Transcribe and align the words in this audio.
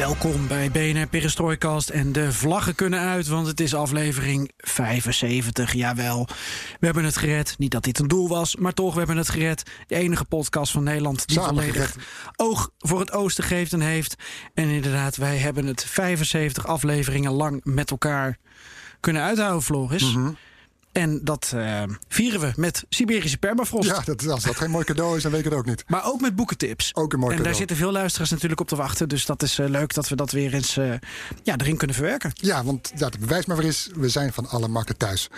Welkom 0.00 0.48
bij 0.48 0.70
BNR 0.70 1.06
Perestroikast 1.06 1.88
en 1.88 2.12
de 2.12 2.32
vlaggen 2.32 2.74
kunnen 2.74 3.00
uit, 3.00 3.26
want 3.26 3.46
het 3.46 3.60
is 3.60 3.74
aflevering 3.74 4.50
75. 4.56 5.72
Jawel, 5.72 6.26
we 6.78 6.86
hebben 6.86 7.04
het 7.04 7.16
gered. 7.16 7.54
Niet 7.58 7.70
dat 7.70 7.84
dit 7.84 7.98
een 7.98 8.08
doel 8.08 8.28
was, 8.28 8.56
maar 8.56 8.72
toch, 8.72 8.92
we 8.92 8.98
hebben 8.98 9.16
het 9.16 9.28
gered. 9.28 9.62
De 9.86 9.94
enige 9.94 10.24
podcast 10.24 10.72
van 10.72 10.82
Nederland 10.82 11.26
die 11.26 11.36
Samen 11.36 11.54
volledig 11.54 11.90
gered. 11.90 12.06
oog 12.36 12.70
voor 12.78 13.00
het 13.00 13.12
oosten 13.12 13.44
geeft 13.44 13.72
en 13.72 13.80
heeft. 13.80 14.14
En 14.54 14.68
inderdaad, 14.68 15.16
wij 15.16 15.36
hebben 15.36 15.66
het 15.66 15.84
75 15.84 16.66
afleveringen 16.66 17.32
lang 17.32 17.60
met 17.64 17.90
elkaar 17.90 18.38
kunnen 19.00 19.22
uithouden, 19.22 19.62
Floris. 19.62 20.14
Mhm. 20.14 20.30
En 20.92 21.20
dat 21.24 21.52
eh, 21.54 21.82
vieren 22.08 22.40
we 22.40 22.52
met 22.56 22.84
Siberische 22.88 23.38
permafrost. 23.38 23.88
Ja, 23.88 24.00
dat, 24.04 24.28
als 24.28 24.42
dat 24.42 24.56
geen 24.56 24.70
mooi 24.70 24.84
cadeau 24.84 25.16
is, 25.16 25.22
dan 25.22 25.30
weet 25.30 25.40
ik 25.44 25.50
het 25.50 25.58
ook 25.58 25.66
niet. 25.66 25.84
Maar 25.86 26.04
ook 26.04 26.20
met 26.20 26.36
boekentips. 26.36 26.94
Ook 26.94 27.12
een 27.12 27.18
mooi 27.18 27.36
en 27.36 27.42
daar 27.42 27.54
zitten 27.54 27.76
veel 27.76 27.92
luisteraars 27.92 28.30
natuurlijk 28.30 28.60
op 28.60 28.68
te 28.68 28.76
wachten. 28.76 29.08
Dus 29.08 29.26
dat 29.26 29.42
is 29.42 29.58
eh, 29.58 29.68
leuk 29.68 29.94
dat 29.94 30.08
we 30.08 30.16
dat 30.16 30.30
weer 30.30 30.54
eens 30.54 30.76
eh, 30.76 30.92
ja, 31.42 31.56
erin 31.56 31.76
kunnen 31.76 31.96
verwerken. 31.96 32.30
Ja, 32.34 32.64
want 32.64 32.92
ja, 32.96 33.06
het 33.06 33.18
bewijs 33.18 33.46
maar 33.46 33.56
weer 33.56 33.66
is, 33.66 33.88
we 33.94 34.08
zijn 34.08 34.32
van 34.32 34.48
alle 34.48 34.68
markten 34.68 34.96
thuis. 34.96 35.28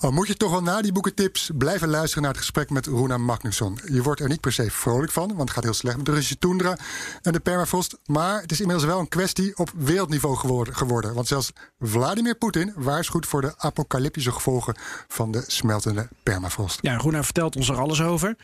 Al 0.00 0.10
moet 0.12 0.26
je 0.26 0.36
toch 0.36 0.50
wel 0.50 0.62
na 0.62 0.82
die 0.82 0.92
boekentips 0.92 1.50
blijven 1.54 1.88
luisteren 1.88 2.22
naar 2.22 2.32
het 2.32 2.40
gesprek 2.40 2.70
met 2.70 2.86
Runa 2.86 3.16
Magnusson. 3.16 3.78
Je 3.86 4.02
wordt 4.02 4.20
er 4.20 4.28
niet 4.28 4.40
per 4.40 4.52
se 4.52 4.70
vrolijk 4.70 5.12
van, 5.12 5.28
want 5.28 5.40
het 5.40 5.50
gaat 5.50 5.64
heel 5.64 5.72
slecht 5.72 5.96
met 5.96 6.06
de 6.06 6.12
Russische 6.12 6.38
toendra 6.38 6.78
en 7.22 7.32
de 7.32 7.40
permafrost. 7.40 7.98
Maar 8.06 8.40
het 8.40 8.52
is 8.52 8.60
inmiddels 8.60 8.86
wel 8.88 8.98
een 8.98 9.08
kwestie 9.08 9.56
op 9.56 9.70
wereldniveau 9.76 10.36
geworden. 10.72 11.14
want 11.14 11.26
zelfs 11.26 11.52
Vladimir 11.80 12.34
Poetin 12.34 12.72
waarschuwt 12.76 13.26
voor 13.26 13.40
de 13.40 13.54
apocalyptische 13.56 14.32
gevolgen 14.32 14.76
van 15.08 15.30
de 15.30 15.44
smeltende 15.46 16.08
permafrost. 16.22 16.78
Ja, 16.82 16.96
Roena 16.96 17.24
vertelt 17.24 17.56
ons 17.56 17.68
er 17.68 17.78
alles 17.78 18.02
over. 18.02 18.36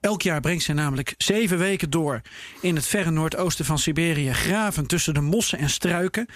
Elk 0.00 0.22
jaar 0.22 0.40
brengt 0.40 0.64
zij 0.64 0.74
namelijk 0.74 1.14
zeven 1.18 1.58
weken 1.58 1.90
door 1.90 2.20
in 2.60 2.74
het 2.76 2.86
verre 2.86 3.10
noordoosten 3.10 3.64
van 3.64 3.78
Siberië, 3.78 4.32
graven 4.32 4.86
tussen 4.86 5.14
de 5.14 5.20
mossen 5.20 5.58
en 5.58 5.70
struiken. 5.70 6.26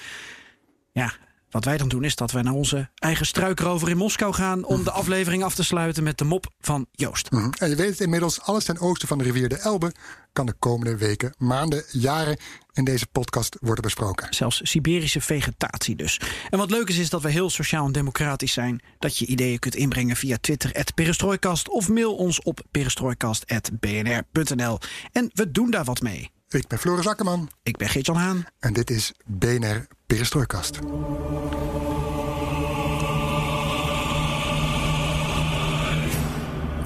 Ja, 0.92 1.12
wat 1.54 1.64
wij 1.64 1.76
dan 1.76 1.88
doen 1.88 2.04
is 2.04 2.16
dat 2.16 2.30
wij 2.30 2.42
naar 2.42 2.52
onze 2.52 2.88
eigen 2.94 3.26
struikrover 3.26 3.88
in 3.88 3.96
Moskou 3.96 4.34
gaan 4.34 4.64
om 4.64 4.84
de 4.84 4.90
aflevering 4.90 5.44
af 5.44 5.54
te 5.54 5.64
sluiten 5.64 6.02
met 6.02 6.18
de 6.18 6.24
mop 6.24 6.46
van 6.60 6.86
Joost. 6.92 7.30
Mhm. 7.30 7.50
En 7.58 7.68
je 7.68 7.76
weet 7.76 7.90
het 7.90 8.00
inmiddels, 8.00 8.40
alles 8.40 8.64
ten 8.64 8.78
oosten 8.78 9.08
van 9.08 9.18
de 9.18 9.24
rivier 9.24 9.48
de 9.48 9.58
Elbe 9.58 9.92
kan 10.32 10.46
de 10.46 10.54
komende 10.58 10.96
weken, 10.96 11.34
maanden, 11.38 11.84
jaren 11.90 12.36
in 12.72 12.84
deze 12.84 13.06
podcast 13.06 13.56
worden 13.60 13.82
besproken. 13.82 14.34
Zelfs 14.34 14.60
Siberische 14.62 15.20
vegetatie 15.20 15.96
dus. 15.96 16.20
En 16.50 16.58
wat 16.58 16.70
leuk 16.70 16.88
is, 16.88 16.98
is 16.98 17.10
dat 17.10 17.22
we 17.22 17.30
heel 17.30 17.50
sociaal 17.50 17.86
en 17.86 17.92
democratisch 17.92 18.52
zijn. 18.52 18.82
Dat 18.98 19.18
je 19.18 19.26
ideeën 19.26 19.58
kunt 19.58 19.74
inbrengen 19.74 20.16
via 20.16 20.36
Twitter, 20.40 20.84
perestrooikast. 20.94 21.68
Of 21.68 21.88
mail 21.88 22.14
ons 22.14 22.42
op 22.42 22.60
perestrooikast.bnr.nl. 22.70 24.78
En 25.12 25.30
we 25.34 25.50
doen 25.50 25.70
daar 25.70 25.84
wat 25.84 26.00
mee. 26.00 26.32
Ik 26.54 26.66
ben 26.66 26.78
Floris 26.78 27.06
Akkerman 27.06 27.50
Ik 27.62 27.76
ben 27.76 27.88
Geert-Jan 27.88 28.16
Haan. 28.16 28.44
en 28.58 28.72
dit 28.72 28.90
is 28.90 29.12
BNR 29.24 29.86
Perestrooikast. 30.06 30.78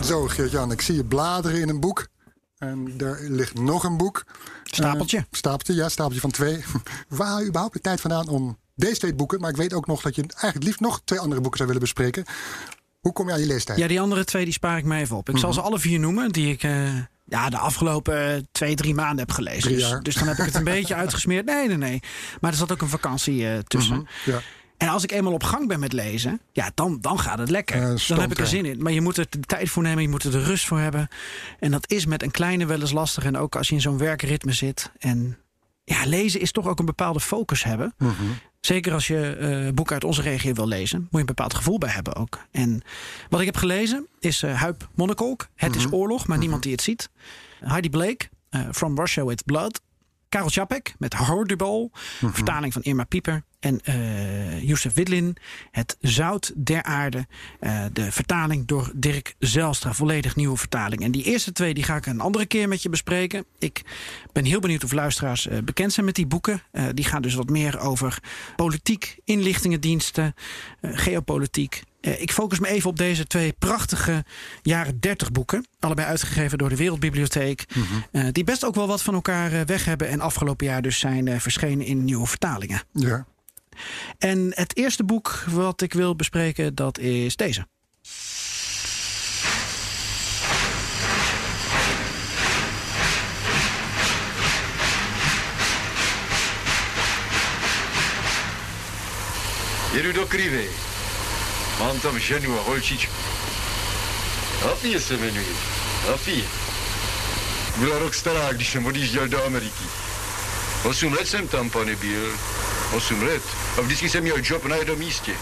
Zo, 0.05 0.27
Geert-Jan, 0.27 0.73
ik 0.73 0.81
zie 0.81 0.95
je 0.95 1.05
bladeren 1.05 1.61
in 1.61 1.69
een 1.69 1.81
boek. 1.81 2.07
En 2.59 2.95
er 2.99 3.31
ligt 3.31 3.55
nog 3.55 3.85
een 3.85 3.97
boek. 3.97 4.25
Stapeltje. 4.65 5.17
Eh, 5.17 5.25
stapeltje, 5.31 5.75
ja, 5.75 5.89
stapeltje 5.89 6.21
van 6.21 6.31
twee. 6.31 6.65
Waar 7.09 7.27
haal 7.27 7.41
je 7.41 7.47
überhaupt 7.47 7.75
de 7.75 7.81
tijd 7.81 8.01
vandaan 8.01 8.29
om 8.29 8.59
deze 8.75 8.99
twee 8.99 9.15
boeken... 9.15 9.41
maar 9.41 9.51
ik 9.51 9.57
weet 9.57 9.73
ook 9.73 9.87
nog 9.87 10.03
dat 10.03 10.15
je 10.15 10.23
eigenlijk 10.23 10.65
liefst 10.65 10.81
nog 10.81 11.01
twee 11.05 11.19
andere 11.21 11.41
boeken 11.41 11.57
zou 11.57 11.69
willen 11.69 11.85
bespreken. 11.85 12.25
Hoe 13.01 13.13
kom 13.13 13.27
je 13.27 13.33
aan 13.33 13.41
je 13.41 13.47
leestijd? 13.47 13.79
Ja, 13.79 13.89
die 13.89 14.01
andere 14.01 14.25
twee 14.25 14.45
die 14.45 14.53
spaar 14.53 14.79
ik 14.79 14.85
mij 14.85 15.01
even 15.01 15.17
op. 15.17 15.29
Ik 15.29 15.39
zal 15.39 15.53
ze 15.53 15.61
alle 15.61 15.79
vier 15.79 15.99
noemen 15.99 16.33
die 16.33 16.53
ik 16.53 16.63
eh, 16.63 16.95
ja, 17.29 17.49
de 17.49 17.59
afgelopen 17.59 18.35
eh, 18.35 18.43
twee, 18.53 18.75
drie 18.75 18.95
maanden 18.95 19.19
heb 19.19 19.31
gelezen. 19.31 19.73
Dus, 19.73 19.95
dus 20.03 20.15
dan 20.15 20.29
heb 20.29 20.39
ik 20.39 20.45
het 20.45 20.55
een 20.55 20.65
beetje 20.79 20.95
uitgesmeerd. 20.95 21.45
Nee, 21.45 21.69
nee, 21.69 21.77
nee. 21.77 22.03
Maar 22.41 22.51
er 22.51 22.57
zat 22.57 22.73
ook 22.73 22.83
een 22.83 22.89
vakantie 22.89 23.49
eh, 23.49 23.59
tussen. 23.59 24.09
Ja. 24.25 24.41
En 24.77 24.89
als 24.89 25.03
ik 25.03 25.13
eenmaal 25.13 25.33
op 25.33 25.43
gang 25.43 25.69
ben 25.69 25.81
met 25.81 25.93
lezen, 25.93 26.41
ja, 26.53 26.71
dan, 26.75 26.99
dan 27.01 27.19
gaat 27.19 27.39
het 27.39 27.51
lekker. 27.51 27.81
Dan 28.09 28.21
heb 28.21 28.31
ik 28.31 28.37
er 28.37 28.43
er. 28.43 28.49
zin 28.49 28.65
in. 28.65 28.83
Maar 28.83 28.93
je 28.93 29.01
moet 29.01 29.17
er 29.17 29.27
de 29.31 29.41
tijd 29.41 29.71
voor 29.71 29.83
nemen, 29.83 30.03
je 30.03 30.09
moet 30.09 30.25
er 30.25 30.31
de 30.31 30.43
rust 30.43 30.67
voor 30.67 30.79
hebben. 30.79 31.09
En 31.59 31.71
dat 31.71 31.91
is 31.91 32.07
met 32.07 32.23
een 32.23 32.31
kleine 32.31 32.67
wel 32.67 32.81
eens 32.81 32.93
lastig. 32.93 33.25
En 33.25 33.37
ook 33.37 33.57
als 33.57 33.69
je 33.69 33.75
in 33.75 33.81
zo'n 33.81 33.99
werkritme 33.99 34.53
zit. 34.53 34.91
En 34.99 35.39
ja, 35.89 36.07
lezen 36.07 36.41
is 36.41 36.53
toch 36.53 36.67
ook 36.67 36.79
een 36.79 36.85
bepaalde 36.85 37.21
focus 37.21 37.65
hebben. 37.65 37.95
Mhm. 37.99 38.13
Zeker 38.61 38.93
als 38.93 39.07
je 39.07 39.37
eh 39.37 39.75
boeken 39.75 39.95
uit 39.95 40.05
onze 40.05 40.23
regio 40.23 40.53
wil 40.53 40.69
lezen, 40.69 40.99
moet 41.01 41.09
je 41.11 41.19
een 41.19 41.27
bepaald 41.27 41.55
gevoel 41.55 41.79
bij 41.79 41.91
hebben 41.91 42.15
ook. 42.17 42.39
En 42.51 42.83
wat 43.29 43.41
ik 43.41 43.47
heb 43.47 43.57
gelezen 43.57 44.07
is 44.21 44.43
eh 44.43 44.61
Huip 44.61 44.89
Monnekolk. 44.95 45.49
Het 45.55 45.77
is 45.77 45.93
oorlog, 45.93 46.27
maar 46.27 46.39
niemand 46.39 46.63
die 46.63 46.73
het 46.73 46.83
ziet. 46.83 47.11
Heidi 47.61 47.91
Blake, 47.91 48.29
eh, 48.51 48.61
From 48.73 48.99
Russia 48.99 49.25
with 49.25 49.45
Blood. 49.45 49.81
Karel 50.29 50.51
Čapek 50.51 50.95
met 50.99 51.15
Hordubal, 51.15 51.91
vertaling 52.21 52.73
van 52.73 52.83
Irma 52.83 53.05
Pieper. 53.05 53.43
En 53.61 53.81
eh 53.85 54.63
Youssef 54.63 54.95
Widlin, 54.95 55.37
Het 55.71 55.97
Zout 56.01 56.53
der 56.57 56.83
Aarde. 56.83 57.27
eh, 57.61 57.85
de 57.93 58.13
vertaling 58.13 58.67
door 58.67 58.93
Dirk 58.95 59.35
Zelstra, 59.39 59.93
volledig 59.93 60.37
nieuwe 60.37 60.57
vertaling. 60.57 61.03
En 61.03 61.11
die 61.11 61.23
eerste 61.25 61.53
twee 61.53 61.75
die 61.75 61.85
ga 61.85 61.97
ik 61.97 62.07
een 62.07 62.21
andere 62.21 62.47
keer 62.47 62.69
met 62.69 62.83
je 62.83 62.89
bespreken. 62.89 63.45
Ik 63.59 63.83
ben 64.33 64.45
heel 64.45 64.61
benieuwd 64.61 64.85
of 64.85 64.93
luisteraars 64.93 65.47
eh, 65.47 65.59
bekend 65.65 65.93
zijn 65.93 66.07
met 66.07 66.15
die 66.15 66.27
boeken. 66.27 66.63
Die 66.95 67.05
gaan 67.05 67.23
dus 67.23 67.35
wat 67.35 67.49
meer 67.49 67.79
over 67.79 68.19
politiek, 68.57 69.19
inlichtingendiensten, 69.25 70.35
geopolitiek. 70.83 71.83
Ik 72.01 72.33
focus 72.33 72.59
me 72.59 72.69
even 72.69 72.91
op 72.91 72.97
deze 72.97 73.27
twee 73.27 73.53
prachtige 73.53 74.25
jaren 74.63 75.01
30 75.01 75.33
boeken. 75.33 75.67
Allebei 75.81 76.07
uitgegeven 76.09 76.59
door 76.59 76.69
de 76.69 76.77
Wereldbibliotheek. 76.77 77.65
eh, 78.13 78.27
die 78.33 78.45
best 78.45 78.65
ook 78.65 78.75
wel 78.75 78.87
wat 78.87 79.03
van 79.03 79.15
elkaar 79.15 79.67
weg 79.67 79.85
hebben. 79.85 80.09
En 80.09 80.21
afgelopen 80.21 80.67
jaar 80.67 80.83
dus 80.83 80.99
zijn 80.99 81.41
verschenen 81.41 81.87
in 81.87 82.05
nieuwe 82.05 82.27
vertalingen. 82.27 82.83
ja. 82.93 83.27
En 84.19 84.53
het 84.55 84.77
eerste 84.77 85.05
boek 85.05 85.45
wat 85.47 85.81
ik 85.81 85.93
wil 85.93 86.17
bespreken, 86.17 86.75
dat 86.75 86.99
is 86.99 87.37
deze. 87.37 87.67
Jedu 99.93 100.13
do 100.13 100.27
Krivy. 100.27 100.69
Mám 101.79 102.01
tam 102.01 102.19
ženu 102.19 102.59
a 102.59 102.63
holčičku. 102.63 103.13
Afie 104.73 105.01
se 105.01 105.17
jmenuje. 105.17 105.55
Afie. 106.15 106.45
Byla 107.77 107.99
rok 107.99 108.15
stará, 108.15 108.53
když 108.53 108.69
jsem 108.69 108.87
odjížděl 108.87 109.29
do 109.29 109.45
Ameriky. 109.45 109.85
Osm 110.85 111.13
let 111.15 111.27
jsem 111.29 111.49
tam, 111.49 111.71
pane. 111.71 111.97
Osm 112.95 113.23
let. 113.23 113.43
A 113.79 113.81
vždycky 113.81 114.09
jsem 114.09 114.23
měl 114.23 114.39
job 114.43 114.65
na 114.65 114.77
jednom 114.77 114.99
místě. 114.99 115.33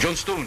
John 0.00 0.14
Stone. 0.14 0.46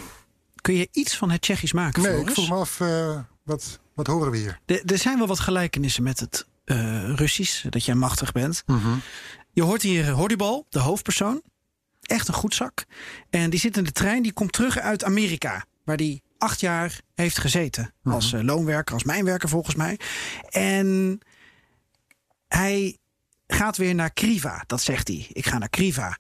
Kun 0.62 0.76
je 0.76 0.88
iets 0.92 1.18
van 1.18 1.30
het 1.32 1.42
Tsjechisch 1.42 1.74
maken, 1.74 2.02
Nee, 2.04 2.22
ik 2.22 2.30
vroeg 2.30 2.50
me 2.50 2.56
af, 2.56 2.80
eh, 2.80 3.20
wat, 3.44 3.80
wat 3.94 4.08
horen 4.08 4.32
we 4.32 4.38
hier? 4.38 4.60
Er- 4.66 4.82
Er 4.86 4.98
zijn 4.98 5.18
wel 5.18 5.28
wat 5.28 5.40
gelijkenissen 5.40 6.04
met 6.04 6.20
het 6.20 6.48
eh, 6.66 7.14
Russisch, 7.16 7.66
dat 7.70 7.86
jij 7.86 7.96
machtig 7.96 8.32
bent. 8.32 8.64
Je 9.54 9.64
hoort 9.64 9.82
hier 9.82 10.10
Hordibal, 10.12 10.66
de 10.70 10.80
hoofdpersoon. 10.80 11.42
Echt 12.02 12.28
een 12.28 12.34
goed 12.34 12.56
zak. 12.56 12.86
En 13.30 13.50
die 13.50 13.60
zit 13.60 13.78
in 13.78 13.84
de 13.84 13.92
trein, 13.92 14.24
die 14.24 14.34
komt 14.34 14.52
terug 14.52 14.78
uit 14.78 15.04
Amerika. 15.04 15.66
Waar 15.84 15.98
die 15.98 16.24
acht 16.38 16.60
jaar 16.60 17.00
heeft 17.16 17.38
gezeten. 17.40 17.94
Als 18.04 18.34
eh, 18.34 18.42
loonwerker, 18.42 18.94
als 18.94 19.04
mijnwerker 19.04 19.50
volgens 19.50 19.76
mij. 19.76 20.00
En 20.50 21.20
hij 22.48 22.98
gaat 23.48 23.78
weer 23.78 23.96
naar 23.96 24.14
Kriva, 24.14 24.64
dat 24.68 24.82
zegt 24.82 25.08
hij. 25.08 25.28
Ik 25.32 25.46
ga 25.46 25.58
naar 25.58 25.70
Kriva. 25.70 26.18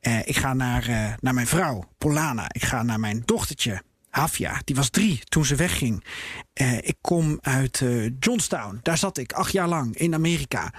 Eh, 0.00 0.18
ik 0.24 0.36
ga 0.36 0.54
naar, 0.54 0.88
eh, 0.88 1.12
naar 1.20 1.34
mijn 1.34 1.46
vrouw, 1.46 1.84
Polana. 1.98 2.44
Ik 2.48 2.64
ga 2.64 2.82
naar 2.82 3.00
mijn 3.00 3.22
dochtertje, 3.24 3.82
Hafja. 4.10 4.60
Die 4.64 4.76
was 4.76 4.90
drie 4.90 5.20
toen 5.24 5.44
ze 5.44 5.54
wegging. 5.54 6.04
Eh, 6.52 6.76
ik 6.76 6.96
kom 7.00 7.38
uit 7.40 7.84
Johnstown. 8.18 8.78
Daar 8.82 8.98
zat 8.98 9.18
ik 9.18 9.32
acht 9.32 9.52
jaar 9.52 9.68
lang 9.68 9.96
in 9.96 10.14
Amerika. 10.14 10.72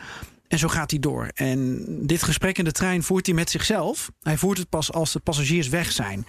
En 0.47 0.59
zo 0.59 0.67
gaat 0.67 0.91
hij 0.91 0.99
door. 0.99 1.31
En 1.33 1.85
dit 2.07 2.23
gesprek 2.23 2.57
in 2.57 2.63
de 2.63 2.71
trein 2.71 3.03
voert 3.03 3.25
hij 3.25 3.35
met 3.35 3.49
zichzelf. 3.49 4.11
Hij 4.21 4.37
voert 4.37 4.57
het 4.57 4.69
pas 4.69 4.91
als 4.91 5.11
de 5.11 5.19
passagiers 5.19 5.67
weg 5.67 5.91
zijn. 5.91 6.25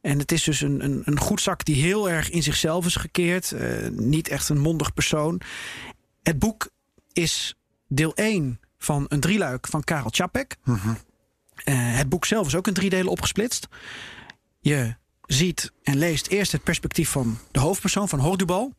En 0.00 0.18
het 0.18 0.32
is 0.32 0.42
dus 0.42 0.60
een, 0.60 0.84
een, 0.84 1.02
een 1.04 1.20
goedzak 1.20 1.64
die 1.64 1.82
heel 1.82 2.10
erg 2.10 2.30
in 2.30 2.42
zichzelf 2.42 2.86
is 2.86 2.96
gekeerd. 2.96 3.54
Niet 3.90 4.28
echt 4.28 4.48
een 4.48 4.60
mondig 4.60 4.94
persoon. 4.94 5.40
Het 6.22 6.38
boek 6.38 6.70
is 7.12 7.54
deel 7.88 8.14
1 8.14 8.60
van 8.86 9.04
een 9.08 9.20
drieluik 9.20 9.66
van 9.66 9.84
Karel 9.84 10.10
Čapek. 10.10 10.56
Eh, 10.64 11.74
het 11.74 12.08
boek 12.08 12.24
zelf 12.24 12.46
is 12.46 12.54
ook 12.54 12.66
in 12.66 12.74
drie 12.74 12.90
delen 12.90 13.10
opgesplitst. 13.10 13.68
Je 14.60 14.94
ziet 15.22 15.72
en 15.82 15.96
leest 15.96 16.26
eerst 16.26 16.52
het 16.52 16.62
perspectief 16.62 17.08
van 17.10 17.38
de 17.50 17.60
hoofdpersoon, 17.60 18.08
van 18.08 18.18
Hordubal. 18.18 18.72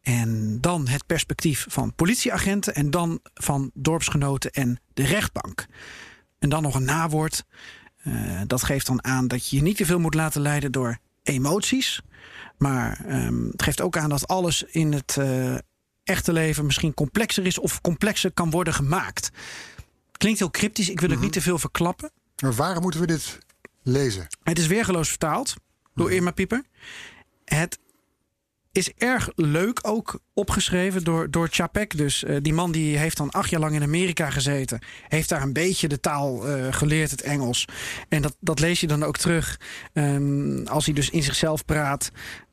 En 0.00 0.60
dan 0.60 0.88
het 0.88 1.06
perspectief 1.06 1.66
van 1.68 1.94
politieagenten. 1.94 2.74
En 2.74 2.90
dan 2.90 3.20
van 3.34 3.70
dorpsgenoten 3.74 4.50
en 4.50 4.80
de 4.94 5.04
rechtbank. 5.04 5.66
En 6.38 6.48
dan 6.48 6.62
nog 6.62 6.74
een 6.74 6.84
nawoord. 6.84 7.44
Eh, 7.96 8.40
dat 8.46 8.62
geeft 8.62 8.86
dan 8.86 9.04
aan 9.04 9.28
dat 9.28 9.48
je 9.48 9.56
je 9.56 9.62
niet 9.62 9.76
te 9.76 9.86
veel 9.86 9.98
moet 9.98 10.14
laten 10.14 10.40
leiden 10.40 10.72
door 10.72 10.98
emoties. 11.22 12.00
Maar 12.58 13.04
ehm, 13.06 13.44
het 13.46 13.62
geeft 13.62 13.80
ook 13.80 13.96
aan 13.96 14.10
dat 14.10 14.26
alles 14.26 14.62
in 14.62 14.92
het 14.92 15.16
eh, 15.18 15.54
echte 16.04 16.32
leven 16.32 16.66
misschien 16.66 16.94
complexer 16.94 17.46
is 17.46 17.58
of 17.58 17.80
complexer 17.80 18.32
kan 18.32 18.50
worden 18.50 18.74
gemaakt. 18.74 19.30
Klinkt 20.12 20.38
heel 20.38 20.50
cryptisch, 20.50 20.90
ik 20.90 21.00
wil 21.00 21.10
het 21.10 21.20
niet 21.20 21.32
te 21.32 21.40
veel 21.40 21.58
verklappen. 21.58 22.10
Maar 22.42 22.54
waarom 22.54 22.82
moeten 22.82 23.00
we 23.00 23.06
dit 23.06 23.38
lezen? 23.82 24.26
Het 24.42 24.58
is 24.58 24.66
weergeloos 24.66 25.08
vertaald 25.08 25.54
door 25.94 26.12
Irma 26.12 26.30
Pieper. 26.30 26.62
Het 27.44 27.78
is 28.72 28.92
erg 28.92 29.30
leuk 29.34 29.78
ook 29.82 30.20
opgeschreven 30.34 31.04
door, 31.04 31.30
door 31.30 31.48
Chapek. 31.50 31.96
Dus 31.96 32.24
eh, 32.24 32.36
die 32.42 32.52
man 32.52 32.72
die 32.72 32.98
heeft 32.98 33.16
dan 33.16 33.30
acht 33.30 33.50
jaar 33.50 33.60
lang 33.60 33.74
in 33.74 33.82
Amerika 33.82 34.30
gezeten. 34.30 34.78
Heeft 35.08 35.28
daar 35.28 35.42
een 35.42 35.52
beetje 35.52 35.88
de 35.88 36.00
taal 36.00 36.48
eh, 36.48 36.72
geleerd, 36.72 37.10
het 37.10 37.22
Engels. 37.22 37.64
En 38.08 38.22
dat, 38.22 38.36
dat 38.40 38.60
lees 38.60 38.80
je 38.80 38.86
dan 38.86 39.02
ook 39.02 39.16
terug 39.16 39.60
ehm, 39.92 40.66
als 40.66 40.84
hij 40.84 40.94
dus 40.94 41.10
in 41.10 41.22
zichzelf 41.22 41.64
praat. 41.64 42.10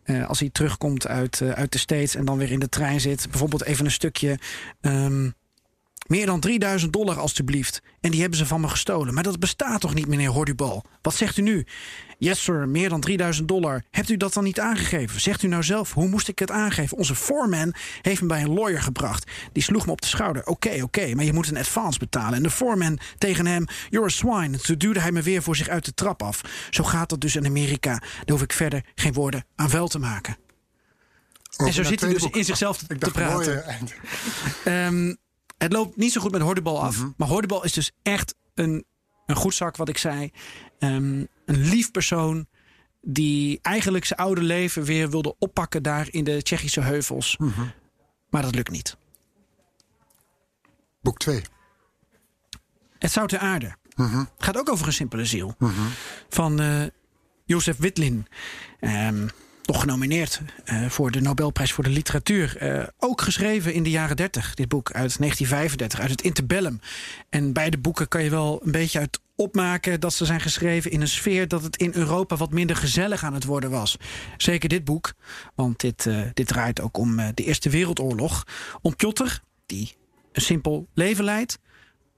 Eh, 0.09 0.27
als 0.27 0.39
hij 0.39 0.49
terugkomt 0.49 1.07
uit, 1.07 1.41
eh, 1.41 1.49
uit 1.49 1.71
de 1.71 1.77
States 1.77 2.15
en 2.15 2.25
dan 2.25 2.37
weer 2.37 2.51
in 2.51 2.59
de 2.59 2.69
trein 2.69 2.99
zit. 2.99 3.27
Bijvoorbeeld 3.29 3.63
even 3.63 3.85
een 3.85 3.91
stukje... 3.91 4.39
ehm, 4.81 5.29
meer 6.09 6.25
dan 6.25 6.39
3000 6.39 6.93
dollar 6.93 7.19
alstublieft. 7.19 7.81
En 8.01 8.11
die 8.11 8.19
hebben 8.21 8.37
ze 8.39 8.45
van 8.45 8.61
me 8.61 8.67
gestolen. 8.67 9.13
Maar 9.13 9.23
dat 9.23 9.39
bestaat 9.39 9.81
toch 9.81 9.93
niet, 9.93 10.07
meneer 10.07 10.29
Hordubal? 10.29 10.83
Wat 11.01 11.15
zegt 11.15 11.37
u 11.37 11.41
nu? 11.41 11.65
Yes, 12.17 12.43
sir, 12.43 12.69
meer 12.69 12.89
dan 12.89 12.99
3000 13.01 13.47
dollar. 13.47 13.83
Hebt 13.91 14.09
u 14.09 14.17
dat 14.17 14.33
dan 14.33 14.43
niet 14.43 14.59
aangegeven? 14.59 15.21
Zegt 15.21 15.43
u 15.43 15.47
nou 15.47 15.63
zelf, 15.63 15.93
hoe 15.93 16.07
moest 16.07 16.27
ik 16.27 16.39
het 16.39 16.51
aangeven? 16.51 16.97
Onze 16.97 17.15
foreman 17.15 17.73
heeft 18.01 18.21
me 18.21 18.27
bij 18.27 18.41
een 18.41 18.53
lawyer 18.53 18.81
gebracht. 18.81 19.31
Die 19.53 19.63
sloeg 19.63 19.85
me 19.85 19.91
op 19.91 20.01
de 20.01 20.07
schouder. 20.07 20.45
Oké, 20.45 20.81
oké, 20.83 21.15
maar 21.15 21.25
je 21.25 21.33
moet 21.33 21.49
een 21.49 21.57
advance 21.57 21.99
betalen. 21.99 22.33
En 22.33 22.43
de 22.43 22.49
foreman 22.49 22.99
tegen 23.17 23.45
hem, 23.45 23.65
you're 23.89 24.07
a 24.07 24.09
swine. 24.09 24.57
Toen 24.57 24.77
duwde 24.77 24.99
hij 24.99 25.11
me 25.11 25.21
weer 25.21 25.41
voor 25.43 25.55
zich 25.55 25.67
uit 25.67 25.85
de 25.85 25.93
trap 25.93 26.23
af. 26.23 26.41
Zo 26.69 26.83
gaat 26.83 27.09
dat 27.09 27.21
dus 27.21 27.35
in 27.35 27.45
Amerika. 27.45 27.91
Daar 27.99 28.01
hoef 28.25 28.41
ik 28.41 28.53
verder 28.53 28.83
geen 28.95 29.13
woorden 29.13 29.45
aan 29.55 29.69
vuil 29.69 29.87
te 29.87 29.99
maken. 29.99 30.37
Over 31.57 31.73
zo 31.73 31.83
zit 31.83 32.01
hij 32.01 32.09
dus 32.13 32.21
boek. 32.21 32.35
in 32.35 32.45
zichzelf 32.45 32.77
te- 32.77 33.11
praten. 33.11 33.63
Ehm, 34.65 35.15
het 35.59 35.73
loopt 35.73 35.95
niet 35.95 36.11
zo 36.11 36.21
goed 36.21 36.31
met 36.31 36.41
Hordebal 36.41 36.83
af. 36.83 36.97
Mhm. 36.97 37.09
Maar 37.17 37.27
Hordebal 37.27 37.63
is 37.63 37.73
dus 37.73 37.91
echt 38.01 38.35
een, 38.53 38.85
een 39.25 39.35
goed 39.35 39.53
zak, 39.53 39.77
wat 39.77 39.89
ik 39.89 39.97
zei. 39.97 40.31
Ehm, 40.79 41.25
een 41.45 41.69
lief 41.69 41.91
persoon 41.91 42.47
die 43.01 43.59
eigenlijk 43.61 44.05
zijn 44.05 44.19
oude 44.19 44.41
leven 44.41 44.83
weer 44.83 45.09
wilde 45.09 45.35
oppakken 45.37 45.83
daar 45.83 46.07
in 46.11 46.23
de 46.23 46.41
Tsjechische 46.41 46.81
heuvels. 46.81 47.37
Mhm. 47.37 47.61
Maar 48.29 48.41
dat 48.41 48.55
lukt 48.55 48.71
niet. 48.71 48.97
Boek 51.01 51.17
2. 51.17 51.41
Het 52.97 53.11
Zout 53.11 53.29
der 53.29 53.39
Aarde. 53.39 53.75
Mhm. 53.95 54.23
Gaat 54.37 54.57
ook 54.57 54.69
over 54.69 54.87
een 54.87 54.93
simpele 54.93 55.25
ziel. 55.25 55.55
Van 56.29 56.59
eh 56.59 56.83
Jozef 57.45 57.77
Witlin. 57.77 58.27
Ehm, 58.79 59.27
nog 59.69 59.79
genomineerd 59.79 60.41
eh, 60.65 60.89
voor 60.89 61.11
de 61.11 61.21
Nobelprijs 61.21 61.73
voor 61.73 61.83
de 61.83 61.89
literatuur. 61.89 62.57
Eh, 62.57 62.87
ook 62.97 63.21
geschreven 63.21 63.73
in 63.73 63.83
de 63.83 63.89
jaren 63.89 64.15
30. 64.15 64.53
Dit 64.53 64.67
boek 64.67 64.91
uit 64.91 65.17
1935, 65.19 65.99
uit 65.99 66.09
het 66.09 66.21
interbellum. 66.21 66.79
En 67.29 67.53
beide 67.53 67.77
boeken 67.77 68.07
kan 68.07 68.23
je 68.23 68.29
wel 68.29 68.61
een 68.63 68.71
beetje 68.71 68.99
uit 68.99 69.19
opmaken 69.35 69.99
dat 69.99 70.13
ze 70.13 70.25
zijn 70.25 70.41
geschreven 70.41 70.91
in 70.91 71.01
een 71.01 71.07
sfeer 71.07 71.47
dat 71.47 71.63
het 71.63 71.77
in 71.77 71.91
Europa 71.93 72.35
wat 72.35 72.51
minder 72.51 72.75
gezellig 72.75 73.23
aan 73.23 73.33
het 73.33 73.43
worden 73.43 73.69
was. 73.69 73.97
Zeker 74.37 74.69
dit 74.69 74.83
boek, 74.83 75.13
want 75.55 75.79
dit, 75.79 76.05
eh, 76.05 76.21
dit 76.33 76.47
draait 76.47 76.81
ook 76.81 76.97
om 76.97 77.15
de 77.15 77.43
Eerste 77.43 77.69
Wereldoorlog. 77.69 78.43
Om 78.81 78.95
Piotr, 78.95 79.39
die 79.65 79.95
een 80.31 80.41
simpel 80.41 80.87
leven 80.93 81.23
leidt. 81.23 81.59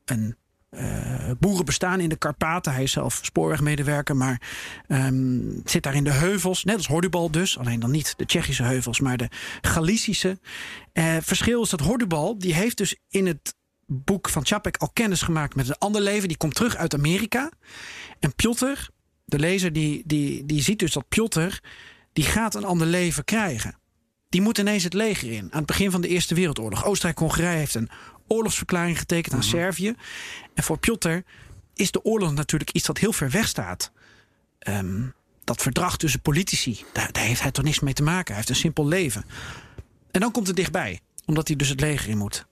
Een 0.05 0.35
eh, 0.71 1.31
boerenbestaan 1.39 1.99
in 1.99 2.09
de 2.09 2.15
Karpaten. 2.15 2.73
Hij 2.73 2.83
is 2.83 2.91
zelf 2.91 3.19
spoorwegmedewerker, 3.21 4.15
maar 4.15 4.41
ehm, 4.87 5.39
zit 5.65 5.83
daar 5.83 5.95
in 5.95 6.03
de 6.03 6.11
heuvels. 6.11 6.63
Net 6.63 6.75
als 6.75 6.87
Hordubal 6.87 7.31
dus. 7.31 7.57
Alleen 7.57 7.79
dan 7.79 7.91
niet 7.91 8.13
de 8.17 8.25
Tsjechische 8.25 8.63
heuvels, 8.63 8.99
maar 8.99 9.17
de 9.17 9.29
Galicische. 9.61 10.39
Eh, 10.93 11.15
verschil 11.21 11.61
is 11.61 11.69
dat 11.69 11.79
Hordubal, 11.79 12.37
die 12.37 12.53
heeft 12.53 12.77
dus 12.77 12.95
in 13.09 13.27
het 13.27 13.55
boek 13.85 14.29
van 14.29 14.43
Čapek 14.43 14.77
al 14.77 14.89
kennis 14.93 15.21
gemaakt 15.21 15.55
met 15.55 15.67
een 15.67 15.77
ander 15.77 16.01
leven. 16.01 16.27
Die 16.27 16.37
komt 16.37 16.55
terug 16.55 16.75
uit 16.75 16.93
Amerika. 16.93 17.51
En 18.19 18.35
Piotr, 18.35 18.89
de 19.25 19.39
lezer, 19.39 19.73
die, 19.73 20.03
die, 20.05 20.45
die 20.45 20.61
ziet 20.61 20.79
dus 20.79 20.93
dat 20.93 21.07
Piotr... 21.07 21.59
die 22.13 22.25
gaat 22.25 22.55
een 22.55 22.65
ander 22.65 22.87
leven 22.87 23.23
krijgen. 23.23 23.79
Die 24.29 24.41
moet 24.41 24.57
ineens 24.57 24.83
het 24.83 24.93
leger 24.93 25.31
in. 25.31 25.43
Aan 25.51 25.57
het 25.57 25.65
begin 25.65 25.91
van 25.91 26.01
de 26.01 26.07
Eerste 26.07 26.35
Wereldoorlog. 26.35 26.85
Oostenrijk-Hongarije 26.85 27.57
heeft 27.57 27.75
een 27.75 27.89
oorlogsverklaring 28.31 28.99
getekend 28.99 29.35
aan 29.35 29.43
Servië. 29.43 29.95
En 30.53 30.63
voor 30.63 30.77
Piotr 30.77 31.17
is 31.73 31.91
de 31.91 32.03
oorlog 32.03 32.33
natuurlijk 32.33 32.71
iets 32.71 32.85
dat 32.85 32.97
heel 32.97 33.13
ver 33.13 33.29
weg 33.29 33.47
staat. 33.47 33.91
Ehm, 34.59 35.01
dat 35.43 35.61
verdrag 35.61 35.97
tussen 35.97 36.21
politici, 36.21 36.85
daar, 36.93 37.11
daar 37.11 37.23
heeft 37.23 37.41
hij 37.41 37.51
toch 37.51 37.65
niks 37.65 37.79
mee 37.79 37.93
te 37.93 38.03
maken. 38.03 38.27
Hij 38.27 38.35
heeft 38.35 38.49
een 38.49 38.55
simpel 38.55 38.87
leven. 38.87 39.25
En 40.11 40.19
dan 40.19 40.31
komt 40.31 40.47
het 40.47 40.55
dichtbij, 40.55 40.99
omdat 41.25 41.47
hij 41.47 41.57
dus 41.57 41.69
het 41.69 41.79
leger 41.79 42.09
in 42.09 42.17
moet. 42.17 42.45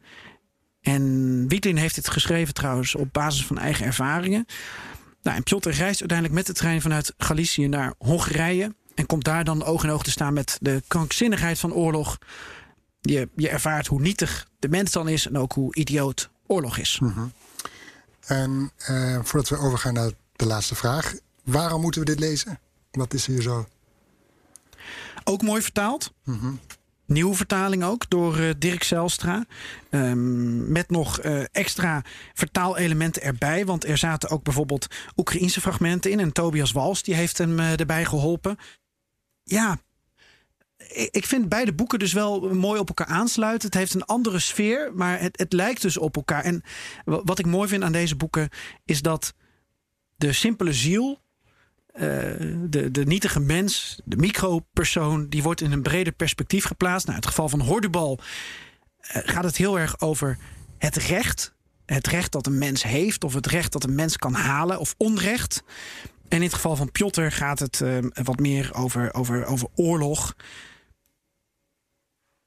En 0.82 1.48
Wietlin 1.48 1.78
heeft 1.78 1.96
dit 1.96 2.10
geschreven 2.10 2.54
trouwens 2.54 2.96
op 2.96 3.14
basis 3.14 3.46
van 3.46 3.58
eigen 3.58 3.86
ervaringen. 3.86 4.46
Nou, 5.22 5.38
en 5.38 5.44
Piotr 5.44 5.70
reist 5.70 6.00
uiteindelijk 6.00 6.38
met 6.38 6.46
de 6.48 6.54
trein 6.54 6.82
vanuit 6.82 7.14
Galicië 7.18 7.68
naar 7.68 7.94
Hongarije. 7.98 8.76
En 8.96 9.06
komt 9.06 9.24
daar 9.24 9.44
dan 9.44 9.64
oog 9.64 9.84
in 9.84 9.90
oog 9.90 10.04
te 10.04 10.12
staan 10.12 10.34
met 10.34 10.58
de 10.62 10.84
krankzinnigheid 10.88 11.60
van 11.60 11.74
oorlog. 11.74 12.18
Je, 13.02 13.30
je 13.36 13.50
ervaart 13.50 13.88
hoe 13.88 14.02
nietig 14.02 14.48
de 14.60 14.70
mens 14.70 14.92
dan 14.92 15.08
is 15.08 15.26
en 15.28 15.38
ook 15.38 15.54
hoe 15.54 15.76
idioot 15.76 16.30
oorlog 16.48 16.78
is. 16.78 17.02
En 18.26 18.72
eh, 18.78 19.20
voordat 19.24 19.50
we 19.50 19.58
overgaan 19.58 19.94
naar 19.94 20.12
de 20.36 20.46
laatste 20.46 20.76
vraag. 20.76 21.14
Waarom 21.44 21.82
moeten 21.82 22.02
we 22.02 22.08
dit 22.08 22.20
lezen? 22.20 22.60
Wat 22.92 23.14
is 23.14 23.26
hier 23.26 23.42
zo? 23.42 23.68
Ook 25.24 25.42
mooi 25.42 25.62
vertaald. 25.62 26.14
Nieuwe 27.06 27.36
vertaling 27.36 27.84
ook 27.84 28.10
door 28.10 28.38
eh, 28.38 28.50
Dirk 28.58 28.84
Zelstra. 28.84 29.46
Ehm, 29.90 30.72
met 30.72 30.90
nog 30.90 31.20
eh, 31.20 31.44
extra 31.52 32.04
vertaalelementen 32.34 33.22
erbij. 33.22 33.66
Want 33.66 33.86
er 33.86 33.98
zaten 33.98 34.30
ook 34.30 34.44
bijvoorbeeld 34.44 34.88
Oekraïense 35.18 35.62
fragmenten 35.62 36.12
in. 36.12 36.20
En 36.20 36.32
Tobias 36.32 36.72
Wals 36.72 37.04
die 37.04 37.16
heeft 37.16 37.38
hem 37.38 37.60
erbij 37.60 38.06
geholpen. 38.06 38.58
Ja, 39.44 39.80
ik 41.12 41.26
vind 41.26 41.50
beide 41.50 41.74
boeken 41.74 42.00
dus 42.00 42.14
wel 42.14 42.54
mooi 42.54 42.80
op 42.80 42.88
elkaar 42.88 43.08
aansluiten. 43.08 43.68
Het 43.68 43.78
heeft 43.78 43.94
een 43.94 44.06
andere 44.06 44.40
sfeer, 44.40 44.92
maar 44.94 45.20
het, 45.20 45.40
het 45.40 45.54
lijkt 45.54 45.82
dus 45.82 45.98
op 45.98 46.16
elkaar. 46.16 46.44
En 46.44 46.64
wa- 47.06 47.24
wat 47.24 47.40
ik 47.40 47.46
mooi 47.46 47.68
vind 47.70 47.84
aan 47.84 47.92
deze 47.92 48.16
boeken 48.16 48.50
is 48.86 49.02
dat 49.02 49.34
de 50.16 50.34
simpele 50.34 50.74
ziel 50.74 51.20
eh, 51.94 52.04
de, 52.70 52.92
de 52.92 53.06
nietige 53.06 53.40
mens, 53.40 54.02
de 54.06 54.18
micropersoon, 54.18 55.28
die 55.30 55.44
wordt 55.44 55.62
in 55.62 55.72
een 55.72 55.82
breder 55.82 56.14
perspectief 56.14 56.66
geplaatst. 56.66 57.06
Nou, 57.06 57.18
in 57.18 57.24
het 57.24 57.32
geval 57.32 57.50
van 57.50 57.62
Hordebal 57.62 58.20
eh, 59.00 59.22
gaat 59.26 59.44
het 59.44 59.58
heel 59.58 59.80
erg 59.80 60.02
over 60.02 60.38
het 60.78 60.96
recht. 60.96 61.54
Het 61.86 62.08
recht 62.08 62.32
dat 62.32 62.46
een 62.46 62.58
mens 62.58 62.84
heeft, 62.84 63.24
of 63.24 63.34
het 63.34 63.48
recht 63.48 63.72
dat 63.72 63.84
een 63.84 63.96
mens 63.96 64.18
kan 64.18 64.34
halen, 64.34 64.80
of 64.80 64.96
onrecht. 64.98 65.64
En 66.28 66.38
in 66.38 66.44
het 66.44 66.54
geval 66.54 66.76
van 66.76 66.92
Piotr 66.92 67.22
gaat 67.22 67.60
het 67.60 67.82
eh, 67.82 67.98
wat 68.24 68.40
meer 68.40 68.72
over, 68.74 69.14
over, 69.14 69.46
over 69.46 69.68
oorlog. 69.76 70.36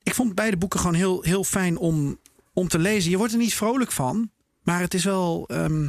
Ik 0.02 0.14
vond 0.14 0.34
beide 0.34 0.56
boeken 0.56 0.80
gewoon 0.80 0.94
heel, 0.94 1.22
heel 1.22 1.44
fijn 1.44 1.76
om, 1.78 2.18
om 2.52 2.68
te 2.68 2.78
lezen. 2.78 3.10
Je 3.10 3.16
wordt 3.16 3.32
er 3.32 3.38
niet 3.38 3.54
vrolijk 3.54 3.92
van, 3.92 4.30
maar 4.62 4.80
het 4.80 4.94
is 4.94 5.04
wel. 5.04 5.44
ehm, 5.48 5.88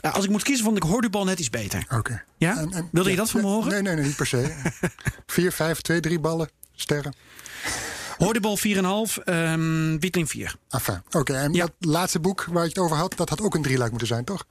als 0.00 0.24
ik 0.24 0.30
moet 0.30 0.42
kiezen, 0.42 0.64
vond 0.64 0.76
ik 0.76 0.82
Hordebal 0.82 1.24
net 1.24 1.38
iets 1.38 1.50
beter. 1.50 1.86
Oké. 1.94 2.24
Ja? 2.36 2.58
En- 2.58 2.72
en- 2.72 2.88
Wilde 2.92 3.10
je 3.10 3.16
dat 3.16 3.30
van 3.30 3.40
me 3.40 3.46
nee, 3.46 3.54
horen? 3.54 3.70
Nee, 3.72 3.82
nee, 3.82 3.94
nee, 3.94 4.04
niet 4.04 4.16
per 4.16 4.26
se. 4.26 4.54
Vier, 5.26 5.52
vijf, 5.52 5.80
twee, 5.80 6.00
drie 6.00 6.20
ballen, 6.20 6.50
sterren. 6.74 7.14
Hordebal 8.16 8.56
4,5, 8.58 9.18
ehm 9.24 9.98
Wietling 9.98 10.28
4. 10.28 10.56
Enfin, 10.68 11.02
oké. 11.10 11.34
En 11.34 11.52
Ja. 11.52 11.64
dat 11.64 11.72
laatste 11.90 12.20
boek 12.20 12.44
waar 12.44 12.62
je 12.62 12.68
het 12.68 12.78
over 12.78 12.96
had, 12.96 13.16
dat 13.16 13.28
had 13.28 13.40
ook 13.40 13.54
een 13.54 13.62
drieluik 13.62 13.90
moeten 13.90 14.08
zijn, 14.08 14.24
toch? 14.24 14.44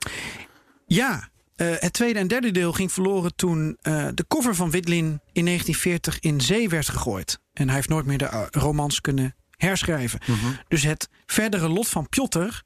Ja, 0.86 1.28
eh, 1.58 1.66
het 1.78 1.92
tweede 1.92 2.18
en 2.18 2.28
derde 2.28 2.50
deel 2.50 2.72
ging 2.72 2.92
verloren 2.92 3.34
toen 3.36 3.76
eh, 3.80 4.08
de 4.14 4.24
cover 4.28 4.54
van 4.54 4.70
Witlin 4.70 5.20
in 5.32 5.44
1940 5.44 6.20
in 6.20 6.40
zee 6.40 6.68
werd 6.68 6.88
gegooid. 6.88 7.40
En 7.52 7.66
hij 7.66 7.74
heeft 7.74 7.88
nooit 7.88 8.06
meer 8.06 8.18
de 8.18 8.26
eh, 8.26 8.42
romans 8.50 9.00
kunnen 9.00 9.34
herschrijven. 9.50 10.20
Dus 10.68 10.82
het 10.82 11.08
verdere 11.26 11.68
lot 11.68 11.88
van 11.88 12.08
Piotr, 12.08 12.62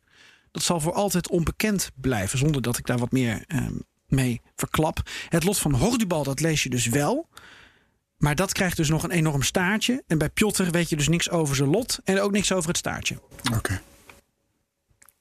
dat 0.51 0.63
zal 0.63 0.81
voor 0.81 0.93
altijd 0.93 1.29
onbekend 1.29 1.91
blijven. 1.95 2.39
Zonder 2.39 2.63
dat 2.63 2.79
ik 2.79 2.87
daar 2.87 2.99
wat 2.99 3.13
meer 3.13 3.45
mee 4.07 4.41
verklap. 4.57 5.11
Het 5.29 5.45
lot 5.45 5.59
van 5.59 5.75
Hordubal, 5.75 6.25
dat 6.25 6.41
lees 6.41 6.63
je 6.63 6.71
dus 6.71 6.87
wel. 6.87 7.29
Maar 8.17 8.35
dat 8.35 8.53
krijgt 8.53 8.77
dus 8.77 8.89
nog 8.89 9.03
een 9.03 9.11
enorm 9.11 9.43
staartje. 9.43 10.03
En 10.07 10.19
bij 10.19 10.31
Piotr 10.31 10.71
weet 10.71 10.89
je 10.89 10.97
dus 10.97 11.09
niks 11.09 11.31
over 11.31 11.57
zijn 11.57 11.69
lot 11.69 11.99
en 12.05 12.21
ook 12.21 12.33
niks 12.33 12.53
over 12.53 12.69
het 12.69 12.79
staartje. 12.79 13.21
Oké. 13.55 13.81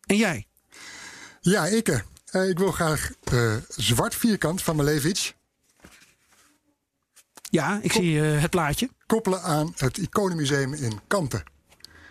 En 0.05 0.15
jij? 0.17 0.45
Ja, 1.41 1.65
ik. 1.65 2.03
Eh, 2.31 2.49
ik 2.49 2.57
wil 2.57 2.71
graag 2.71 3.11
eh, 3.23 3.55
Zwart 3.67 4.15
Vierkant 4.15 4.61
van 4.63 4.75
Malevich 4.75 5.33
Ja, 7.49 7.79
ik 7.81 7.91
zie 7.91 8.21
eh, 8.21 8.41
het 8.41 8.49
plaatje. 8.49 8.89
koppelen 9.05 9.41
aan 9.41 9.73
het 9.77 9.97
Iconenmuseum 9.97 10.73
in 10.73 10.99
Kampen. 11.07 11.43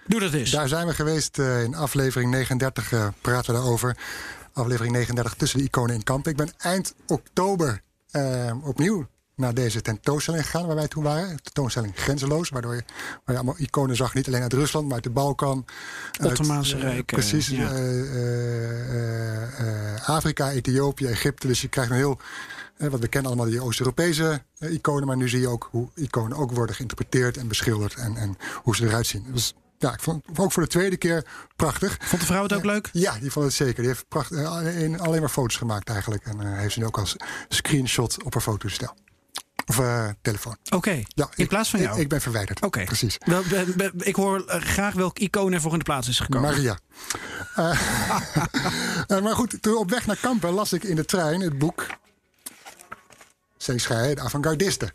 Doe 0.06 0.20
dat 0.20 0.32
eens. 0.32 0.50
Daar 0.50 0.68
zijn 0.68 0.86
we 0.86 0.94
geweest 0.94 1.38
in 1.38 1.74
aflevering 1.74 2.30
39, 2.30 2.92
eh, 2.92 3.08
praten 3.20 3.54
we 3.54 3.60
daarover. 3.60 3.96
Aflevering 4.52 4.92
39 4.94 5.34
tussen 5.34 5.58
de 5.58 5.64
iconen 5.64 5.94
in 5.94 6.02
Kampen. 6.02 6.30
Ik 6.30 6.36
ben 6.36 6.52
eind 6.58 6.94
oktober 7.06 7.82
opnieuw 8.62 9.06
naar 9.40 9.54
deze 9.54 9.80
tentoonstelling 9.80 10.44
gegaan 10.44 10.66
waar 10.66 10.76
wij 10.76 10.88
toen 10.88 11.02
waren. 11.02 11.37
De 11.37 11.42
tentoonstelling 11.42 11.92
Grenzeloos, 11.97 12.49
waardoor 12.49 12.75
je, 12.75 12.82
waar 13.25 13.35
je 13.35 13.35
allemaal 13.35 13.59
iconen 13.59 13.97
zag. 13.97 14.14
Niet 14.14 14.26
alleen 14.26 14.42
uit 14.42 14.52
Rusland, 14.52 14.85
maar 14.85 14.94
uit 14.94 15.02
de 15.02 15.11
Balkan. 15.11 15.64
uit, 16.12 16.30
Ottomaanse 16.30 16.76
eh, 16.76 16.82
Rijk, 16.82 17.06
precies. 17.06 17.49
ja. 17.49 17.70
eh, 17.70 19.42
eh, 19.94 20.09
Afrika, 20.09 20.50
Ethiopië, 20.50 21.06
Egypte. 21.06 21.47
Dus 21.47 21.61
je 21.61 21.68
krijgt 21.68 21.90
een 21.90 21.97
heel... 21.97 22.18
want 22.76 23.00
we 23.00 23.09
kennen 23.09 23.30
allemaal 23.30 23.50
die 23.50 23.62
Oost-Europese 23.62 24.42
iconen. 24.59 25.06
Maar 25.06 25.16
nu 25.16 25.28
zie 25.28 25.40
je 25.40 25.49
ook 25.49 25.68
hoe 25.70 25.88
iconen 25.94 26.37
ook 26.37 26.52
worden 26.52 26.75
geïnterpreteerd 26.75 27.37
en 27.37 27.49
beschilderd. 27.49 27.94
En, 27.94 28.16
en 28.16 28.37
hoe 28.62 28.76
ze 28.76 28.87
eruit 28.87 29.06
zien. 29.06 29.26
Dus 29.32 29.54
ja, 29.78 29.92
ik 29.92 30.00
vond 30.00 30.25
ook 30.37 30.52
voor 30.52 30.62
de 30.62 30.68
tweede 30.68 30.97
keer 30.97 31.26
prachtig. 31.56 31.97
Vond 32.00 32.20
de 32.20 32.26
vrouw 32.26 32.42
het 32.42 32.52
ook 32.52 32.64
leuk? 32.64 32.88
Ja, 32.92 33.18
die 33.18 33.30
vond 33.30 33.44
het 33.44 33.54
zeker. 33.54 33.76
Die 33.76 33.87
heeft 33.87 34.09
pracht, 34.09 34.32
alleen, 34.35 35.20
maar 35.20 35.28
foto's 35.28 35.56
gemaakt 35.56 35.88
eigenlijk. 35.88 36.25
En 36.25 36.56
heeft 36.56 36.73
ze 36.73 36.78
nu 36.78 36.87
ook 36.87 36.99
als 36.99 37.16
screenshot 37.49 38.23
op 38.23 38.32
haar 38.32 38.42
fotostel. 38.42 38.94
Of 39.70 39.78
eh, 39.78 40.08
telefoon. 40.22 40.56
Oké, 40.70 40.90
Ja, 40.90 41.24
in 41.34 41.42
ik- 41.42 41.48
plaats 41.48 41.70
van 41.70 41.80
jou. 41.80 42.00
Ik, 42.00 42.08
ben 42.08 42.20
verwijderd. 42.20 42.62
Oké. 42.62 42.84
Precies. 42.84 43.16
Wel, 43.24 43.42
be- 43.42 43.72
be- 43.76 43.92
ik 44.04 44.14
hoor 44.14 44.44
eh, 44.46 44.60
graag 44.60 44.94
welk 44.94 45.18
icoon 45.18 45.52
er 45.52 45.60
voor 45.60 45.72
in 45.72 45.78
de 45.78 45.84
plaats 45.84 46.08
is 46.08 46.20
gekomen. 46.20 46.50
Maria. 46.50 46.78
Eh, 47.54 49.20
maar 49.24 49.34
goed, 49.34 49.62
toen 49.62 49.76
op 49.76 49.90
weg 49.90 50.06
naar 50.06 50.16
Kampen 50.16 50.50
las 50.52 50.72
ik 50.72 50.82
in 50.84 50.96
de 50.96 51.04
trein 51.04 51.40
het 51.40 51.58
boek... 51.58 51.86
Zeeschij, 53.56 54.14
de 54.14 54.20
avant-gardisten. 54.20 54.92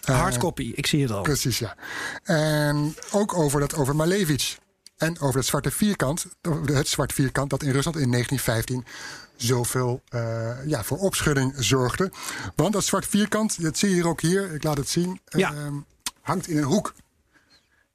Hardcopy, 0.00 0.72
ik 0.74 0.86
zie 0.86 1.02
het 1.02 1.10
al. 1.10 1.22
Precies, 1.22 1.58
ja. 1.58 1.76
En 2.22 2.94
ook 3.10 3.34
over, 3.34 3.60
dat, 3.60 3.74
over 3.74 3.96
Malevich. 3.96 4.58
En 4.96 5.20
over 5.20 5.36
het 5.38 5.46
zwarte 5.48 5.70
vierkant. 5.70 6.26
Het 6.64 6.88
zwarte 6.88 7.14
vierkant 7.14 7.50
dat 7.50 7.62
in 7.62 7.70
Rusland 7.70 7.96
in 7.96 8.10
1915 8.10 8.84
zoveel 9.42 10.02
eh, 10.08 10.66
ja, 10.66 10.84
voor 10.84 10.98
opschudding 10.98 11.54
zorgde. 11.58 12.12
Want 12.56 12.72
dat 12.72 12.84
zwarte 12.84 13.08
vierkant, 13.08 13.62
dat 13.62 13.78
zie 13.78 13.88
je 13.88 13.94
hier 13.94 14.06
ook 14.06 14.20
hier. 14.20 14.54
Ik 14.54 14.62
laat 14.64 14.76
het 14.76 14.88
zien. 14.88 15.20
Ja. 15.24 15.52
ehm, 15.54 15.74
hangt 16.20 16.48
in 16.48 16.56
een 16.56 16.62
hoek. 16.64 16.94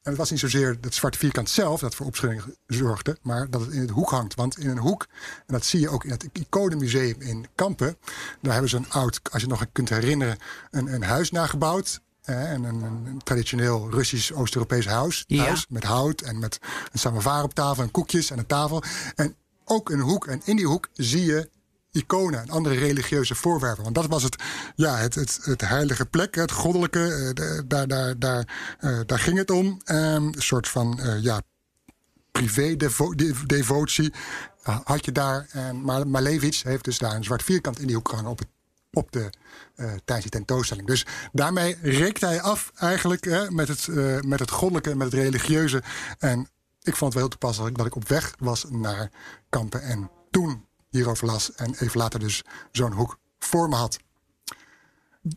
En 0.01 0.11
het 0.11 0.17
was 0.19 0.29
niet 0.31 0.39
zozeer 0.39 0.77
het 0.81 0.95
zwarte 0.95 1.17
vierkant 1.17 1.49
zelf 1.49 1.79
dat 1.79 1.95
voor 1.95 2.05
opschudding 2.05 2.43
zorgde, 2.67 3.17
maar 3.21 3.49
dat 3.49 3.61
het 3.61 3.71
in 3.71 3.79
het 3.81 3.89
hoek 3.89 4.09
hangt. 4.09 4.35
Want 4.35 4.57
in 4.59 4.69
een 4.69 4.77
hoek, 4.77 5.05
en 5.45 5.53
dat 5.53 5.65
zie 5.65 5.79
je 5.79 5.89
ook 5.89 6.03
in 6.03 6.11
het 6.11 6.27
Iconenmuseum 6.33 7.21
in 7.21 7.47
Kampen, 7.55 7.97
daar 8.41 8.51
hebben 8.51 8.69
ze 8.69 8.77
een 8.77 8.89
oud, 8.91 9.19
als 9.31 9.41
je 9.41 9.47
het 9.49 9.59
nog 9.59 9.65
kunt 9.71 9.89
herinneren, 9.89 10.37
een, 10.71 10.93
een 10.93 11.03
huis 11.03 11.31
nagebouwd. 11.31 12.01
Eh, 12.21 12.51
en 12.51 12.63
een, 12.63 12.81
een, 12.83 13.05
een 13.05 13.21
traditioneel 13.23 13.89
Russisch 13.91 14.31
Oost-Europees 14.31 14.85
huis, 14.85 15.23
Ja. 15.27 15.43
huis 15.43 15.65
met 15.69 15.83
hout 15.83 16.21
en 16.21 16.39
met 16.39 16.59
een 16.91 16.99
samovar 16.99 17.43
op 17.43 17.53
tafel 17.53 17.83
en 17.83 17.91
koekjes 17.91 18.31
en 18.31 18.37
een 18.37 18.45
tafel. 18.45 18.83
En 19.15 19.35
ook 19.65 19.89
een 19.89 20.00
hoek. 20.00 20.27
En 20.27 20.41
in 20.43 20.55
die 20.55 20.67
hoek 20.67 20.88
zie 20.93 21.25
je 21.25 21.50
iconen 21.95 22.41
en 22.41 22.50
andere 22.50 22.75
religieuze 22.75 23.36
voorwerpen. 23.36 23.84
Want 23.84 23.95
dat 23.95 24.05
was 24.07 24.24
het, 24.24 24.43
ja, 24.75 24.98
het, 24.98 25.15
het, 25.15 25.39
het 25.41 25.62
heilige 25.62 26.05
plek, 26.05 26.36
het 26.36 26.51
goddelijke. 26.51 27.34
eh, 27.34 27.60
daar, 27.67 27.88
daar, 27.88 28.19
daar, 28.19 28.75
eh, 28.79 29.00
daar 29.05 29.19
ging 29.19 29.38
het 29.38 29.51
om. 29.51 29.81
Ehm, 29.84 30.25
een 30.25 30.34
soort 30.38 30.67
van 30.67 31.00
eh, 31.00 31.24
ja, 31.24 31.41
privé-devotie 32.31 34.13
had 34.84 35.05
je 35.05 35.12
daar. 35.12 35.48
En, 35.51 35.81
maar 35.81 36.07
Malevich 36.07 36.63
heeft 36.63 36.84
dus 36.84 36.98
daar 36.98 37.15
een 37.15 37.24
zwart 37.24 37.43
vierkant 37.43 37.79
in 37.79 37.88
die 37.88 37.95
hoek 37.95 38.10
gehangen 38.10 38.31
op, 38.31 38.41
op 38.91 39.12
de, 39.12 39.29
tijdens 39.75 40.22
die 40.22 40.29
tentoonstelling. 40.29 40.88
Dus 40.88 41.05
daarmee 41.31 41.77
reekt 41.81 42.22
hij 42.22 42.41
af 42.41 42.72
eigenlijk 42.75 43.50
met, 43.50 43.67
het, 43.67 43.88
met 44.25 44.39
het 44.39 44.51
goddelijke, 44.51 44.95
met 44.95 45.12
het 45.12 45.22
religieuze. 45.22 45.84
En 46.19 46.50
ik 46.86 46.96
vond 46.96 47.13
het 47.13 47.13
wel 47.13 47.22
heel 47.22 47.38
toepasselijk 47.38 47.77
dat 47.77 47.86
ik 47.86 47.96
op 47.96 48.08
weg 48.08 48.36
was 48.39 48.65
naar 48.70 49.12
Kampen 49.50 49.82
en 49.82 50.12
toen 50.32 50.65
hierover 50.89 51.25
las 51.25 51.54
en 51.54 51.74
even 51.80 52.00
later 52.00 52.20
dus 52.20 52.44
zo'n 52.72 52.92
hoek 52.92 53.18
voor 53.39 53.70
me 53.70 53.75
had. 53.75 53.98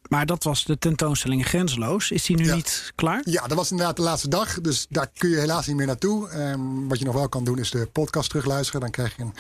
Maar 0.09 0.27
dat 0.27 0.43
was 0.45 0.65
de 0.65 0.79
tentoonstelling 0.79 1.47
Grenzeloos. 1.47 2.11
Is 2.11 2.25
die 2.25 2.37
nu 2.37 2.45
Ja. 2.45 2.55
niet 2.55 2.93
klaar? 2.95 3.21
Ja, 3.25 3.47
dat 3.47 3.57
was 3.57 3.71
inderdaad 3.71 3.97
de 3.97 4.03
laatste 4.03 4.29
dag. 4.29 4.61
Dus 4.61 4.87
daar 4.89 5.11
kun 5.19 5.29
je 5.31 5.37
helaas 5.37 5.67
niet 5.67 5.77
meer 5.77 5.87
naartoe. 5.87 6.29
Ehm, 6.29 6.87
wat 6.89 6.99
je 6.99 7.05
nog 7.05 7.15
wel 7.15 7.29
kan 7.29 7.45
doen 7.45 7.59
is 7.59 7.71
de 7.71 7.87
podcast 7.93 8.29
terugluisteren. 8.29 8.81
Dan 8.81 8.91
krijg 8.91 9.17
je 9.17 9.23
een 9.23 9.35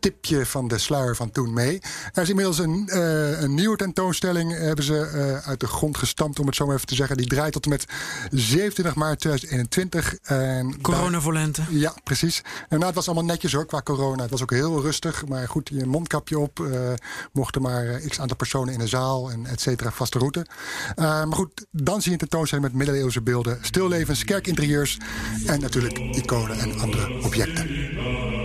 tipje 0.00 0.46
van 0.46 0.68
de 0.68 0.78
sluier 0.78 1.16
van 1.16 1.30
toen 1.30 1.52
mee. 1.52 1.80
Er 2.12 2.22
is 2.22 2.28
inmiddels 2.28 2.58
een, 2.58 2.88
eh, 2.88 3.40
een 3.40 3.54
nieuwe 3.54 3.76
tentoonstelling. 3.76 4.52
Hebben 4.58 4.84
ze 4.84 4.98
eh, 5.00 5.48
uit 5.48 5.60
de 5.60 5.66
grond 5.66 5.96
gestampt, 5.96 6.38
om 6.40 6.46
het 6.46 6.56
zo 6.56 6.66
maar 6.66 6.74
even 6.74 6.86
te 6.86 6.94
zeggen. 6.94 7.16
Die 7.16 7.26
draait 7.26 7.52
tot 7.52 7.64
en 7.64 7.70
met 7.70 7.84
27 8.30 8.94
maart 8.94 9.20
2021. 9.20 10.14
En 10.22 10.80
Corona 10.80 11.20
voor 11.20 11.32
lente. 11.32 11.62
ja, 11.70 11.94
precies. 12.04 12.42
En 12.68 12.76
nou, 12.76 12.84
het 12.86 12.94
was 12.94 13.06
allemaal 13.06 13.24
netjes 13.24 13.52
hoor, 13.52 13.66
qua 13.66 13.82
corona. 13.82 14.22
Het 14.22 14.30
was 14.30 14.42
ook 14.42 14.50
heel 14.50 14.80
rustig. 14.82 15.26
Maar 15.26 15.48
goed, 15.48 15.68
je 15.72 15.86
mondkapje 15.86 16.38
op. 16.38 16.60
eh, 16.60 16.92
mochten 17.32 17.62
maar 17.62 17.86
eh, 17.86 18.08
x 18.08 18.20
aantal 18.20 18.36
personen 18.36 18.72
in 18.72 18.78
de 18.78 18.86
zaal 18.86 19.30
en 19.30 19.46
et 19.46 19.60
cetera, 19.60 19.89
vaste 19.92 20.18
route. 20.18 20.46
Eh, 20.94 21.04
maar 21.04 21.32
goed, 21.32 21.66
dan 21.70 22.02
zie 22.02 22.12
je 22.12 22.18
tentoonstelling 22.18 22.66
met 22.66 22.76
middeleeuwse 22.76 23.22
beelden, 23.22 23.58
stillevens, 23.60 24.24
kerkinterieurs 24.24 24.98
en 25.46 25.60
natuurlijk 25.60 25.98
iconen 25.98 26.58
en 26.58 26.78
andere 26.78 27.22
objecten. 27.22 28.39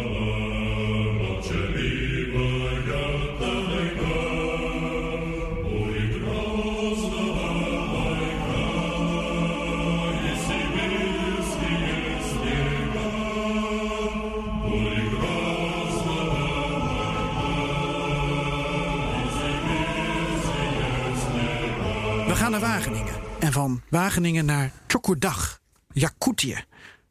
We 22.36 22.42
gaan 22.42 22.52
naar 22.52 22.60
Wageningen. 22.60 23.14
En 23.40 23.52
van 23.52 23.82
Wageningen 23.90 24.46
naar 24.46 24.72
Tjokodag, 24.88 25.60
Jakutië. 25.94 26.64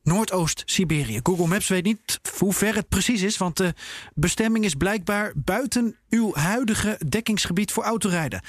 Noordoost-Siberië. 0.02 1.21
Google 1.23 1.47
Maps 1.47 1.69
weet 1.69 1.85
niet 1.85 2.21
hoe 2.38 2.52
ver 2.52 2.75
het 2.75 2.88
precies 2.88 3.23
is, 3.23 3.37
want 3.37 3.57
de 3.57 3.75
bestemming 4.14 4.64
is 4.64 4.75
blijkbaar 4.75 5.33
buiten 5.35 5.97
uw 6.09 6.35
huidige 6.35 6.99
dekkingsgebied 7.09 7.73
voor 7.73 7.85
autorijden. 7.85 8.43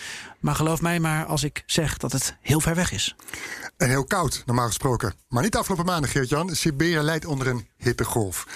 Maar 0.46 0.56
geloof 0.56 0.82
mij 0.82 1.00
maar 1.00 1.26
als 1.26 1.44
ik 1.44 1.64
zeg 1.66 1.98
dat 1.98 2.12
het 2.12 2.38
heel 2.42 2.60
ver 2.60 2.76
weg 2.76 2.92
is. 2.92 3.16
En 3.78 3.90
heel 3.90 4.06
koud, 4.06 4.44
normaal 4.46 4.68
gesproken. 4.68 5.14
Maar 5.28 5.44
niet 5.44 5.56
afgelopen 5.56 5.86
maanden, 5.86 6.10
Geert-Jan. 6.10 6.56
Siberië 6.56 7.00
leidt 7.00 7.26
onder 7.26 7.48
een 7.48 7.68
hittegolf. 7.78 8.48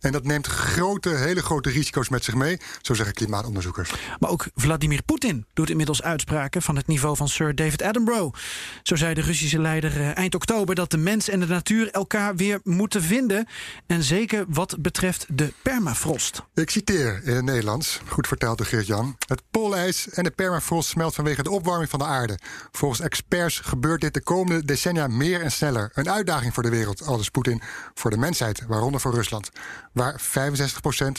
En 0.00 0.12
dat 0.12 0.24
neemt 0.24 0.46
grote, 0.46 1.08
hele 1.08 1.42
grote 1.42 1.70
risico's 1.70 2.08
met 2.08 2.24
zich 2.24 2.34
mee, 2.34 2.58
zo 2.82 2.94
zeggen 2.94 3.14
klimaatonderzoekers. 3.14 3.92
Maar 4.18 4.30
ook 4.30 4.46
Vladimir 4.54 5.02
Poetin 5.02 5.46
doet 5.52 5.70
inmiddels 5.70 6.02
uitspraken 6.02 6.62
van 6.62 6.76
het 6.76 6.86
niveau 6.86 7.16
van 7.16 7.28
Sir 7.28 7.54
David 7.54 7.82
Attenborough. 7.82 8.38
Zo 8.82 8.96
zei 8.96 9.14
de 9.14 9.20
Russische 9.20 9.60
leider 9.60 10.00
eh, 10.00 10.16
eind 10.16 10.34
oktober 10.34 10.74
dat 10.74 10.90
de 10.90 10.96
mens 10.96 11.28
en 11.28 11.40
de 11.40 11.46
natuur 11.46 11.90
elkaar 11.90 12.36
weer 12.36 12.60
moeten 12.64 13.02
vinden. 13.02 13.46
En 13.86 14.02
zeker 14.02 14.44
wat 14.48 14.76
betreft 14.80 15.26
de 15.28 15.52
permafrost. 15.62 16.42
Ik 16.54 16.70
citeer 16.70 17.20
in 17.24 17.34
het 17.34 17.44
Nederlands, 17.44 18.00
goed 18.06 18.26
verteld 18.26 18.58
door 18.58 18.66
Geert-Jan. 18.66 19.16
Het 19.26 19.42
poolijs 19.50 20.08
en 20.08 20.24
de 20.24 20.30
permafrost 20.30 20.88
smelt 20.88 21.14
vanwege 21.14 21.37
de 21.44 21.50
opwarming 21.50 21.90
van 21.90 21.98
de 21.98 22.04
aarde. 22.04 22.38
Volgens 22.72 23.00
experts 23.00 23.60
gebeurt 23.60 24.00
dit 24.00 24.14
de 24.14 24.22
komende 24.22 24.64
decennia 24.64 25.06
meer 25.06 25.42
en 25.42 25.52
sneller. 25.52 25.90
Een 25.94 26.10
uitdaging 26.10 26.54
voor 26.54 26.62
de 26.62 26.70
wereld, 26.70 27.06
aldus 27.06 27.28
Poetin, 27.28 27.62
voor 27.94 28.10
de 28.10 28.18
mensheid, 28.18 28.62
waaronder 28.66 29.00
voor 29.00 29.14
Rusland. 29.14 29.50
Waar 29.98 30.20
65% 30.20 30.24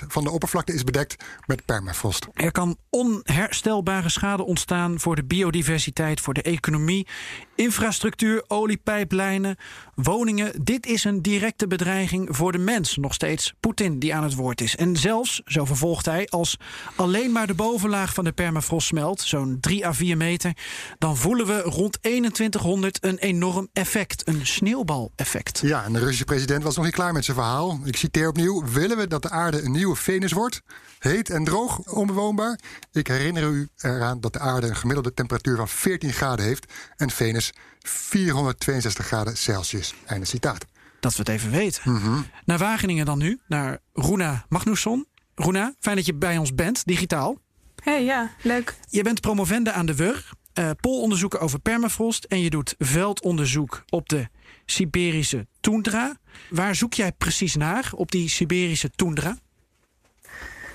van 0.07 0.23
de 0.23 0.29
oppervlakte 0.29 0.73
is 0.73 0.83
bedekt 0.83 1.23
met 1.45 1.65
permafrost. 1.65 2.27
Er 2.33 2.51
kan 2.51 2.77
onherstelbare 2.89 4.09
schade 4.09 4.45
ontstaan 4.45 4.99
voor 4.99 5.15
de 5.15 5.23
biodiversiteit, 5.23 6.19
voor 6.19 6.33
de 6.33 6.41
economie, 6.41 7.07
infrastructuur, 7.55 8.43
oliepijplijnen, 8.47 9.55
woningen. 9.95 10.51
Dit 10.63 10.85
is 10.85 11.03
een 11.03 11.21
directe 11.21 11.67
bedreiging 11.67 12.27
voor 12.31 12.51
de 12.51 12.57
mens. 12.57 12.97
Nog 12.97 13.13
steeds 13.13 13.53
Poetin 13.59 13.99
die 13.99 14.15
aan 14.15 14.23
het 14.23 14.35
woord 14.35 14.61
is. 14.61 14.75
En 14.75 14.97
zelfs, 14.97 15.41
zo 15.45 15.65
vervolgt 15.65 16.05
hij, 16.05 16.27
als 16.27 16.57
alleen 16.95 17.31
maar 17.31 17.47
de 17.47 17.53
bovenlaag 17.53 18.13
van 18.13 18.23
de 18.23 18.31
permafrost 18.31 18.87
smelt, 18.87 19.21
zo'n 19.21 19.57
3 19.59 19.87
à 19.87 19.93
4 19.93 20.17
meter, 20.17 20.53
dan 20.97 21.17
voelen 21.17 21.45
we 21.45 21.61
rond 21.61 22.01
2100 22.01 23.03
een 23.03 23.17
enorm 23.17 23.67
effect, 23.73 24.27
een 24.27 24.47
sneeuwbaleffect. 24.47 25.59
Ja, 25.63 25.83
en 25.83 25.93
de 25.93 25.99
Russische 25.99 26.25
president 26.25 26.63
was 26.63 26.75
nog 26.75 26.85
niet 26.85 26.93
klaar 26.93 27.13
met 27.13 27.25
zijn 27.25 27.37
verhaal. 27.37 27.79
Ik 27.83 27.95
citeer 27.95 28.27
opnieuw. 28.27 28.63
Willen 28.73 28.97
we 28.97 29.07
dat 29.07 29.21
de 29.21 29.29
aarde 29.29 29.61
een 29.61 29.71
nieuwe 29.71 29.95
Venus 29.95 30.31
wordt? 30.31 30.61
Heet 30.99 31.29
en 31.29 31.43
droog, 31.43 31.77
onbewoonbaar? 31.79 32.59
Ik 32.91 33.07
herinner 33.07 33.43
u 33.43 33.67
eraan 33.77 34.19
dat 34.19 34.33
de 34.33 34.39
aarde 34.39 34.67
een 34.67 34.75
gemiddelde 34.75 35.13
temperatuur 35.13 35.55
van 35.57 35.67
14 35.67 36.13
graden 36.13 36.45
heeft... 36.45 36.73
en 36.95 37.09
Venus 37.09 37.53
462 37.79 39.05
graden 39.05 39.37
Celsius. 39.37 39.93
Einde 40.05 40.25
citaat. 40.25 40.65
dat 40.99 41.11
we 41.11 41.19
het 41.19 41.29
even 41.29 41.51
weten. 41.51 41.91
Mhm. 41.93 42.21
Naar 42.45 42.57
Wageningen 42.57 43.05
dan 43.05 43.17
nu, 43.17 43.39
naar 43.47 43.77
Runa 43.93 44.45
Magnusson. 44.49 45.07
Runa, 45.35 45.73
fijn 45.79 45.95
dat 45.95 46.05
je 46.05 46.13
bij 46.13 46.37
ons 46.37 46.55
bent, 46.55 46.85
digitaal. 46.85 47.37
Hey, 47.83 48.03
ja, 48.03 48.31
leuk. 48.41 48.75
Je 48.89 49.03
bent 49.03 49.21
promovende 49.21 49.71
aan 49.71 49.85
de 49.85 49.95
WUR, 49.95 50.29
eh 50.53 50.69
polonderzoeken 50.79 51.39
over 51.39 51.59
permafrost... 51.59 52.23
en 52.23 52.39
je 52.41 52.49
doet 52.49 52.75
veldonderzoek 52.77 53.83
op 53.89 54.09
de 54.09 54.27
Siberische 54.71 55.47
toendra. 55.59 56.17
Waar 56.49 56.75
zoek 56.75 56.93
jij 56.93 57.11
precies 57.11 57.55
naar 57.55 57.91
op 57.95 58.11
die 58.11 58.29
Siberische 58.29 58.89
toendra? 58.89 59.37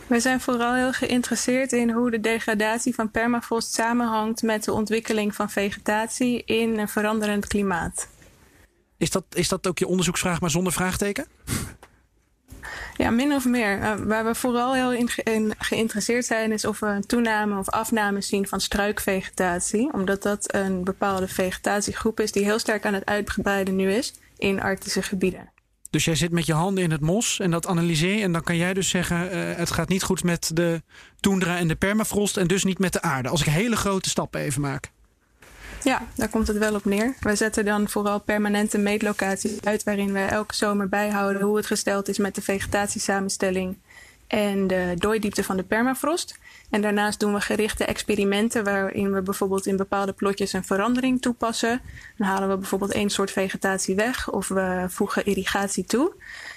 We 0.06 0.20
zijn 0.20 0.40
vooral 0.40 0.74
heel 0.74 0.92
geïnteresseerd 0.92 1.72
in 1.72 1.90
hoe 1.90 2.10
de 2.10 2.20
degradatie 2.20 2.94
van 2.94 3.10
permafrost 3.10 3.74
samenhangt 3.74 4.42
met 4.42 4.64
de 4.64 4.72
ontwikkeling 4.72 5.34
van 5.34 5.50
vegetatie 5.50 6.44
in 6.44 6.78
een 6.78 6.88
veranderend 6.88 7.46
klimaat. 7.46 8.08
Is 8.96 9.10
dat, 9.10 9.24
is 9.34 9.48
dat 9.48 9.66
ook 9.66 9.78
je 9.78 9.86
onderzoeksvraag, 9.86 10.40
maar 10.40 10.50
zonder 10.50 10.72
vraagteken? 10.72 11.26
Ja, 12.96 13.10
min 13.10 13.32
of 13.32 13.44
meer. 13.44 13.80
Eh, 13.80 13.94
waar 13.94 14.24
we 14.24 14.34
vooral 14.34 14.74
heel 14.74 14.92
in, 14.92 15.08
ge- 15.08 15.22
in 15.22 15.54
geïnteresseerd 15.58 16.24
zijn, 16.24 16.52
is 16.52 16.64
of 16.64 16.80
we 16.80 16.86
een 16.86 17.06
toename 17.06 17.58
of 17.58 17.68
afname 17.68 18.20
zien 18.20 18.46
van 18.48 18.60
struikvegetatie. 18.60 19.92
Omdat 19.92 20.22
dat 20.22 20.54
een 20.54 20.84
bepaalde 20.84 21.28
vegetatiegroep 21.28 22.20
is 22.20 22.32
die 22.32 22.44
heel 22.44 22.58
sterk 22.58 22.86
aan 22.86 22.94
het 22.94 23.06
uitbreiden 23.06 23.76
nu 23.76 23.92
is 23.92 24.14
in 24.38 24.62
arctische 24.62 25.02
gebieden. 25.02 25.52
Dus 25.90 26.04
jij 26.04 26.14
zit 26.14 26.32
met 26.32 26.46
je 26.46 26.52
handen 26.52 26.84
in 26.84 26.90
het 26.90 27.00
mos 27.00 27.40
en 27.40 27.50
dat 27.50 27.66
analyseer. 27.66 28.22
En 28.22 28.32
dan 28.32 28.42
kan 28.42 28.56
jij 28.56 28.74
dus 28.74 28.88
zeggen: 28.88 29.30
eh, 29.30 29.56
het 29.56 29.70
gaat 29.70 29.88
niet 29.88 30.02
goed 30.02 30.22
met 30.24 30.50
de 30.54 30.82
toendra 31.20 31.58
en 31.58 31.68
de 31.68 31.74
permafrost. 31.76 32.36
En 32.36 32.46
dus 32.46 32.64
niet 32.64 32.78
met 32.78 32.92
de 32.92 33.02
aarde. 33.02 33.28
Als 33.28 33.40
ik 33.40 33.46
hele 33.46 33.76
grote 33.76 34.08
stappen 34.08 34.40
even 34.40 34.60
maak. 34.60 34.90
Ja, 35.84 36.02
daar 36.14 36.28
komt 36.28 36.46
het 36.46 36.58
wel 36.58 36.74
op 36.74 36.84
neer. 36.84 37.14
Wij 37.20 37.36
zetten 37.36 37.64
dan 37.64 37.88
vooral 37.88 38.20
permanente 38.20 38.78
meetlocaties 38.78 39.60
uit 39.60 39.82
waarin 39.82 40.12
we 40.12 40.20
elke 40.20 40.54
zomer 40.54 40.88
bijhouden 40.88 41.42
hoe 41.42 41.56
het 41.56 41.66
gesteld 41.66 42.08
is 42.08 42.18
met 42.18 42.34
de 42.34 42.42
vegetatiesamenstelling 42.42 43.76
en 44.26 44.66
de 44.66 44.94
dooidiepte 44.98 45.44
van 45.44 45.56
de 45.56 45.62
permafrost. 45.62 46.38
En 46.70 46.82
daarnaast 46.82 47.20
doen 47.20 47.34
we 47.34 47.40
gerichte 47.40 47.84
experimenten 47.84 48.64
waarin 48.64 49.12
we 49.12 49.22
bijvoorbeeld 49.22 49.66
in 49.66 49.76
bepaalde 49.76 50.12
plotjes 50.12 50.52
een 50.52 50.64
verandering 50.64 51.22
toepassen. 51.22 51.80
Dan 52.16 52.26
halen 52.26 52.48
we 52.48 52.56
bijvoorbeeld 52.56 52.92
één 52.92 53.10
soort 53.10 53.30
vegetatie 53.30 53.94
weg 53.94 54.30
of 54.30 54.48
we 54.48 54.84
voegen 54.88 55.24
irrigatie 55.24 55.84
toe. 55.84 56.12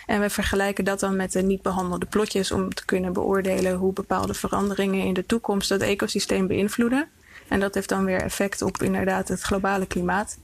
En 0.06 0.22
we 0.22 0.30
vergelijken 0.30 0.86
dat 0.86 1.00
dan 1.00 1.16
met 1.16 1.32
de 1.32 1.42
niet 1.42 1.62
behandelde 1.62 2.06
plotjes 2.06 2.52
om 2.52 2.74
te 2.74 2.86
kunnen 2.86 3.14
beoordelen 3.14 3.76
hoe 3.76 3.94
bepaalde 3.94 4.34
veranderingen 4.34 5.06
in 5.06 5.14
de 5.14 5.26
toekomst 5.26 5.70
het 5.70 5.82
ecosysteem 5.82 6.48
beïnvloeden. 6.48 7.08
En 7.48 7.60
dat 7.60 7.74
heeft 7.74 7.90
dan 7.90 8.06
weer 8.06 8.22
effect 8.22 8.62
op 8.62 8.82
inderdaad 8.82 9.28
het 9.28 9.42
globale 9.42 9.86
klimaat. 9.86 10.38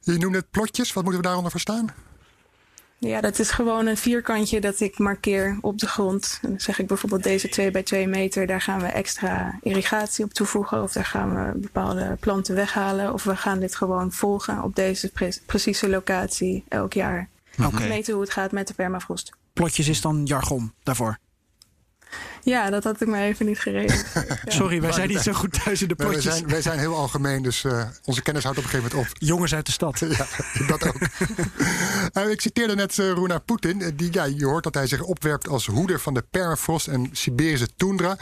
Je 0.00 0.18
noemde 0.18 0.38
het 0.38 0.50
plotjes. 0.50 0.92
Wat 0.92 1.02
moeten 1.02 1.20
we 1.20 1.26
daaronder 1.26 1.50
verstaan? 1.50 1.88
Ja, 2.98 3.20
dat 3.20 3.38
is 3.38 3.50
gewoon 3.50 3.86
een 3.86 3.96
vierkantje 3.96 4.60
dat 4.60 4.80
ik 4.80 4.98
markeer 4.98 5.58
op 5.60 5.78
de 5.78 5.86
grond. 5.86 6.38
En 6.42 6.48
dan 6.48 6.60
zeg 6.60 6.78
ik 6.78 6.86
bijvoorbeeld 6.86 7.22
deze 7.22 7.48
2 7.48 7.70
bij 7.70 7.82
2 7.82 8.08
meter, 8.08 8.46
daar 8.46 8.60
gaan 8.60 8.80
we 8.80 8.86
extra 8.86 9.58
irrigatie 9.62 10.24
op 10.24 10.32
toevoegen. 10.32 10.82
Of 10.82 10.92
daar 10.92 11.04
gaan 11.04 11.34
we 11.34 11.58
bepaalde 11.58 12.16
planten 12.20 12.54
weghalen. 12.54 13.12
Of 13.12 13.24
we 13.24 13.36
gaan 13.36 13.60
dit 13.60 13.76
gewoon 13.76 14.12
volgen 14.12 14.62
op 14.62 14.74
deze 14.74 15.12
pre- 15.12 15.38
precieze 15.46 15.88
locatie 15.88 16.64
elk 16.68 16.92
jaar. 16.92 17.28
Oké. 17.64 17.86
Meten 17.86 18.12
hoe 18.12 18.22
het 18.22 18.32
gaat 18.32 18.52
met 18.52 18.68
de 18.68 18.74
permafrost. 18.74 19.32
Plotjes 19.52 19.88
is 19.88 20.00
dan 20.00 20.24
jargon 20.24 20.72
daarvoor. 20.82 21.18
Ja, 22.46 22.70
dat 22.70 22.84
had 22.84 23.00
ik 23.00 23.08
me 23.08 23.18
even 23.22 23.46
niet. 23.46 23.62
Ja. 23.64 24.36
Sorry, 24.46 24.80
wij 24.80 24.92
zijn 24.92 25.08
niet 25.08 25.18
zo 25.20 25.32
goed 25.32 25.64
thuis 25.64 25.82
in 25.82 25.88
de 25.88 25.94
Nee, 25.98 26.08
wij, 26.08 26.20
zijn, 26.20 26.48
wij 26.48 26.62
zijn 26.62 26.78
heel 26.78 26.94
algemeen, 26.94 27.42
dus 27.42 27.64
eh, 27.64 27.84
onze 28.04 28.22
kennis 28.22 28.42
houdt 28.42 28.58
op 28.58 28.64
een 28.64 28.70
gegeven 28.70 28.92
moment 28.96 29.12
op. 29.12 29.16
Jongens 29.28 29.54
uit 29.54 29.66
de 29.66 29.72
stad. 29.72 29.98
Ja, 30.18 30.26
dat 30.66 30.86
ook. 30.86 30.96
Eh, 32.12 32.30
ik 32.30 32.40
citeerde 32.40 32.74
net 32.74 32.96
uh, 32.98 33.10
Runa 33.12 33.38
Poetin. 33.38 33.82
eh, 33.82 33.88
Die, 33.94 34.08
ja, 34.12 34.24
je 34.24 34.44
hoort 34.46 34.64
dat 34.64 34.74
hij 34.74 34.86
zich 34.86 35.02
opwerpt 35.02 35.48
als 35.48 35.66
hoeder 35.66 36.00
van 36.00 36.14
de 36.14 36.24
permafrost 36.30 36.86
en 36.86 37.08
Siberische 37.12 37.68
toendra. 37.76 38.16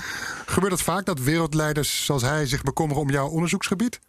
Gebeurt 0.46 0.72
het 0.72 0.82
vaak 0.82 1.04
dat 1.04 1.20
wereldleiders 1.20 2.04
zoals 2.04 2.22
hij 2.22 2.46
zich 2.46 2.62
bekommeren 2.62 3.02
om 3.02 3.10
jouw 3.10 3.28
onderzoeksgebied? 3.28 4.00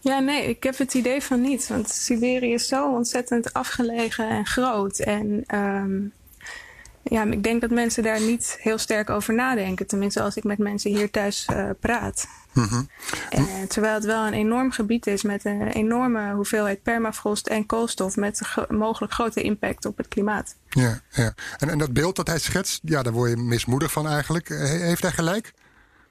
Ja, 0.00 0.18
nee, 0.18 0.48
ik 0.48 0.62
heb 0.62 0.78
het 0.78 0.94
idee 0.94 1.22
van 1.22 1.40
niet. 1.40 1.66
Want 1.66 1.90
Siberië 1.90 2.52
is 2.52 2.68
zo 2.68 2.92
ontzettend 2.94 3.52
afgelegen 3.52 4.28
en 4.28 4.46
groot. 4.46 4.98
En 4.98 5.44
ehm, 5.46 5.98
ja, 7.10 7.24
ik 7.24 7.42
denk 7.42 7.60
dat 7.60 7.70
mensen 7.70 8.02
daar 8.02 8.20
niet 8.20 8.56
heel 8.60 8.78
sterk 8.78 9.10
over 9.10 9.34
nadenken. 9.34 9.86
Tenminste, 9.86 10.22
als 10.22 10.36
ik 10.36 10.44
met 10.44 10.58
mensen 10.58 10.90
hier 10.96 11.10
thuis 11.10 11.44
eh, 11.46 11.70
praat. 11.80 12.26
En, 13.30 13.68
terwijl 13.68 13.94
het 13.94 14.04
wel 14.04 14.26
een 14.26 14.32
enorm 14.32 14.70
gebied 14.70 15.06
is 15.06 15.22
met 15.22 15.44
een 15.44 15.66
enorme 15.66 16.34
hoeveelheid 16.34 16.82
permafrost 16.82 17.46
en 17.46 17.66
koolstof. 17.66 18.16
Met 18.16 18.40
mogelijk 18.68 19.12
grote 19.12 19.42
impact 19.42 19.84
op 19.84 19.96
het 19.96 20.08
klimaat. 20.08 20.56
Ja, 20.68 21.00
ja. 21.10 21.34
En, 21.58 21.68
en 21.68 21.78
dat 21.78 21.92
beeld 21.92 22.16
dat 22.16 22.26
hij 22.26 22.38
schetst, 22.38 22.80
ja, 22.84 23.02
daar 23.02 23.12
word 23.12 23.30
je 23.30 23.36
mismoedig 23.36 23.92
van 23.92 24.08
eigenlijk. 24.08 24.50
Eh, 24.50 24.58
he- 24.58 24.64
heeft 24.86 25.02
hij 25.02 25.12
gelijk? 25.12 25.52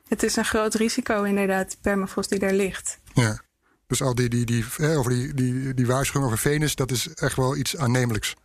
Het 0.08 0.24
is 0.24 0.36
een 0.36 0.46
groot 0.46 0.74
risico, 0.74 1.24
inderdaad, 1.24 1.72
de 1.72 1.78
permafrost 1.82 2.30
die 2.30 2.40
daar 2.40 2.54
ligt. 2.54 3.00
Ja. 3.14 3.42
Dus 3.88 4.02
al 4.02 4.16
die, 4.16 4.30
die, 4.30 4.46
die, 4.46 4.66
eh, 4.78 4.98
over 4.98 5.12
die, 5.12 5.34
die, 5.34 5.74
die 5.74 5.88
waarschuwing 5.88 6.26
over 6.32 6.50
Venus, 6.50 6.76
dat 6.76 6.92
is 6.92 7.08
echt 7.14 7.36
wel 7.36 7.56
iets 7.56 7.78
aannemelijks. 7.78 8.36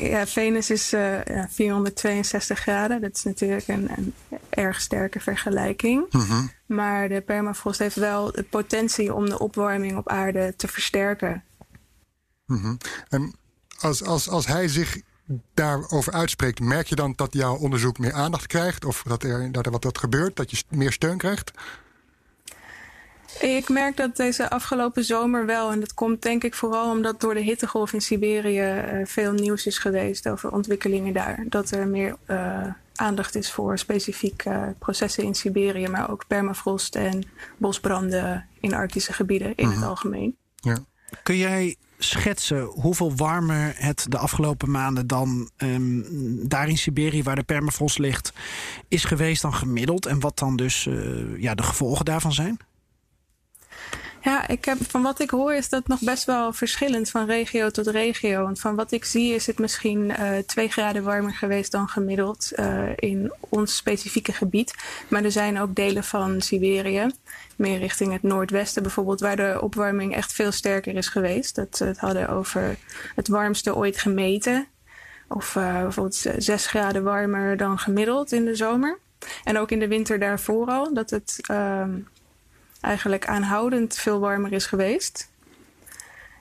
Ja, 0.00 0.26
Venus 0.26 0.70
is 0.70 0.92
eh, 0.92 1.24
ja, 1.24 1.48
462 1.50 2.58
graden. 2.58 3.00
Dat 3.00 3.16
is 3.16 3.22
natuurlijk 3.22 3.68
een, 3.68 3.90
een 3.96 4.14
erg 4.48 4.80
sterke 4.80 5.20
vergelijking. 5.20 6.06
Maar 6.66 7.08
de 7.08 7.20
permafrost 7.20 7.78
heeft 7.78 7.96
wel 7.96 8.32
de 8.32 8.42
potentie 8.42 9.14
om 9.14 9.28
de 9.28 9.38
opwarming 9.38 9.96
op 9.96 10.08
aarde 10.08 10.54
te 10.56 10.68
versterken. 10.68 11.44
En 13.08 13.34
als, 13.78 14.04
als, 14.04 14.28
als 14.28 14.46
hij 14.46 14.68
zich 14.68 15.00
daarover 15.54 16.12
uitspreekt, 16.12 16.60
merk 16.60 16.86
je 16.86 16.94
dan 16.94 17.12
dat 17.16 17.32
jouw 17.32 17.56
onderzoek 17.56 17.98
meer 17.98 18.12
aandacht 18.12 18.46
krijgt? 18.46 18.84
Of 18.84 19.02
dat 19.02 19.22
er, 19.22 19.52
dat 19.52 19.66
er 19.66 19.72
wat 19.72 19.82
dat 19.82 19.98
gebeurt, 19.98 20.36
dat 20.36 20.50
je 20.50 20.62
meer 20.68 20.92
steun 20.92 21.18
krijgt? 21.18 21.50
Ik 23.40 23.68
merk 23.68 23.96
dat 23.96 24.16
deze 24.16 24.50
afgelopen 24.50 25.04
zomer 25.04 25.46
wel, 25.46 25.72
en 25.72 25.80
dat 25.80 25.94
komt 25.94 26.22
denk 26.22 26.44
ik 26.44 26.54
vooral 26.54 26.90
omdat 26.90 27.20
door 27.20 27.34
de 27.34 27.40
hittegolf 27.40 27.92
in 27.92 28.00
Siberië 28.00 28.60
eh, 28.60 29.06
veel 29.06 29.32
nieuws 29.32 29.66
is 29.66 29.78
geweest 29.78 30.28
over 30.28 30.52
ontwikkelingen 30.52 31.12
daar. 31.12 31.44
Dat 31.48 31.70
er 31.70 31.88
meer 31.88 32.16
eh, 32.26 32.66
aandacht 32.94 33.34
is 33.34 33.52
voor 33.52 33.78
specifiek 33.78 34.42
eh, 34.42 34.62
processen 34.78 35.24
in 35.24 35.34
Siberië, 35.34 35.88
maar 35.88 36.10
ook 36.10 36.26
permafrost 36.26 36.96
en 36.96 37.24
bosbranden 37.56 38.46
in 38.60 38.74
arctische 38.74 39.12
gebieden 39.12 39.54
in 39.54 39.68
het 39.68 39.82
algemeen. 39.82 40.36
Ja. 40.54 40.78
Kun 41.22 41.36
jij 41.36 41.76
schetsen 41.98 42.62
hoeveel 42.62 43.16
warmer 43.16 43.72
het 43.76 44.06
de 44.08 44.18
afgelopen 44.18 44.70
maanden 44.70 45.06
dan 45.06 45.50
ehm, 45.56 46.00
daar 46.48 46.68
in 46.68 46.78
Siberië, 46.78 47.22
waar 47.22 47.36
de 47.36 47.42
permafrost 47.42 47.98
ligt, 47.98 48.32
is 48.88 49.04
geweest 49.04 49.42
dan 49.42 49.54
gemiddeld? 49.54 50.06
En 50.06 50.20
wat 50.20 50.38
dan 50.38 50.56
dus 50.56 50.88
ja, 51.38 51.54
de 51.54 51.62
gevolgen 51.62 52.04
daarvan 52.04 52.32
zijn? 52.32 52.58
Ja, 54.24 54.48
ik 54.48 54.64
heb, 54.64 54.78
van 54.88 55.02
wat 55.02 55.20
ik 55.20 55.30
hoor 55.30 55.54
is 55.54 55.68
dat 55.68 55.86
nog 55.86 56.00
best 56.00 56.24
wel 56.24 56.52
verschillend 56.52 57.10
van 57.10 57.26
regio 57.26 57.70
tot 57.70 57.86
regio. 57.86 58.42
Want 58.42 58.60
van 58.60 58.74
wat 58.74 58.92
ik 58.92 59.04
zie 59.04 59.34
is 59.34 59.46
het 59.46 59.58
misschien 59.58 60.10
eh 60.10 60.38
twee 60.38 60.68
graden 60.68 61.02
warmer 61.02 61.34
geweest 61.34 61.72
dan 61.72 61.88
gemiddeld 61.88 62.52
eh, 62.52 62.88
in 62.96 63.32
ons 63.38 63.76
specifieke 63.76 64.32
gebied. 64.32 64.74
Maar 65.08 65.24
er 65.24 65.32
zijn 65.32 65.60
ook 65.60 65.74
delen 65.74 66.04
van 66.04 66.40
Siberië, 66.40 67.06
meer 67.56 67.78
richting 67.78 68.12
het 68.12 68.22
noordwesten 68.22 68.82
bijvoorbeeld, 68.82 69.20
waar 69.20 69.36
de 69.36 69.58
opwarming 69.60 70.14
echt 70.14 70.32
veel 70.32 70.52
sterker 70.52 70.96
is 70.96 71.08
geweest. 71.08 71.54
Dat 71.54 71.76
ze 71.76 71.84
het 71.84 71.98
hadden 71.98 72.28
over 72.28 72.76
het 73.14 73.28
warmste 73.28 73.74
ooit 73.74 73.98
gemeten. 73.98 74.66
Of 75.28 75.56
eh, 75.56 75.82
bijvoorbeeld 75.82 76.24
zes 76.38 76.66
graden 76.66 77.02
warmer 77.02 77.56
dan 77.56 77.78
gemiddeld 77.78 78.32
in 78.32 78.44
de 78.44 78.54
zomer. 78.54 78.98
En 79.44 79.58
ook 79.58 79.70
in 79.70 79.78
de 79.78 79.88
winter 79.88 80.18
daarvoor 80.18 80.66
al, 80.66 80.94
dat 80.94 81.10
het 81.10 81.38
ehm, 81.46 81.90
eigenlijk 82.84 83.26
aanhoudend 83.26 83.96
veel 83.96 84.20
warmer 84.20 84.52
is 84.52 84.66
geweest. 84.66 85.32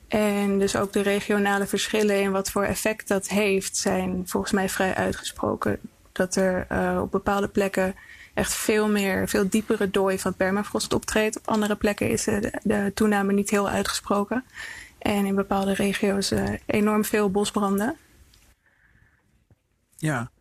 En 0.07 0.59
dus 0.59 0.75
ook 0.75 0.93
de 0.93 1.01
regionale 1.01 1.67
verschillen 1.67 2.21
in 2.21 2.31
wat 2.31 2.51
voor 2.51 2.63
effect 2.63 3.07
dat 3.07 3.27
heeft, 3.27 3.77
zijn 3.77 4.23
volgens 4.25 4.51
mij 4.51 4.69
vrij 4.69 4.95
uitgesproken. 4.95 5.79
Dat 6.11 6.35
er 6.35 6.65
eh, 6.69 6.99
op 7.01 7.11
bepaalde 7.11 7.47
plekken 7.47 7.95
echt 8.33 8.53
veel 8.53 8.89
meer, 8.89 9.29
veel 9.29 9.49
diepere 9.49 9.89
dooi 9.89 10.19
van 10.19 10.35
permafrost 10.35 10.93
optreedt. 10.93 11.37
Op 11.37 11.47
andere 11.47 11.75
plekken 11.75 12.09
is 12.09 12.23
de, 12.23 12.91
toename 12.93 13.33
niet 13.33 13.49
heel 13.49 13.69
uitgesproken. 13.69 14.43
En 14.99 15.25
in 15.25 15.35
bepaalde 15.35 15.73
regio's 15.73 16.31
eh, 16.31 16.53
enorm 16.65 17.05
veel 17.05 17.31
bosbranden. 17.31 17.95
Ja. 19.97 20.31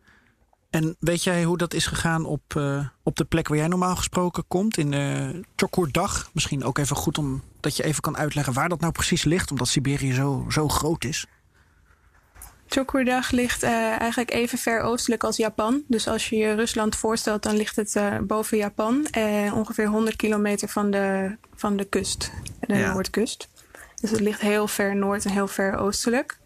En 0.73 0.95
weet 0.99 1.23
jij 1.23 1.43
hoe 1.43 1.57
dat 1.57 1.73
is 1.73 1.85
gegaan 1.87 2.25
op, 2.25 2.41
eh, 2.55 2.87
op 3.03 3.15
de 3.15 3.25
plek 3.25 3.47
waar 3.47 3.57
jij 3.57 3.67
normaal 3.67 3.95
gesproken 3.95 4.43
komt? 4.47 4.77
In 4.77 4.91
de 4.91 5.39
Chokurdag. 5.55 6.29
Misschien 6.33 6.63
ook 6.63 6.77
even 6.77 6.95
goed 6.95 7.17
om 7.17 7.43
dat 7.59 7.77
je 7.77 7.83
even 7.83 8.01
kan 8.01 8.17
uitleggen 8.17 8.53
waar 8.53 8.69
dat 8.69 8.79
nou 8.79 8.91
precies 8.91 9.23
ligt. 9.23 9.51
Omdat 9.51 9.67
Siberië 9.67 10.13
zo, 10.13 10.45
zo 10.49 10.67
groot 10.67 11.03
is. 11.03 11.25
Chokurdag 12.67 13.31
ligt 13.31 13.63
eh, 13.63 13.71
eigenlijk 13.99 14.31
even 14.31 14.57
ver 14.57 14.81
oostelijk 14.81 15.23
als 15.23 15.37
Japan. 15.37 15.83
Dus 15.87 16.07
als 16.07 16.29
je 16.29 16.35
je 16.35 16.53
Rusland 16.53 16.95
voorstelt, 16.95 17.43
dan 17.43 17.55
ligt 17.55 17.75
het 17.75 17.95
eh, 17.95 18.17
boven 18.19 18.57
Japan. 18.57 19.07
Ongeveer 19.53 19.87
100 19.87 20.15
kilometer 20.15 20.69
van 20.69 20.91
de, 20.91 21.37
van 21.55 21.77
de 21.77 21.85
kust, 21.85 22.31
de 22.59 22.75
Ja. 22.75 22.93
noordkust. 22.93 23.49
Dus 24.01 24.11
het 24.11 24.19
ligt 24.19 24.41
heel 24.41 24.67
ver 24.67 24.95
noord 24.95 25.25
en 25.25 25.31
heel 25.31 25.47
ver 25.47 25.77
oostelijk. 25.77 26.37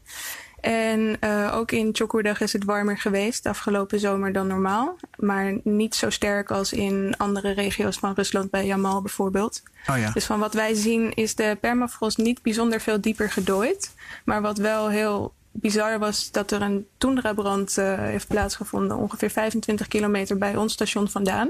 En 0.68 1.18
uh, 1.24 1.56
ook 1.56 1.72
in 1.72 1.92
Tjokoerdag 1.92 2.42
is 2.42 2.54
het 2.54 2.64
warmer 2.64 2.98
geweest 2.98 3.46
afgelopen 3.46 4.00
zomer 4.00 4.34
dan 4.34 4.48
normaal. 4.48 4.96
Maar 5.18 5.58
niet 5.64 5.96
zo 5.96 6.10
sterk 6.10 6.52
als 6.52 6.74
in 6.74 7.14
andere 7.18 7.52
regio's 7.52 7.98
van 7.98 8.14
Rusland, 8.14 8.50
bij 8.50 8.66
Jamal 8.66 9.02
bijvoorbeeld. 9.02 9.64
Oh 9.90 9.98
ja. 9.98 10.12
Dus 10.12 10.26
van 10.26 10.40
wat 10.40 10.54
wij 10.54 10.74
zien 10.74 11.14
is 11.14 11.36
de 11.36 11.58
permafrost 11.62 12.18
niet 12.18 12.42
bijzonder 12.42 12.82
veel 12.82 13.02
dieper 13.02 13.32
gedooid. 13.32 13.94
Maar 14.26 14.42
wat 14.42 14.58
wel 14.58 14.90
heel 14.90 15.34
bizar 15.52 16.00
was 16.00 16.32
dat 16.32 16.52
er 16.52 16.62
een 16.62 16.88
toendrabrand 16.98 17.78
uh, 17.78 17.94
heeft 17.98 18.28
plaatsgevonden, 18.28 18.98
ongeveer 18.98 19.30
25 19.30 19.88
kilometer 19.88 20.38
bij 20.38 20.56
ons 20.56 20.74
station 20.74 21.10
vandaan. 21.10 21.50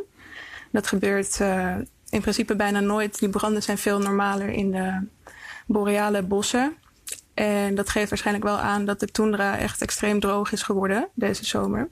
Dat 0.71 0.87
gebeurt 0.87 1.39
uh, 1.39 1.75
in 2.09 2.21
principe 2.21 2.55
bijna 2.55 2.79
nooit. 2.79 3.19
Die 3.19 3.29
branden 3.29 3.63
zijn 3.63 3.77
veel 3.77 3.99
normaler 3.99 4.49
in 4.49 4.71
de 4.71 5.07
boreale 5.65 6.21
bossen. 6.21 6.75
En 7.37 7.75
dat 7.75 7.89
geeft 7.89 8.09
waarschijnlijk 8.09 8.45
wel 8.45 8.57
aan 8.57 8.85
dat 8.85 8.99
de 8.99 9.07
toendra 9.07 9.57
echt 9.57 9.81
extreem 9.81 10.19
droog 10.19 10.51
is 10.51 10.61
geworden 10.61 11.07
deze 11.13 11.45
zomer. 11.45 11.89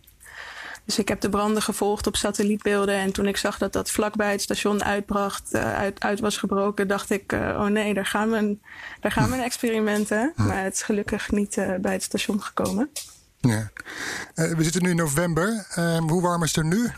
Dus 0.85 0.99
ik 0.99 1.07
heb 1.07 1.21
de 1.21 1.29
branden 1.29 1.61
gevolgd 1.61 2.07
op 2.07 2.15
satellietbeelden. 2.15 2.95
En 2.95 3.11
toen 3.11 3.27
ik 3.27 3.37
zag 3.37 3.57
dat 3.57 3.73
dat 3.73 3.91
vlakbij 3.91 4.31
het 4.31 4.41
station 4.41 4.83
uitbracht, 4.83 5.53
uh, 5.53 5.73
uit, 5.73 5.99
uit 5.99 6.19
was 6.19 6.37
gebroken, 6.37 6.87
dacht 6.87 7.09
ik: 7.09 7.33
uh, 7.33 7.39
oh 7.39 7.65
nee, 7.65 7.93
daar 7.93 8.05
gaan, 8.05 8.29
mijn, 8.29 8.61
daar 8.99 9.11
gaan 9.11 9.29
mijn 9.29 9.41
experimenten. 9.41 10.33
Maar 10.35 10.63
het 10.63 10.73
is 10.73 10.81
gelukkig 10.81 11.31
niet 11.31 11.57
uh, 11.57 11.75
bij 11.81 11.93
het 11.93 12.03
station 12.03 12.41
gekomen. 12.41 12.89
Ja. 13.39 13.71
we 14.35 14.63
zitten 14.63 14.83
nu 14.83 14.89
in 14.89 14.95
november. 14.95 15.65
Ehm, 15.69 16.03
hoe 16.03 16.21
warm 16.21 16.43
is 16.43 16.55
het 16.55 16.57
er 16.57 16.65
nu? 16.65 16.91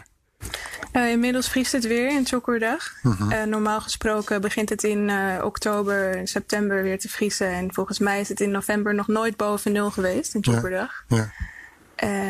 Uh, 0.97 1.09
inmiddels 1.11 1.49
vriest 1.49 1.71
het 1.71 1.87
weer 1.87 2.09
in 2.09 2.23
Tjokordag. 2.23 2.93
Uh, 3.03 3.43
normaal 3.43 3.81
gesproken 3.81 4.41
begint 4.41 4.69
het 4.69 4.83
in 4.83 5.09
uh, 5.09 5.43
oktober, 5.43 6.27
september 6.27 6.83
weer 6.83 6.99
te 6.99 7.09
vriezen. 7.09 7.47
En 7.47 7.73
volgens 7.73 7.99
mij 7.99 8.19
is 8.19 8.29
het 8.29 8.39
in 8.39 8.51
november 8.51 8.95
nog 8.95 9.07
nooit 9.07 9.37
boven 9.37 9.71
nul 9.71 9.91
geweest 9.91 10.33
in 10.33 10.41
Tjokordag. 10.41 11.03
Ja. 11.07 11.31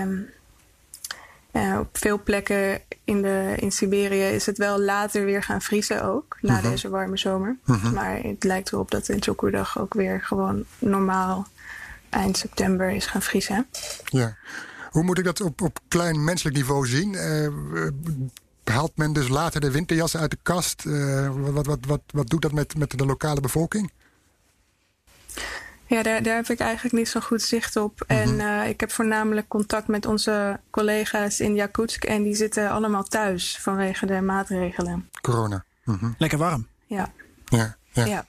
Um, 0.01 0.29
op 1.79 1.97
veel 1.97 2.23
plekken 2.23 2.81
in, 3.03 3.21
de, 3.21 3.53
in 3.55 3.71
Siberië 3.71 4.23
is 4.23 4.45
het 4.45 4.57
wel 4.57 4.79
later 4.81 5.25
weer 5.25 5.43
gaan 5.43 5.61
vriezen 5.61 6.03
ook. 6.03 6.37
Na 6.41 6.53
Mhm. 6.53 6.69
deze 6.69 6.89
warme 6.89 7.17
zomer. 7.17 7.57
Maar 7.93 8.19
het 8.21 8.43
lijkt 8.43 8.71
erop 8.71 8.91
dat 8.91 9.09
in 9.09 9.19
Tjokordag 9.19 9.79
ook 9.79 9.93
weer 9.93 10.21
gewoon 10.21 10.65
normaal 10.79 11.47
eind 12.09 12.37
september 12.37 12.89
is 12.89 13.05
gaan 13.05 13.21
vriezen. 13.21 13.67
Ja. 14.05 14.35
Hoe 14.89 15.03
moet 15.03 15.17
ik 15.17 15.23
dat 15.23 15.41
op, 15.41 15.61
op 15.61 15.79
klein 15.87 16.23
menselijk 16.23 16.55
niveau 16.55 16.87
zien? 16.87 17.15
Haalt 18.69 18.97
men 18.97 19.13
dus 19.13 19.27
later 19.27 19.61
de 19.61 19.71
winterjassen 19.71 20.19
uit 20.19 20.31
de 20.31 20.37
kast? 20.43 20.83
Uh, 20.85 21.29
wat, 21.35 21.65
wat, 21.65 21.79
wat, 21.87 22.01
wat 22.13 22.27
doet 22.27 22.41
dat 22.41 22.51
met, 22.51 22.77
met 22.77 22.91
de 22.91 23.05
lokale 23.05 23.41
bevolking? 23.41 23.91
Ja, 25.85 26.03
daar, 26.03 26.23
daar 26.23 26.35
heb 26.35 26.49
ik 26.49 26.59
eigenlijk 26.59 26.95
niet 26.95 27.07
zo 27.09 27.19
goed 27.19 27.41
zicht 27.41 27.75
op. 27.75 28.03
Mm 28.07 28.17
-hmm. 28.17 28.39
En 28.39 28.63
uh, 28.63 28.69
ik 28.69 28.79
heb 28.79 28.91
voornamelijk 28.91 29.47
contact 29.47 29.87
met 29.87 30.05
onze 30.05 30.59
collega's 30.69 31.39
in 31.39 31.55
Yakutsk. 31.55 32.03
En 32.03 32.23
die 32.23 32.35
zitten 32.35 32.69
allemaal 32.69 33.03
thuis 33.03 33.57
vanwege 33.61 34.05
de 34.05 34.21
maatregelen. 34.21 35.09
Corona. 35.21 35.65
Mm 35.83 35.97
-hmm. 35.99 36.15
Lekker 36.17 36.37
warm. 36.37 36.67
Ja. 36.85 37.11
Ja. 37.45 37.77
ja. 37.91 38.05
ja. 38.05 38.25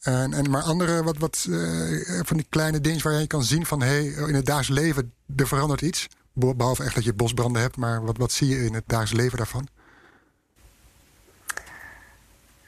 En, 0.00 0.32
en, 0.32 0.50
maar 0.50 0.62
andere 0.62 1.02
wat, 1.02 1.18
wat, 1.18 1.46
uh, 1.48 2.20
van 2.24 2.36
die 2.36 2.46
kleine 2.48 2.80
dingen 2.80 3.02
waar 3.02 3.20
je 3.20 3.26
kan 3.26 3.44
zien 3.44 3.66
van... 3.66 3.80
hé, 3.80 3.88
hey, 3.88 4.28
in 4.28 4.34
het 4.34 4.46
dagelijks 4.46 4.80
leven, 4.80 5.12
er 5.36 5.48
verandert 5.48 5.80
iets. 5.80 6.08
Behalve 6.32 6.84
echt 6.84 6.94
dat 6.94 7.04
je 7.04 7.14
bosbranden 7.14 7.62
hebt. 7.62 7.76
Maar 7.76 8.04
wat, 8.04 8.16
wat 8.16 8.32
zie 8.32 8.48
je 8.48 8.64
in 8.64 8.74
het 8.74 8.84
dagelijks 8.86 9.20
leven 9.20 9.36
daarvan? 9.38 9.68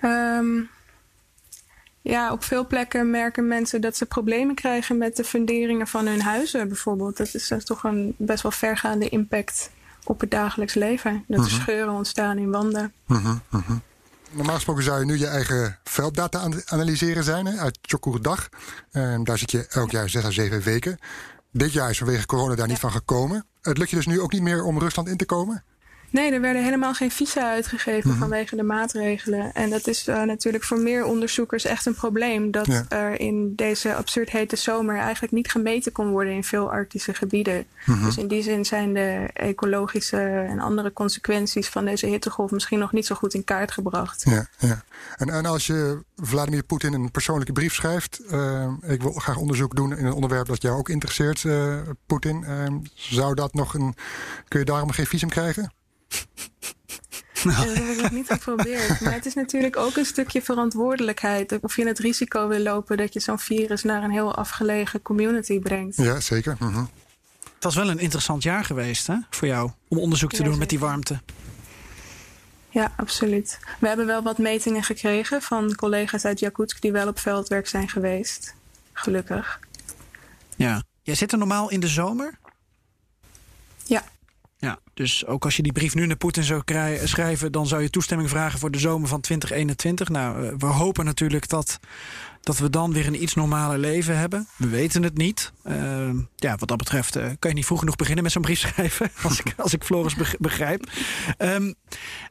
Um, 0.02 0.68
ja, 2.02 2.32
op 2.32 2.44
veel 2.44 2.66
plekken 2.66 3.10
merken 3.10 3.46
mensen 3.48 3.80
dat 3.80 3.96
ze 3.96 4.06
problemen 4.06 4.54
krijgen 4.54 4.98
met 4.98 5.16
de 5.16 5.24
funderingen 5.24 5.86
van 5.86 6.06
hun 6.06 6.20
huizen 6.22 6.68
bijvoorbeeld. 6.68 7.16
Dat 7.16 7.34
is, 7.34 7.48
dat 7.48 7.58
is 7.58 7.64
toch 7.64 7.84
een 7.84 8.14
best 8.18 8.42
wel 8.42 8.52
vergaande 8.52 9.08
impact 9.08 9.70
op 10.04 10.20
het 10.20 10.30
dagelijks 10.30 10.74
leven. 10.74 11.24
Dat 11.28 11.38
Mhm. 11.38 11.48
er 11.48 11.54
scheuren 11.54 11.94
ontstaan 11.94 12.38
in 12.38 12.50
wanden. 12.50 12.92
Uh 13.06 13.24
-huh, 13.24 13.36
uh 13.54 13.66
-huh. 13.66 13.76
Normaal 14.32 14.54
gesproken 14.54 14.82
zou 14.82 14.98
je 14.98 15.04
nu 15.04 15.18
je 15.18 15.26
eigen 15.26 15.78
velddata 15.84 16.38
aan 16.38 16.60
analyseren 16.66 17.24
zijn 17.24 17.46
hè, 17.46 17.58
uit 17.58 17.78
Tjokoerdag. 17.82 18.48
En 18.90 19.24
daar 19.24 19.38
zit 19.38 19.50
je 19.50 19.66
elk 19.68 19.90
jaar 19.90 20.08
zes 20.08 20.24
à 20.24 20.30
zeven 20.30 20.62
weken. 20.62 20.98
Dit 21.52 21.72
jaar 21.72 21.90
is 21.90 21.98
vanwege 21.98 22.26
corona 22.26 22.54
daar 22.54 22.68
niet 22.68 22.78
van 22.78 22.92
gekomen. 22.92 23.46
Het 23.60 23.78
lukt 23.78 23.90
je 23.90 23.96
dus 23.96 24.06
nu 24.06 24.20
ook 24.20 24.32
niet 24.32 24.42
meer 24.42 24.64
om 24.64 24.78
Rusland 24.78 25.08
in 25.08 25.16
te 25.16 25.24
komen? 25.24 25.64
Nee, 26.10 26.32
er 26.32 26.40
werden 26.40 26.64
helemaal 26.64 26.94
geen 26.94 27.10
visa 27.10 27.50
uitgegeven 27.50 28.10
Mhm. 28.10 28.18
vanwege 28.18 28.56
de 28.56 28.62
maatregelen. 28.62 29.52
En 29.52 29.70
dat 29.70 29.86
is 29.86 30.08
uh, 30.08 30.22
natuurlijk 30.22 30.64
voor 30.64 30.78
meer 30.78 31.04
onderzoekers 31.04 31.64
echt 31.64 31.86
een 31.86 31.94
probleem. 31.94 32.50
Dat 32.50 32.66
Ja. 32.66 32.84
er 32.88 33.20
in 33.20 33.52
deze 33.56 33.94
absurd 33.94 34.30
hete 34.30 34.56
zomer 34.56 34.96
eigenlijk 34.96 35.32
niet 35.32 35.50
gemeten 35.50 35.92
kon 35.92 36.10
worden 36.10 36.32
in 36.32 36.44
veel 36.44 36.70
Arctische 36.70 37.14
gebieden. 37.14 37.64
Mhm. 37.86 38.04
Dus 38.04 38.16
in 38.16 38.28
die 38.28 38.42
zin 38.42 38.64
zijn 38.64 38.94
de 38.94 39.28
ecologische 39.32 40.46
en 40.48 40.58
andere 40.60 40.92
consequenties 40.92 41.68
van 41.68 41.84
deze 41.84 42.06
hittegolf 42.06 42.50
misschien 42.50 42.78
nog 42.78 42.92
niet 42.92 43.06
zo 43.06 43.14
goed 43.14 43.34
in 43.34 43.44
kaart 43.44 43.72
gebracht. 43.72 44.22
Ja, 44.28 44.46
ja. 44.58 44.82
En, 45.16 45.28
en 45.28 45.46
als 45.46 45.66
je 45.66 46.02
Vladimir 46.16 46.62
Poetin 46.62 46.92
een 46.92 47.10
persoonlijke 47.10 47.52
brief 47.52 47.74
schrijft... 47.74 48.20
Uh, 48.30 48.72
ik 48.86 49.02
wil 49.02 49.12
graag 49.12 49.36
onderzoek 49.36 49.74
doen 49.76 49.96
in 49.96 50.04
een 50.06 50.12
onderwerp 50.12 50.46
dat 50.46 50.62
jou 50.62 50.78
ook 50.78 50.88
interesseert, 50.88 51.42
uh, 51.42 51.74
Poetin. 52.06 52.44
Zou 52.94 53.34
dat 53.34 53.54
nog 53.54 53.74
een... 53.74 53.94
Kun 54.48 54.58
je 54.58 54.64
daarom 54.66 54.90
geen 54.90 55.06
visum 55.06 55.28
krijgen? 55.28 55.72
Ja, 57.42 57.64
dat 57.64 57.74
heb 57.76 57.96
ik 57.96 58.10
niet 58.10 58.26
geprobeerd. 58.26 59.00
Maar 59.00 59.12
het 59.12 59.26
is 59.26 59.34
natuurlijk 59.34 59.76
ook 59.76 59.96
een 59.96 60.04
stukje 60.04 60.42
verantwoordelijkheid. 60.42 61.58
Of 61.60 61.76
je 61.76 61.86
het 61.86 61.98
risico 61.98 62.48
wil 62.48 62.58
lopen 62.58 62.96
dat 62.96 63.12
je 63.12 63.20
zo'n 63.20 63.38
virus 63.38 63.82
naar 63.82 64.02
een 64.02 64.10
heel 64.10 64.34
afgelegen 64.34 65.02
community 65.02 65.58
brengt. 65.58 65.96
Ja, 65.96 66.20
zeker. 66.20 66.56
-huh. 66.58 66.76
Het 67.54 67.64
was 67.64 67.74
wel 67.74 67.90
een 67.90 67.98
interessant 67.98 68.42
jaar 68.42 68.64
geweest 68.64 69.06
hè, 69.06 69.14
voor 69.30 69.48
jou 69.48 69.70
om 69.88 69.98
onderzoek 69.98 70.30
te 70.30 70.36
Ja, 70.36 70.42
doen 70.42 70.52
zeker. 70.52 70.68
met 70.68 70.78
die 70.80 70.88
warmte. 70.88 71.20
Ja, 72.68 72.92
absoluut. 72.96 73.58
We 73.78 73.88
hebben 73.88 74.06
wel 74.06 74.22
wat 74.22 74.38
metingen 74.38 74.82
gekregen 74.82 75.42
van 75.42 75.74
collega's 75.74 76.24
uit 76.24 76.38
Yakutsk 76.40 76.80
die 76.80 76.92
wel 76.92 77.08
op 77.08 77.18
veldwerk 77.18 77.68
zijn 77.68 77.88
geweest. 77.88 78.54
Gelukkig. 78.92 79.60
Ja. 80.56 80.82
Jij 81.02 81.14
zit 81.14 81.32
er 81.32 81.38
normaal 81.38 81.70
in 81.70 81.80
de 81.80 81.88
zomer? 81.88 82.38
Ja. 83.84 84.04
Ja, 84.60 84.78
dus 84.94 85.26
ook 85.26 85.44
als 85.44 85.56
je 85.56 85.62
die 85.62 85.72
brief 85.72 85.94
nu 85.94 86.06
naar 86.06 86.16
Poetin 86.16 86.42
zou 86.42 86.62
schrijven, 87.04 87.52
dan 87.52 87.66
zou 87.66 87.82
je 87.82 87.90
toestemming 87.90 88.28
vragen 88.28 88.58
voor 88.58 88.70
de 88.70 88.78
zomer 88.78 89.08
van 89.08 89.20
2021. 89.20 90.08
Nou, 90.08 90.44
uh, 90.44 90.52
we 90.58 90.66
hopen 90.66 91.04
natuurlijk 91.04 91.48
dat, 91.48 91.80
dat 92.40 92.58
we 92.58 92.70
dan 92.70 92.92
weer 92.92 93.06
een 93.06 93.22
iets 93.22 93.34
normaler 93.34 93.78
leven 93.78 94.18
hebben. 94.18 94.48
We 94.56 94.68
weten 94.68 95.02
het 95.02 95.16
niet. 95.16 95.52
Uh, 95.64 96.10
ja, 96.36 96.56
wat 96.56 96.68
dat 96.68 96.76
betreft 96.76 97.16
uh, 97.16 97.22
kan 97.38 97.50
je 97.50 97.56
niet 97.56 97.66
vroeg 97.66 97.78
genoeg 97.78 97.96
beginnen 97.96 98.22
met 98.22 98.32
zo'n 98.32 98.42
brief 98.42 98.58
schrijven, 98.68 99.10
als 99.22 99.40
ik, 99.40 99.54
als 99.56 99.72
ik 99.72 99.84
Floris 99.84 100.14
begrijp. 100.38 100.90
Um, 101.38 101.74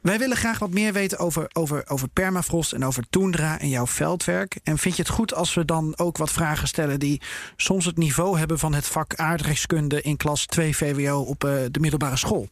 wij 0.01 0.19
willen 0.19 0.37
graag 0.37 0.59
wat 0.59 0.69
meer 0.69 0.93
weten 0.93 1.17
over, 1.17 1.49
over, 1.53 1.83
over 1.87 2.07
permafrost 2.07 2.73
en 2.73 2.85
over 2.85 3.03
toendra 3.09 3.59
en 3.59 3.69
jouw 3.69 3.87
veldwerk. 3.87 4.59
En 4.63 4.77
vind 4.77 4.95
je 4.95 5.01
het 5.01 5.11
goed 5.11 5.33
als 5.33 5.53
we 5.53 5.65
dan 5.65 5.97
ook 5.97 6.17
wat 6.17 6.31
vragen 6.31 6.67
stellen 6.67 6.99
die 6.99 7.21
soms 7.55 7.85
het 7.85 7.97
niveau 7.97 8.37
hebben 8.37 8.59
van 8.59 8.73
het 8.73 8.85
vak 8.85 9.15
aardrijkskunde 9.15 10.01
in 10.01 10.17
klas 10.17 10.45
2 10.45 10.75
VWO 10.75 11.19
op 11.21 11.43
uh, 11.43 11.51
de 11.71 11.79
middelbare 11.79 12.17
school? 12.17 12.49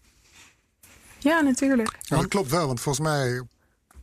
Ja, 1.17 1.41
natuurlijk. 1.41 1.97
Ja, 2.01 2.17
dat 2.17 2.27
klopt 2.27 2.51
wel, 2.51 2.67
want 2.67 2.79
volgens 2.79 3.07
mij 3.07 3.43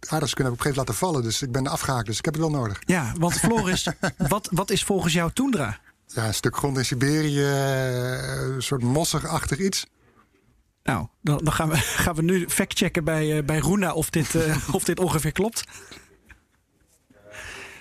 heb 0.08 0.22
ik 0.22 0.38
op 0.38 0.38
een 0.38 0.44
gegeven 0.44 0.58
moment 0.58 0.76
laten 0.76 0.94
vallen. 0.94 1.22
Dus 1.22 1.42
ik 1.42 1.52
ben 1.52 1.66
afgehaakt, 1.66 2.06
dus 2.06 2.18
ik 2.18 2.24
heb 2.24 2.34
het 2.34 2.42
wel 2.42 2.52
nodig. 2.52 2.82
Ja, 2.86 3.12
want 3.18 3.34
Floris, 3.34 3.88
wat, 4.16 4.48
wat 4.52 4.70
is 4.70 4.84
volgens 4.84 5.12
jou 5.12 5.30
toendra? 5.32 5.78
Ja, 6.06 6.26
een 6.26 6.34
stuk 6.34 6.56
grond 6.56 6.76
in 6.76 6.84
Siberië, 6.84 7.42
een 7.42 8.62
soort 8.62 8.82
mossig-achtig 8.82 9.58
iets. 9.58 9.86
Nou, 10.84 11.06
dan, 11.20 11.40
dan, 11.42 11.52
gaan, 11.52 11.68
we, 11.68 11.76
gaan 12.04 12.14
we 12.14 12.22
nu 12.22 12.48
factchecken 12.48 13.04
bij, 13.04 13.36
uh, 13.36 13.44
bij 13.44 13.58
Roena 13.58 13.92
of 13.92 14.10
dit, 14.10 14.34
uh, 14.34 14.56
of 14.72 14.84
dit 14.84 15.00
ongeveer 15.00 15.32
klopt. 15.32 15.64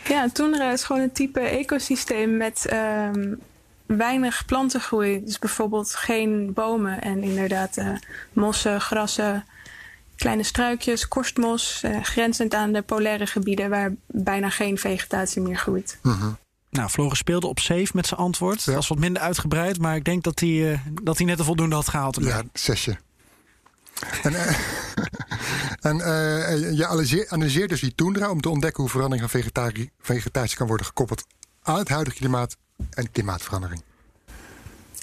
Ja, 0.08 0.30
toendra 0.30 0.72
is 0.72 0.84
gewoon 0.84 1.02
een 1.02 1.12
type 1.12 1.40
ecosysteem 1.40 2.38
met 2.38 2.74
um, 2.74 3.40
weinig 3.86 4.46
plantengroei. 4.46 5.24
Dus 5.26 5.40
bijvoorbeeld 5.40 5.96
geen 5.96 6.54
bomen 6.54 7.02
en 7.02 7.24
inderdaad 7.24 7.78
uh, 7.78 7.90
mossen, 8.34 8.82
grassen, 8.82 9.46
kleine 10.24 10.44
struikjes, 10.44 11.08
korstmos, 11.08 11.82
uh, 11.86 12.04
grenzend 12.04 12.54
aan 12.54 12.72
de 12.72 12.82
polaire 12.82 13.28
gebieden 13.28 13.70
waar 13.70 13.94
bijna 14.08 14.50
geen 14.50 14.78
vegetatie 14.78 15.42
meer 15.42 15.56
groeit. 15.56 15.98
Uh 16.04 16.22
-huh. 16.22 16.34
Nou, 16.70 16.90
Floris 16.90 17.18
speelde 17.18 17.48
op 17.48 17.60
safe 17.60 17.90
met 17.94 18.08
zijn 18.08 18.20
antwoord. 18.20 18.60
Ja. 18.60 18.66
Dat 18.66 18.76
was 18.76 18.88
wat 18.88 18.98
minder 18.98 19.22
uitgebreid, 19.22 19.80
maar 19.80 19.96
ik 19.96 20.04
denk 20.04 20.24
dat 20.24 20.40
hij, 20.40 20.50
uh, 20.50 20.80
dat 21.04 21.18
hij 21.18 21.26
net 21.26 21.40
een 21.40 21.46
voldoende 21.46 21.76
had 21.76 21.88
gehaald. 21.88 22.18
Ja, 22.22 22.44
zesje. 22.54 22.98
En, 24.24 24.34
uh, 24.34 24.48
en 25.90 25.98
uh, 25.98 26.78
je 26.78 27.26
analyseert 27.30 27.70
dus 27.70 27.82
die 27.82 27.96
toendra 27.96 28.30
om 28.30 28.42
te 28.42 28.50
ontdekken 28.50 28.82
hoe 28.82 28.92
verandering 28.92 29.30
van 29.30 29.40
vegetatie, 29.42 29.92
vegetatie 30.00 30.58
kan 30.58 30.68
worden 30.68 30.86
gekoppeld 30.86 31.26
aan 31.62 31.78
het 31.78 31.90
huidige 31.90 32.18
klimaat 32.18 32.58
en 32.90 33.12
klimaatverandering. 33.12 33.82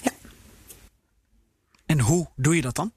Ja. 0.01 0.11
En 1.85 1.99
hoe 1.99 2.27
doe 2.35 2.55
je 2.55 2.61
dat 2.61 2.75
dan? 2.75 2.91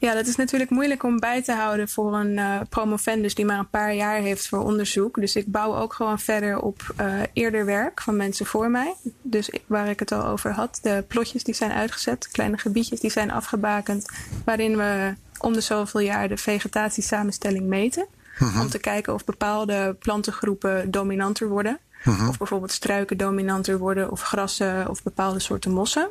Ja, 0.00 0.14
dat 0.14 0.26
is 0.26 0.36
natuurlijk 0.36 0.70
moeilijk 0.70 1.02
om 1.02 1.18
bij 1.18 1.42
te 1.42 1.52
houden 1.52 1.88
voor 1.88 2.14
een 2.14 2.36
uh, 2.36 2.60
promovendus 2.68 3.34
die 3.34 3.44
maar 3.44 3.58
een 3.58 3.68
paar 3.68 3.94
jaar 3.94 4.16
heeft 4.16 4.48
voor 4.48 4.58
onderzoek. 4.58 5.20
Dus 5.20 5.36
ik 5.36 5.46
bouw 5.46 5.76
ook 5.76 5.92
gewoon 5.92 6.18
verder 6.18 6.60
op 6.60 6.94
uh, 7.00 7.20
eerder 7.32 7.64
werk 7.64 8.00
van 8.00 8.16
mensen 8.16 8.46
voor 8.46 8.70
mij. 8.70 8.94
Dus 9.22 9.50
waar 9.66 9.88
ik 9.88 9.98
het 9.98 10.12
al 10.12 10.24
over 10.24 10.52
had, 10.52 10.78
de 10.82 11.04
plotjes 11.08 11.44
die 11.44 11.54
zijn 11.54 11.72
uitgezet, 11.72 12.28
kleine 12.28 12.58
gebiedjes 12.58 13.00
die 13.00 13.10
zijn 13.10 13.30
afgebakend, 13.30 14.08
waarin 14.44 14.76
we 14.76 15.14
om 15.38 15.52
de 15.52 15.60
zoveel 15.60 16.00
jaar 16.00 16.28
de 16.28 16.36
vegetatiesamenstelling 16.36 17.66
meten. 17.66 18.06
Om 18.60 18.68
te 18.68 18.78
kijken 18.78 19.14
of 19.14 19.24
bepaalde 19.24 19.96
plantengroepen 19.98 20.90
dominanter 20.90 21.48
worden. 21.48 21.78
Of 22.28 22.38
bijvoorbeeld 22.38 22.72
struiken 22.72 23.16
dominanter 23.16 23.78
worden, 23.78 24.10
of 24.10 24.22
grassen 24.22 24.88
of 24.88 25.02
bepaalde 25.02 25.38
soorten 25.38 25.70
mossen. 25.70 26.10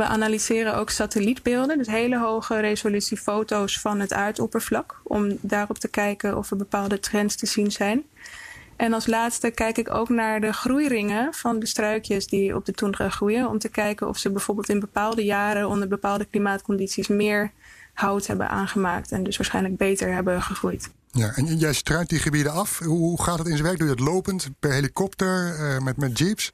We 0.00 0.06
analyseren 0.06 0.76
ook 0.76 0.90
satellietbeelden, 0.90 1.78
dus 1.78 1.86
hele 1.86 2.18
hoge 2.18 2.60
resolutie 2.60 3.16
foto's 3.16 3.80
van 3.80 4.00
het 4.00 4.12
aardoppervlak, 4.12 5.00
om 5.02 5.38
daarop 5.40 5.78
te 5.78 5.88
kijken 5.88 6.36
of 6.36 6.50
er 6.50 6.56
bepaalde 6.56 7.00
trends 7.00 7.36
te 7.36 7.46
zien 7.46 7.72
zijn. 7.72 8.02
En 8.76 8.92
als 8.92 9.06
laatste 9.06 9.50
kijk 9.50 9.78
ik 9.78 9.94
ook 9.94 10.08
naar 10.08 10.40
de 10.40 10.52
groeiringen 10.52 11.34
van 11.34 11.58
de 11.58 11.66
struikjes 11.66 12.26
die 12.26 12.56
op 12.56 12.64
de 12.64 12.72
toendra 12.72 13.08
groeien, 13.08 13.48
om 13.48 13.58
te 13.58 13.68
kijken 13.68 14.08
of 14.08 14.18
ze 14.18 14.30
bijvoorbeeld 14.30 14.68
in 14.68 14.80
bepaalde 14.80 15.24
jaren 15.24 15.68
onder 15.68 15.88
bepaalde 15.88 16.24
klimaatcondities 16.24 17.08
meer 17.08 17.52
hout 17.92 18.26
hebben 18.26 18.48
aangemaakt 18.48 19.12
en 19.12 19.22
dus 19.22 19.36
waarschijnlijk 19.36 19.76
beter 19.76 20.12
hebben 20.12 20.42
gegroeid. 20.42 20.90
Ja, 21.10 21.32
en 21.34 21.56
jij 21.56 21.72
struint 21.72 22.08
die 22.08 22.18
gebieden 22.18 22.52
af. 22.52 22.78
Hoe 22.78 23.22
gaat 23.22 23.38
het 23.38 23.46
in 23.46 23.52
zijn 23.52 23.66
werk? 23.66 23.78
Doe 23.78 23.88
je 23.88 23.94
dat 23.94 24.04
lopend, 24.06 24.48
per 24.58 24.72
helikopter, 24.72 25.58
uh, 25.58 25.78
met, 25.78 25.96
met 25.96 26.18
jeeps? 26.18 26.52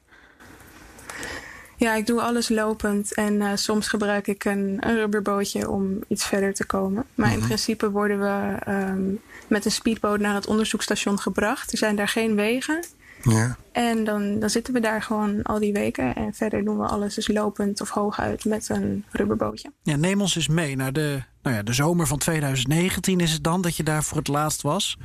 Ja, 1.77 1.93
ik 1.95 2.05
doe 2.05 2.21
alles 2.21 2.49
lopend 2.49 3.13
en 3.13 3.33
uh, 3.33 3.51
soms 3.55 3.87
gebruik 3.87 4.27
ik 4.27 4.45
een, 4.45 4.77
een, 4.79 4.95
rubberbootje 4.95 5.69
om 5.69 5.99
iets 6.07 6.25
verder 6.25 6.53
te 6.53 6.65
komen. 6.65 7.05
Maar 7.15 7.33
in 7.33 7.39
principe 7.39 7.91
worden 7.91 8.19
we 8.19 8.57
um, 8.71 9.21
met 9.47 9.65
een 9.65 9.71
speedboot 9.71 10.19
naar 10.19 10.35
het 10.35 10.47
onderzoekstation 10.47 11.19
gebracht. 11.19 11.71
Er 11.71 11.77
zijn 11.77 11.95
daar 11.95 12.07
geen 12.07 12.35
wegen. 12.35 12.85
Ja. 13.23 13.57
En 13.71 14.03
dan, 14.03 14.39
dan 14.39 14.49
zitten 14.49 14.73
we 14.73 14.79
daar 14.79 15.01
gewoon 15.01 15.43
al 15.43 15.59
die 15.59 15.73
weken. 15.73 16.15
En 16.15 16.33
verder 16.33 16.63
doen 16.63 16.77
we 16.77 16.85
alles 16.85 17.15
dus 17.15 17.27
lopend 17.27 17.81
of 17.81 17.89
hooguit 17.89 18.45
met 18.45 18.69
een 18.69 19.05
rubberbootje. 19.11 19.71
Ja, 19.83 19.95
neem 19.95 20.21
ons 20.21 20.35
eens 20.35 20.47
mee 20.47 20.75
naar 20.75 20.93
de, 20.93 21.23
nou 21.41 21.55
ja, 21.55 21.63
de 21.63 21.73
zomer 21.73 22.07
van 22.07 22.17
2019 22.17 23.19
is 23.19 23.31
het 23.31 23.43
dan 23.43 23.61
dat 23.61 23.75
je 23.75 23.83
daar 23.83 24.03
voor 24.03 24.17
het 24.17 24.27
laatst 24.27 24.61
was. 24.61 24.97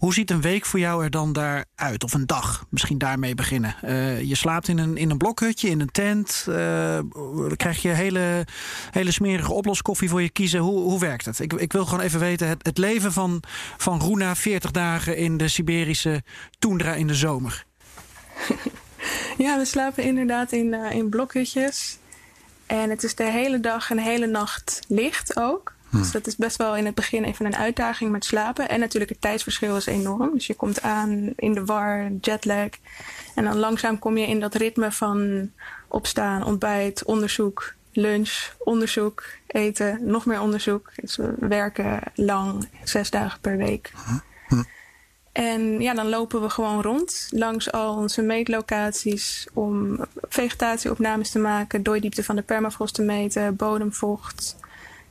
Hoe 0.00 0.14
ziet 0.14 0.30
een 0.30 0.40
week 0.40 0.66
voor 0.66 0.78
jou 0.78 1.04
er 1.04 1.10
dan 1.10 1.32
daar 1.32 1.64
uit? 1.74 2.04
Of 2.04 2.14
een 2.14 2.26
dag? 2.26 2.66
Misschien 2.68 2.98
daarmee 2.98 3.34
beginnen. 3.34 3.76
Uh, 3.84 4.22
je 4.22 4.34
slaapt 4.34 4.68
in 4.68 4.78
een, 4.78 4.96
in 4.96 5.10
een 5.10 5.18
blokhutje, 5.18 5.68
in 5.68 5.80
een 5.80 5.90
tent. 5.90 6.42
Dan 6.46 7.56
krijg 7.56 7.82
je 7.82 7.88
hele, 7.88 8.46
hele 8.90 9.10
smerige 9.10 9.52
oploskoffie 9.52 10.08
voor 10.08 10.22
je 10.22 10.30
kiezen. 10.30 10.60
Hoe, 10.60 10.80
hoe 10.80 10.98
werkt 10.98 11.24
het? 11.24 11.38
Ik, 11.38 11.52
ik 11.52 11.72
wil 11.72 11.84
gewoon 11.84 12.04
even 12.04 12.20
weten, 12.20 12.48
het, 12.48 12.66
het 12.66 12.78
leven 12.78 13.12
van, 13.12 13.42
van 13.76 14.00
Roena 14.00 14.36
40 14.36 14.70
dagen 14.70 15.16
in 15.16 15.36
de 15.36 15.48
Siberische 15.48 16.22
toendra 16.58 16.94
in 16.94 17.06
de 17.06 17.14
zomer. 17.14 17.64
Ja, 19.38 19.58
we 19.58 19.64
slapen 19.64 20.04
inderdaad 20.04 20.52
in, 20.52 20.72
uh, 20.72 20.90
in 20.90 21.08
blokhutjes. 21.08 21.98
En 22.66 22.90
het 22.90 23.02
is 23.02 23.14
de 23.14 23.30
hele 23.30 23.60
dag 23.60 23.90
en 23.90 23.98
hele 23.98 24.26
nacht 24.26 24.80
licht 24.88 25.36
ook. 25.36 25.74
Dus 25.90 26.06
hm. 26.06 26.12
dat 26.12 26.26
is 26.26 26.36
best 26.36 26.56
wel 26.56 26.76
in 26.76 26.86
het 26.86 26.94
begin 26.94 27.24
even 27.24 27.46
een 27.46 27.56
uitdaging 27.56 28.10
met 28.10 28.24
slapen. 28.24 28.68
En 28.68 28.80
natuurlijk 28.80 29.10
het 29.10 29.20
tijdsverschil 29.20 29.76
is 29.76 29.86
enorm. 29.86 30.30
Dus 30.32 30.46
je 30.46 30.54
komt 30.54 30.82
aan 30.82 31.32
in 31.36 31.52
de 31.52 31.64
war, 31.64 32.10
jetlag. 32.20 32.68
En 33.34 33.44
dan 33.44 33.58
langzaam 33.58 33.98
kom 33.98 34.16
je 34.16 34.26
in 34.26 34.40
dat 34.40 34.54
ritme 34.54 34.92
van 34.92 35.50
opstaan, 35.88 36.44
ontbijt, 36.44 37.04
onderzoek, 37.04 37.74
lunch, 37.92 38.54
onderzoek, 38.58 39.24
eten, 39.46 39.98
nog 40.02 40.26
meer 40.26 40.40
onderzoek. 40.40 40.90
Dus 40.94 41.16
we 41.16 41.34
werken 41.38 42.00
lang, 42.14 42.68
zes 42.84 43.10
dagen 43.10 43.40
per 43.40 43.56
week. 43.56 43.92
En 45.32 45.80
ja, 45.80 45.94
dan 45.94 46.08
lopen 46.08 46.42
we 46.42 46.50
gewoon 46.50 46.82
rond 46.82 47.28
langs 47.30 47.72
al 47.72 47.96
onze 47.96 48.22
meetlocaties 48.22 49.48
om 49.52 49.98
vegetatieopnames 50.28 51.30
te 51.30 51.38
maken, 51.38 51.82
dooidiepte 51.82 52.24
van 52.24 52.36
de 52.36 52.42
permafrost 52.42 52.94
te 52.94 53.02
meten, 53.02 53.56
bodemvocht, 53.56 54.56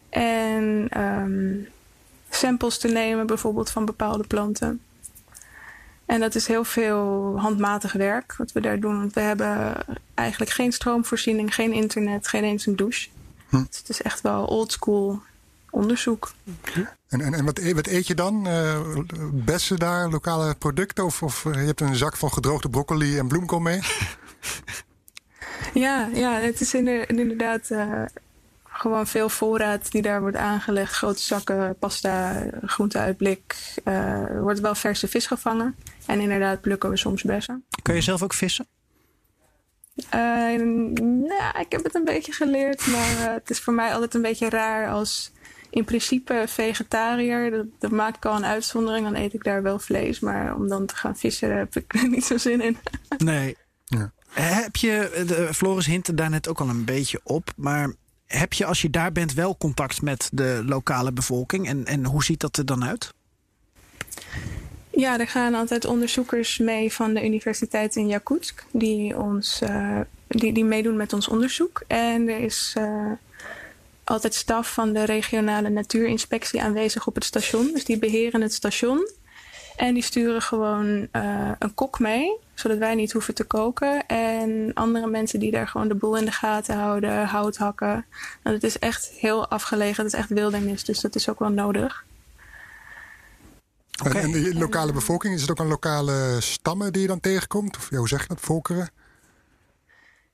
en 0.10 0.88
um, 0.98 1.68
samples 2.30 2.78
te 2.78 2.88
nemen, 2.88 3.28
bijvoorbeeld 3.28 3.70
van 3.70 3.86
bepaalde 3.86 4.24
planten. 4.28 4.82
En 6.06 6.20
dat 6.20 6.36
is 6.36 6.48
heel 6.48 6.64
veel 6.64 7.34
handmatig 7.40 7.94
werk 7.94 8.36
wat 8.38 8.52
we 8.52 8.62
daar 8.62 8.80
doen. 8.80 8.98
Want 8.98 9.14
we 9.14 9.20
hebben 9.20 9.76
eigenlijk 10.14 10.52
geen 10.52 10.72
stroomvoorziening, 10.72 11.56
geen 11.56 11.74
internet, 11.74 12.28
geen 12.28 12.44
eens 12.44 12.66
een 12.66 12.76
douche. 12.76 13.10
Hm. 13.50 13.64
Dus 13.68 13.78
het 13.78 13.90
is 13.90 14.02
echt 14.02 14.22
wel 14.22 14.46
oldschool 14.46 15.22
onderzoek. 15.70 16.32
En, 17.08 17.22
en, 17.22 17.34
en 17.34 17.46
wat, 17.46 17.72
wat, 17.74 17.88
eet 17.88 18.08
je 18.08 18.16
dan? 18.16 18.48
Uh, 18.48 18.80
bessen 19.32 19.78
daar, 19.78 20.10
lokale 20.10 20.56
producten? 20.56 21.06
Of, 21.06 21.24
of 21.24 21.44
je 21.44 21.50
hebt 21.50 21.82
een 21.82 21.96
zak 21.96 22.18
van 22.18 22.32
gedroogde 22.32 22.70
broccoli 22.70 23.18
en 23.18 23.28
bloemkool 23.28 23.60
mee? 23.60 23.80
ja, 25.74 26.10
ja, 26.14 26.34
het 26.34 26.62
is 26.62 26.74
inderdaad 26.74 27.70
uh, 27.70 28.02
gewoon 28.80 29.08
veel 29.08 29.30
voorraad 29.30 29.92
die 29.92 30.02
daar 30.02 30.22
wordt 30.22 30.38
aangelegd. 30.38 30.94
Grote 30.94 31.22
zakken 31.22 31.78
pasta, 31.80 32.46
groente 32.66 32.98
uit 32.98 33.18
blik. 33.18 33.56
Uh, 33.86 33.94
er 34.14 34.42
wordt 34.42 34.60
wel 34.60 34.76
verse 34.76 35.08
vis 35.08 35.28
gevangen. 35.28 35.76
En 36.06 36.20
inderdaad 36.20 36.62
plukken 36.62 36.90
we 36.90 36.98
soms 36.98 37.24
bessen. 37.24 37.66
Kun 37.82 37.96
je 37.96 38.02
zelf 38.02 38.24
ook 38.24 38.34
vissen? 38.34 38.68
Uh, 39.96 40.12
nou, 41.02 41.60
ik 41.60 41.72
heb 41.72 41.84
het 41.84 41.96
een 41.96 42.04
beetje 42.04 42.32
geleerd. 42.32 42.88
Maar 42.88 43.12
uh, 43.12 43.34
het 43.34 43.50
is 43.50 43.60
voor 43.60 43.74
mij 43.74 43.94
altijd 43.94 44.14
een 44.14 44.22
beetje 44.22 44.50
raar 44.50 44.90
als 44.90 45.32
in 45.70 45.86
principe 45.86 46.44
vegetariër. 46.48 47.52
Dat, 47.52 47.66
dat 47.80 47.92
maak 47.92 48.16
ik 48.16 48.26
al 48.26 48.36
een 48.36 48.46
uitzondering. 48.46 49.06
Dan 49.06 49.16
eet 49.16 49.34
ik 49.34 49.44
daar 49.44 49.62
wel 49.62 49.80
vlees. 49.80 50.20
Maar 50.20 50.56
om 50.56 50.68
dan 50.68 50.86
te 50.86 50.96
gaan 50.96 51.18
vissen 51.18 51.58
heb 51.58 51.76
ik 51.76 51.94
er 51.94 52.10
niet 52.16 52.26
zo 52.26 52.38
zin 52.38 52.62
in. 52.62 52.78
nee. 53.18 53.58
Ja. 53.86 54.12
Heb 54.30 54.76
je, 54.76 55.24
de, 55.28 55.54
Floris 55.54 55.86
hint 55.86 56.18
daar 56.18 56.30
net 56.30 56.48
ook 56.48 56.60
al 56.60 56.70
een 56.70 56.86
beetje 56.86 57.20
op. 57.24 57.50
Maar 57.56 57.94
heb 58.30 58.54
je 58.54 58.66
als 58.66 58.82
je 58.82 58.90
daar 58.90 59.12
bent 59.12 59.34
wel 59.34 59.58
contact 59.58 60.02
met 60.02 60.30
de 60.32 60.62
lokale 60.66 61.12
bevolking? 61.12 61.68
En, 61.68 61.86
en 61.86 62.06
hoe 62.06 62.24
ziet 62.24 62.40
dat 62.40 62.58
er 62.58 62.66
dan 62.66 62.86
uit? 62.86 63.14
Ja, 64.90 65.20
er 65.20 65.28
gaan 65.28 65.54
altijd 65.54 65.86
onderzoekers 65.86 66.58
mee 66.58 66.94
van 66.94 67.14
de 67.14 67.26
universiteit 67.26 67.96
in 67.96 68.08
Yakutsk 68.08 68.66
die, 68.72 69.18
ons, 69.18 69.62
uh, 69.64 70.00
die, 70.28 70.54
die 70.54 70.66
meedoen 70.66 70.96
met 70.96 71.14
ons 71.14 71.28
onderzoek. 71.28 71.84
En 71.88 72.28
er 72.28 72.40
is 72.40 72.76
uh, 72.78 73.12
altijd 74.04 74.34
staf 74.34 74.74
van 74.74 74.94
de 74.94 75.04
regionale 75.04 75.70
natuurinspectie 75.70 76.62
aanwezig 76.62 77.08
op 77.08 77.16
het 77.16 77.24
station. 77.24 77.70
Dus 77.74 77.86
die 77.86 78.00
beheren 78.00 78.42
het 78.42 78.54
station. 78.54 79.10
En 79.80 79.94
die 79.94 80.04
sturen 80.04 80.42
gewoon 80.42 81.08
uh, 81.12 81.52
een 81.60 81.74
kok 81.74 82.00
mee, 82.00 82.38
zodat 82.54 82.78
wij 82.78 82.96
niet 82.96 83.12
hoeven 83.12 83.34
te 83.34 83.44
koken. 83.44 84.06
En 84.08 84.72
andere 84.74 85.08
mensen 85.08 85.40
die 85.40 85.52
daar 85.52 85.68
gewoon 85.68 85.88
de 85.88 85.96
boel 85.96 86.18
in 86.18 86.26
de 86.26 86.32
gaten 86.32 86.78
houden, 86.78 87.26
hout 87.26 87.58
hakken. 87.58 88.06
Nou, 88.44 88.56
het 88.56 88.64
is 88.64 88.80
echt 88.80 89.10
heel 89.10 89.48
afgelegen, 89.48 90.04
het 90.04 90.14
is 90.14 90.20
echt 90.20 90.30
wildernis, 90.30 90.84
dus 90.84 91.00
dat 91.00 91.16
is 91.16 91.30
ook 91.30 91.40
wel 91.40 91.50
nodig. 91.50 92.06
Okay. 94.06 94.22
En, 94.22 94.32
de 94.32 94.56
lokale 94.56 94.94
bevolking, 94.94 95.34
is 95.34 95.42
het 95.42 95.52
ook 95.52 95.60
een 95.60 95.68
lokale 95.68 96.38
stammen 96.40 96.94
die 96.94 97.02
je 97.02 97.08
dan 97.08 97.20
tegenkomt? 97.20 97.78
Of 97.78 97.90
hoe 97.90 98.08
zeg 98.08 98.22
je 98.22 98.28
dat, 98.28 98.40
volkeren? 98.40 98.90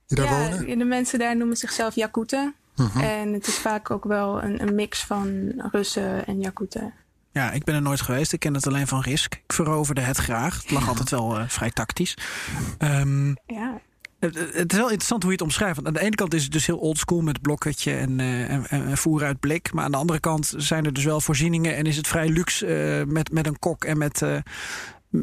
Die 0.08 0.18
daar 0.18 0.26
ja, 0.26 0.50
wonen? 0.50 0.78
de 0.78 0.86
mensen 0.86 1.20
daar 1.20 1.38
noemen 1.38 1.58
zichzelf 1.58 1.96
Jakuten. 1.96 2.56
Uh 2.76 2.86
mhm. 2.86 3.00
-huh. 3.00 3.20
En 3.20 3.34
het 3.34 3.48
is 3.48 3.58
vaak 3.58 3.92
ook 3.92 4.04
wel 4.04 4.44
een, 4.44 4.62
een 4.62 4.76
mix 4.76 5.04
van 5.04 5.54
Russen 5.72 6.26
en 6.26 6.40
Jakuten. 6.40 6.94
Ja, 7.36 7.52
ik 7.52 7.64
ben 7.64 7.76
er 7.76 7.82
nooit 7.82 8.02
geweest. 8.02 8.34
Ik 8.34 8.40
ken 8.40 8.54
het 8.54 8.68
alleen 8.68 8.88
van 8.88 9.02
Risk. 9.02 9.34
Ik 9.34 9.54
veroverde 9.54 10.02
het 10.02 10.18
graag. 10.18 10.62
Het 10.62 10.72
lag 10.72 10.88
altijd 10.88 11.10
wel 11.10 11.40
uh, 11.40 11.44
vrij 11.48 11.72
tactisch. 11.72 12.18
Um, 12.80 13.38
ja. 13.48 13.82
Het, 14.20 14.72
is 14.72 14.78
wel 14.78 14.90
interessant 14.90 15.22
hoe 15.22 15.32
je 15.32 15.38
het 15.38 15.46
omschrijft. 15.46 15.76
Want 15.76 15.88
aan 15.88 15.94
de 15.94 16.00
ene 16.00 16.16
kant 16.16 16.34
is 16.34 16.44
het 16.44 16.52
dus 16.52 16.66
heel 16.66 16.78
oldschool 16.78 17.22
met 17.22 17.42
blokketje 17.42 17.94
en, 17.94 18.20
uh, 18.20 18.50
en, 18.50 18.70
en 18.70 18.98
voer 18.98 19.24
uit 19.24 19.40
blik. 19.40 19.74
Maar 19.74 19.84
aan 19.84 19.92
de 19.92 19.98
andere 19.98 20.20
kant 20.20 20.54
zijn 20.58 20.86
er 20.86 20.94
dus 20.94 21.04
wel 21.04 21.22
voorzieningen 21.22 21.76
en 21.76 21.86
is 21.86 21.98
het 21.98 22.08
vrij 22.08 22.30
luxe 22.30 22.98
uh, 23.06 23.14
met, 23.14 23.32
met 23.32 23.48
een 23.48 23.60
kok 23.60 23.84
en 23.84 23.98
met 23.98 24.22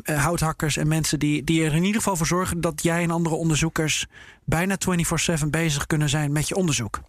houthakkers 0.04 0.76
en 0.76 0.88
mensen 0.88 1.18
die, 1.18 1.44
die 1.44 1.64
er 1.64 1.74
in 1.74 1.84
ieder 1.84 2.00
geval 2.00 2.16
voor 2.16 2.26
zorgen 2.26 2.60
dat 2.60 2.82
jij 2.82 3.02
en 3.02 3.10
andere 3.10 3.34
onderzoekers 3.34 4.06
bijna 4.44 4.76
24/7 5.40 5.46
bezig 5.50 5.86
kunnen 5.86 6.08
zijn 6.08 6.32
met 6.32 6.48
je 6.48 6.54
onderzoek. 6.54 7.00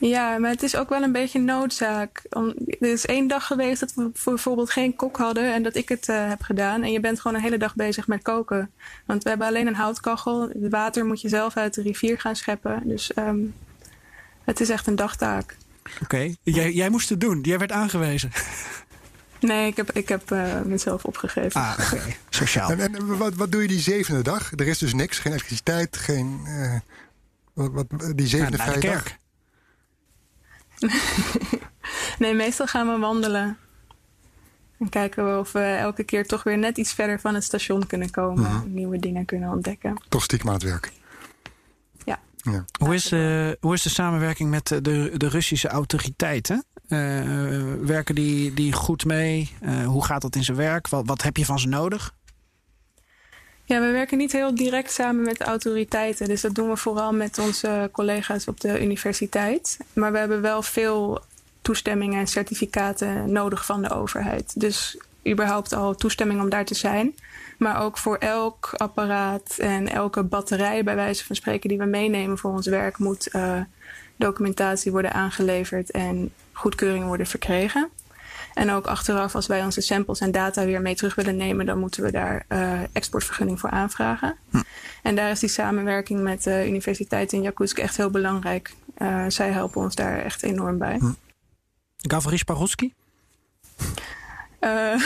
Ja, 0.00 0.38
maar 0.38 0.50
het 0.50 0.62
is 0.62 0.76
ook 0.76 0.88
wel 0.88 1.02
een 1.02 1.12
beetje 1.12 1.40
noodzaak. 1.40 2.22
Om, 2.30 2.54
er 2.80 2.92
is 2.92 3.06
één 3.06 3.28
dag 3.28 3.46
geweest 3.46 3.80
dat 3.80 3.94
we 3.94 4.10
bijvoorbeeld 4.24 4.70
geen 4.70 4.96
kok 4.96 5.16
hadden 5.16 5.52
en 5.52 5.62
dat 5.62 5.76
ik 5.76 5.88
het 5.88 6.08
uh, 6.08 6.28
heb 6.28 6.42
gedaan. 6.42 6.82
En 6.82 6.92
je 6.92 7.00
bent 7.00 7.20
gewoon 7.20 7.36
een 7.36 7.42
hele 7.42 7.58
dag 7.58 7.74
bezig 7.74 8.06
met 8.06 8.22
koken. 8.22 8.70
Want 9.06 9.22
we 9.22 9.28
hebben 9.28 9.46
alleen 9.46 9.66
een 9.66 9.74
houtkachel. 9.74 10.40
Het 10.40 10.70
water 10.70 11.04
moet 11.04 11.20
je 11.20 11.28
zelf 11.28 11.56
uit 11.56 11.74
de 11.74 11.82
rivier 11.82 12.20
gaan 12.20 12.36
scheppen. 12.36 12.82
Dus 12.84 13.10
um, 13.16 13.54
het 14.44 14.60
is 14.60 14.68
echt 14.68 14.86
een 14.86 14.96
dagtaak. 14.96 15.56
Oké, 15.92 16.02
okay. 16.02 16.36
jij, 16.42 16.72
jij 16.72 16.88
moest 16.88 17.08
het 17.08 17.20
doen. 17.20 17.40
Jij 17.42 17.58
werd 17.58 17.72
aangewezen. 17.72 18.30
Nee, 19.40 19.66
ik 19.66 19.76
heb, 19.76 19.92
ik 19.92 20.08
heb 20.08 20.30
uh, 20.30 20.60
mezelf 20.60 21.04
opgegeven. 21.04 21.60
Ah, 21.60 21.78
oké. 21.80 21.94
Okay. 21.94 22.16
Sociaal. 22.30 22.70
En, 22.70 22.80
en, 22.80 23.16
wat, 23.16 23.34
wat 23.34 23.52
doe 23.52 23.62
je 23.62 23.68
die 23.68 23.80
zevende 23.80 24.22
dag? 24.22 24.52
Er 24.56 24.68
is 24.68 24.78
dus 24.78 24.94
niks, 24.94 25.18
geen 25.18 25.32
elektriciteit, 25.32 25.96
geen... 25.96 26.40
Uh, 26.46 26.74
wat, 27.52 27.70
wat, 27.72 28.12
die 28.16 28.26
zevende 28.26 28.56
ja, 28.56 28.64
vrijdag? 28.64 29.18
nee, 32.18 32.34
meestal 32.34 32.66
gaan 32.66 32.92
we 32.92 32.98
wandelen. 32.98 33.58
En 34.78 34.88
kijken 34.88 35.32
we 35.32 35.38
of 35.38 35.52
we 35.52 35.60
elke 35.60 36.04
keer 36.04 36.26
toch 36.26 36.42
weer 36.42 36.58
net 36.58 36.78
iets 36.78 36.92
verder 36.92 37.20
van 37.20 37.34
het 37.34 37.44
station 37.44 37.86
kunnen 37.86 38.10
komen. 38.10 38.50
Mhm. 38.50 38.72
Nieuwe 38.72 38.98
dingen 38.98 39.24
kunnen 39.24 39.50
ontdekken. 39.50 40.02
Toch 40.08 40.22
stiekem 40.22 40.48
aan 40.48 40.54
het 40.54 40.62
werk. 40.62 40.92
Ja. 42.04 42.18
Ja. 42.36 42.64
Hoe 42.84 42.94
is, 42.94 43.08
de, 43.08 43.56
hoe 43.60 43.74
is 43.74 43.82
de 43.82 43.88
samenwerking 43.88 44.50
met 44.50 44.66
de, 44.66 44.80
de, 44.80 45.12
de 45.16 45.28
Russische 45.28 45.68
autoriteiten? 45.68 46.64
Eh, 46.88 46.98
werken 47.80 48.14
die, 48.14 48.54
die 48.54 48.72
goed 48.72 49.04
mee? 49.04 49.50
Eh, 49.60 49.86
hoe 49.86 50.04
gaat 50.04 50.22
dat 50.22 50.36
in 50.36 50.44
zijn 50.44 50.56
werk? 50.56 50.88
Wat, 50.88 51.06
wat 51.06 51.22
heb 51.22 51.36
je 51.36 51.44
van 51.44 51.58
ze 51.58 51.68
nodig? 51.68 52.14
Ja, 53.70 53.80
we 53.80 53.90
werken 53.90 54.18
niet 54.18 54.32
heel 54.32 54.54
direct 54.54 54.92
samen 54.92 55.24
met 55.24 55.38
de 55.38 55.44
autoriteiten. 55.44 56.28
Dus 56.28 56.40
dat 56.40 56.54
doen 56.54 56.68
we 56.68 56.76
vooral 56.76 57.12
met 57.12 57.38
onze 57.38 57.88
collega's 57.92 58.46
op 58.46 58.60
de 58.60 58.82
universiteit. 58.82 59.78
Maar 59.92 60.12
we 60.12 60.18
hebben 60.18 60.40
wel 60.40 60.62
veel 60.62 61.22
toestemmingen 61.62 62.20
en 62.20 62.26
certificaten 62.26 63.32
nodig 63.32 63.64
van 63.64 63.82
de 63.82 63.90
overheid. 63.90 64.60
Dus 64.60 64.98
überhaupt 65.28 65.72
al 65.72 65.94
toestemming 65.94 66.40
om 66.40 66.48
daar 66.48 66.64
te 66.64 66.74
zijn. 66.74 67.14
Maar 67.58 67.82
ook 67.82 67.98
voor 67.98 68.16
elk 68.16 68.70
apparaat 68.76 69.56
en 69.58 69.88
elke 69.88 70.22
batterij, 70.22 70.84
bij 70.84 70.94
wijze 70.94 71.24
van 71.24 71.36
spreken, 71.36 71.68
die 71.68 71.78
we 71.78 71.84
meenemen 71.84 72.38
voor 72.38 72.50
ons 72.50 72.66
werk, 72.66 72.98
moet 72.98 73.28
uh, 73.34 73.60
documentatie 74.16 74.92
worden 74.92 75.12
aangeleverd 75.12 75.90
en 75.90 76.32
goedkeuring 76.52 77.06
worden 77.06 77.26
verkregen. 77.26 77.88
En 78.60 78.70
ook 78.70 78.86
achteraf, 78.86 79.34
als 79.34 79.46
wij 79.46 79.64
onze 79.64 79.80
samples 79.80 80.20
en 80.20 80.30
data 80.30 80.64
weer 80.64 80.80
mee 80.80 80.94
terug 80.94 81.14
willen 81.14 81.36
nemen, 81.36 81.66
dan 81.66 81.78
moeten 81.78 82.02
we 82.02 82.10
daar 82.10 82.44
uh, 82.48 82.80
exportvergunning 82.92 83.60
voor 83.60 83.70
aanvragen. 83.70 84.36
Hm. 84.50 84.60
En 85.02 85.14
daar 85.14 85.30
is 85.30 85.40
die 85.40 85.48
samenwerking 85.48 86.20
met 86.20 86.42
de 86.42 86.66
Universiteit 86.66 87.32
in 87.32 87.42
Jakutsk 87.42 87.78
echt 87.78 87.96
heel 87.96 88.10
belangrijk. 88.10 88.74
Uh, 88.98 89.24
zij 89.28 89.50
helpen 89.50 89.80
ons 89.80 89.94
daar 89.94 90.18
echt 90.18 90.42
enorm 90.42 90.78
bij. 90.78 90.96
Hm. 90.98 91.12
Gavrish? 91.96 92.42
Uh, 94.60 95.02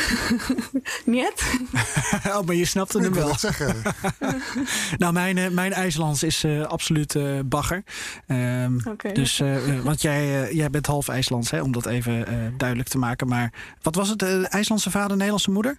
niet. 1.14 1.59
oh, 2.29 2.40
maar 2.40 2.55
je 2.55 2.64
snapte 2.64 3.01
hem 3.01 3.14
wel. 3.14 3.38
zeggen. 3.38 3.83
nou, 4.99 5.12
mijn, 5.12 5.37
uh, 5.37 5.49
mijn 5.49 5.73
IJslands 5.73 6.23
is 6.23 6.45
uh, 6.45 6.67
absoluut 6.67 7.17
bagger. 7.49 7.85
Um, 8.27 8.81
okay. 8.88 9.12
Dus, 9.12 9.43
want 9.83 10.03
jij, 10.03 10.55
jij 10.55 10.71
bent 10.71 10.87
half 10.87 11.09
IJslands, 11.09 11.51
hè, 11.51 11.62
om 11.62 11.73
dat 11.73 11.87
even 11.87 12.25
duidelijk 12.57 12.88
te 12.88 12.99
maken. 12.99 13.29
Maar 13.29 13.53
wat 13.83 13.95
was 13.95 14.09
het? 14.09 14.23
IJslandse 14.49 14.90
vader, 14.90 15.12
Nederlandse 15.12 15.51
moeder? 15.51 15.79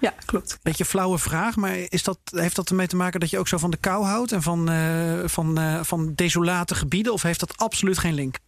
Ja, 0.00 0.14
klopt. 0.24 0.58
Beetje 0.62 0.84
flauwe 0.84 1.18
vraag, 1.18 1.56
maar 1.56 1.76
is 1.88 2.02
dat, 2.02 2.18
heeft 2.24 2.56
dat 2.56 2.68
ermee 2.68 2.86
te 2.86 2.96
maken 2.96 3.20
dat 3.20 3.30
je 3.30 3.38
ook 3.38 3.48
zo 3.48 3.58
van 3.58 3.70
de 3.70 3.76
kou 3.76 4.04
houdt 4.04 4.32
en 4.32 4.42
van, 4.42 4.70
van, 5.24 5.78
van 5.84 6.12
desolate 6.14 6.74
gebieden? 6.74 7.12
Of 7.12 7.22
heeft 7.22 7.40
dat 7.40 7.56
absoluut 7.56 7.98
geen 7.98 8.14
link? 8.14 8.38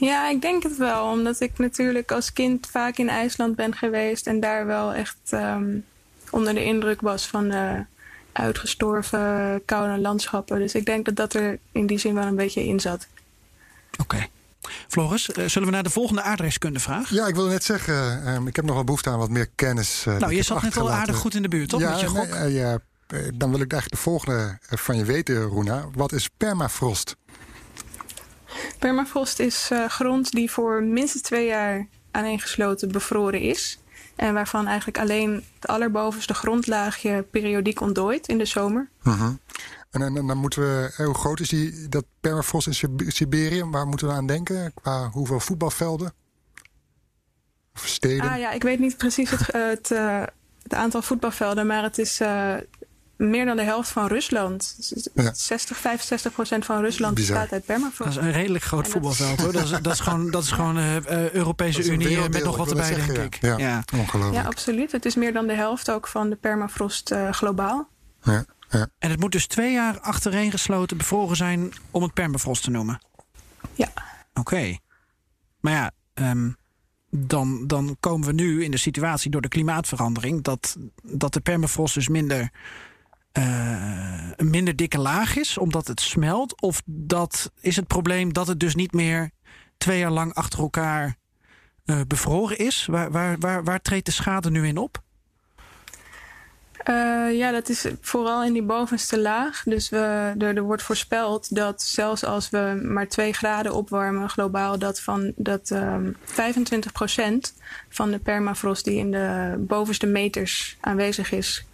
Ja, 0.00 0.28
ik 0.28 0.40
denk 0.42 0.62
het 0.62 0.76
wel. 0.76 1.10
Omdat 1.10 1.40
ik 1.40 1.58
natuurlijk 1.58 2.12
als 2.12 2.32
kind 2.32 2.66
vaak 2.70 2.96
in 2.96 3.08
IJsland 3.08 3.56
ben 3.56 3.74
geweest. 3.74 4.26
En 4.26 4.40
daar 4.40 4.66
wel 4.66 4.94
echt 4.94 5.16
um, 5.30 5.84
onder 6.30 6.54
de 6.54 6.64
indruk 6.64 7.00
was 7.00 7.26
van 7.26 7.48
de 7.48 7.84
uitgestorven 8.32 9.62
koude 9.64 10.00
landschappen. 10.00 10.58
Dus 10.58 10.74
ik 10.74 10.84
denk 10.84 11.04
dat 11.04 11.16
dat 11.16 11.34
er 11.34 11.58
in 11.72 11.86
die 11.86 11.98
zin 11.98 12.14
wel 12.14 12.26
een 12.26 12.36
beetje 12.36 12.66
in 12.66 12.80
zat. 12.80 13.06
Oké. 13.92 14.02
Okay. 14.02 14.28
Floris, 14.88 15.28
uh, 15.28 15.48
zullen 15.48 15.68
we 15.68 15.74
naar 15.74 15.82
de 15.82 15.90
volgende 15.90 16.22
aardrijkskundevraag? 16.22 17.10
Ja, 17.10 17.26
ik 17.26 17.34
wilde 17.34 17.50
net 17.50 17.64
zeggen, 17.64 18.28
um, 18.28 18.46
ik 18.46 18.56
heb 18.56 18.64
nog 18.64 18.74
wel 18.74 18.84
behoefte 18.84 19.10
aan 19.10 19.18
wat 19.18 19.30
meer 19.30 19.48
kennis. 19.54 20.04
Uh, 20.08 20.16
nou, 20.16 20.34
je 20.34 20.42
zat 20.42 20.62
net 20.62 20.76
al 20.76 20.90
aardig 20.90 21.16
goed 21.16 21.34
in 21.34 21.42
de 21.42 21.48
buurt, 21.48 21.68
toch? 21.68 21.80
Ja, 21.80 21.90
Met 21.90 22.00
je 22.00 22.06
gok? 22.06 22.28
Nee, 22.28 22.52
uh, 22.52 22.56
ja, 22.56 22.78
dan 23.34 23.50
wil 23.50 23.60
ik 23.60 23.72
eigenlijk 23.72 23.90
de 23.90 24.10
volgende 24.10 24.58
van 24.68 24.96
je 24.96 25.04
weten, 25.04 25.42
Roena. 25.42 25.84
Wat 25.94 26.12
is 26.12 26.28
permafrost? 26.36 27.16
Permafrost 28.78 29.38
is 29.38 29.68
uh, 29.72 29.88
grond 29.88 30.30
die 30.30 30.50
voor 30.50 30.82
minstens 30.82 31.22
twee 31.22 31.46
jaar 31.46 31.86
aaneengesloten 32.10 32.92
bevroren 32.92 33.40
is. 33.40 33.78
En 34.16 34.34
waarvan 34.34 34.66
eigenlijk 34.66 34.98
alleen 34.98 35.44
het 35.54 35.66
allerbovenste 35.66 36.34
grondlaagje 36.34 37.22
periodiek 37.30 37.80
ontdooit 37.80 38.28
in 38.28 38.38
de 38.38 38.44
zomer. 38.44 38.88
Uh 39.04 39.20
-huh. 39.20 39.28
En, 39.90 40.02
en, 40.02 40.16
en, 40.16 40.26
dan 40.26 40.36
moeten 40.36 40.62
we, 40.62 41.04
hoe 41.04 41.14
groot 41.14 41.40
is 41.40 41.48
die, 41.48 41.88
dat 41.88 42.04
permafrost 42.20 42.66
in 42.66 42.92
Siberië? 43.12 43.64
Waar 43.64 43.86
moeten 43.86 44.06
we 44.06 44.12
aan 44.12 44.26
denken? 44.26 44.72
Qua 44.74 45.08
hoeveel 45.10 45.40
voetbalvelden? 45.40 46.12
Of 47.74 47.86
steden? 47.86 48.30
Ah 48.30 48.38
ja, 48.38 48.50
ik 48.50 48.62
weet 48.62 48.78
niet 48.78 48.96
precies 48.96 49.30
het, 49.30 49.52
het, 49.52 49.90
uh, 49.90 50.22
het 50.62 50.74
aantal 50.74 51.02
voetbalvelden, 51.02 51.66
maar 51.66 51.82
het 51.82 51.98
is 51.98 52.20
meer 53.20 53.44
dan 53.44 53.56
de 53.56 53.62
helft 53.62 53.90
van 53.90 54.06
Rusland. 54.06 54.76
Ja. 55.14 55.34
60, 55.34 55.76
65 55.76 56.32
procent 56.32 56.64
van 56.64 56.80
Rusland 56.80 57.14
Bizar. 57.14 57.36
bestaat 57.36 57.52
uit 57.52 57.64
permafrost. 57.64 58.14
Dat 58.14 58.22
is 58.22 58.28
een 58.28 58.40
redelijk 58.40 58.64
groot 58.64 58.88
voetbalveld 58.88 59.40
hoor. 59.40 59.52
Dat 59.52 59.62
is, 59.62 59.70
dat 59.70 59.92
is 59.92 60.00
gewoon, 60.00 60.30
dat 60.30 60.42
is 60.42 60.50
gewoon 60.50 60.78
uh, 60.78 61.30
Europese 61.30 61.76
Dat 61.76 61.80
is 61.80 61.86
een 61.86 61.94
Unie 61.94 62.06
werelddeel, 62.06 62.40
met 62.40 62.44
nog 62.44 62.56
wat 62.56 62.70
erbij, 62.70 62.94
denk 62.94 63.34
ik. 63.34 63.42
ja. 63.42 63.58
Ja, 63.58 63.84
ongelooflijk. 63.94 64.42
Ja, 64.42 64.48
absoluut. 64.48 64.92
Het 64.92 65.04
is 65.04 65.14
meer 65.14 65.32
dan 65.32 65.46
de 65.46 65.54
helft 65.54 65.90
ook 65.90 66.08
van 66.08 66.30
de 66.30 66.36
permafrost 66.36 67.12
uh, 67.12 67.32
globaal. 67.32 67.88
Ja, 68.22 68.44
ja. 68.68 68.88
En 68.98 69.10
het 69.10 69.20
moet 69.20 69.32
dus 69.32 69.46
twee 69.46 69.72
jaar 69.72 70.00
achtereen 70.00 70.50
gesloten 70.50 70.96
bevroren 70.96 71.36
zijn 71.36 71.72
om 71.90 72.02
het 72.02 72.14
permafrost 72.14 72.62
te 72.62 72.70
noemen? 72.70 73.00
Ja. 73.74 73.88
Oké. 74.30 74.40
Okay. 74.40 74.80
Maar 75.60 75.72
ja, 75.72 75.90
um, 76.30 76.56
dan, 77.10 77.66
dan 77.66 77.96
komen 78.00 78.26
we 78.26 78.32
nu 78.32 78.64
in 78.64 78.70
de 78.70 78.76
situatie 78.76 79.30
door 79.30 79.40
de 79.40 79.48
klimaatverandering... 79.48 80.42
dat, 80.42 80.76
dat 81.02 81.32
de 81.32 81.40
permafrost 81.40 81.94
dus 81.94 82.08
minder 82.08 82.50
een 83.32 84.50
minder 84.50 84.76
dikke 84.76 84.98
laag 84.98 85.36
is, 85.36 85.58
omdat 85.58 85.86
het 85.86 86.00
smelt? 86.00 86.60
Of 86.60 86.82
dat 86.84 87.52
is 87.60 87.76
het 87.76 87.86
probleem 87.86 88.32
dat 88.32 88.46
het 88.46 88.60
dus 88.60 88.74
niet 88.74 88.92
meer 88.92 89.30
twee 89.78 89.98
jaar 89.98 90.10
lang 90.10 90.34
achter 90.34 90.58
elkaar 90.58 91.16
uh, 91.84 92.00
bevroren 92.06 92.58
is? 92.58 92.86
Waar, 92.86 93.10
waar, 93.10 93.38
waar, 93.38 93.64
waar 93.64 93.80
treedt 93.80 94.06
de 94.06 94.12
schade 94.12 94.50
nu 94.50 94.66
in 94.66 94.76
op? 94.76 95.02
Uh, 96.88 97.36
ja, 97.38 97.50
dat 97.50 97.68
is 97.68 97.86
vooral 98.00 98.44
in 98.44 98.52
die 98.52 98.62
bovenste 98.62 99.20
laag. 99.20 99.62
Dus 99.64 99.88
we, 99.88 100.34
er, 100.38 100.62
wordt 100.62 100.82
voorspeld 100.82 101.54
dat 101.54 101.82
zelfs 101.82 102.24
als 102.24 102.50
we 102.50 102.80
maar 102.82 103.08
2 103.08 103.32
graden 103.32 103.74
opwarmen 103.74 104.28
globaal, 104.28 104.78
dat, 104.78 105.00
van, 105.00 105.32
dat 105.36 105.70
um, 105.70 106.16
25% 106.24 106.32
van 107.88 108.10
de 108.10 108.18
permafrost 108.18 108.84
die 108.84 108.98
in 108.98 109.10
de 109.10 109.54
bovenste 109.58 110.06
meters 110.06 110.76
aanwezig 110.80 111.32
is, 111.32 111.64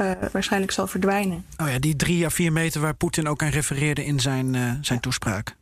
uh, 0.00 0.10
waarschijnlijk 0.32 0.72
zal 0.72 0.86
verdwijnen. 0.86 1.46
Oh 1.56 1.68
ja, 1.68 1.78
die 1.78 1.96
drie 1.96 2.24
à 2.24 2.30
vier 2.30 2.52
meter 2.52 2.80
waar 2.80 2.94
Poetin 2.94 3.28
ook 3.28 3.42
aan 3.42 3.48
refereerde 3.48 4.04
in 4.04 4.20
zijn, 4.20 4.54
uh, 4.54 4.72
zijn 4.80 5.00
toespraak. 5.00 5.56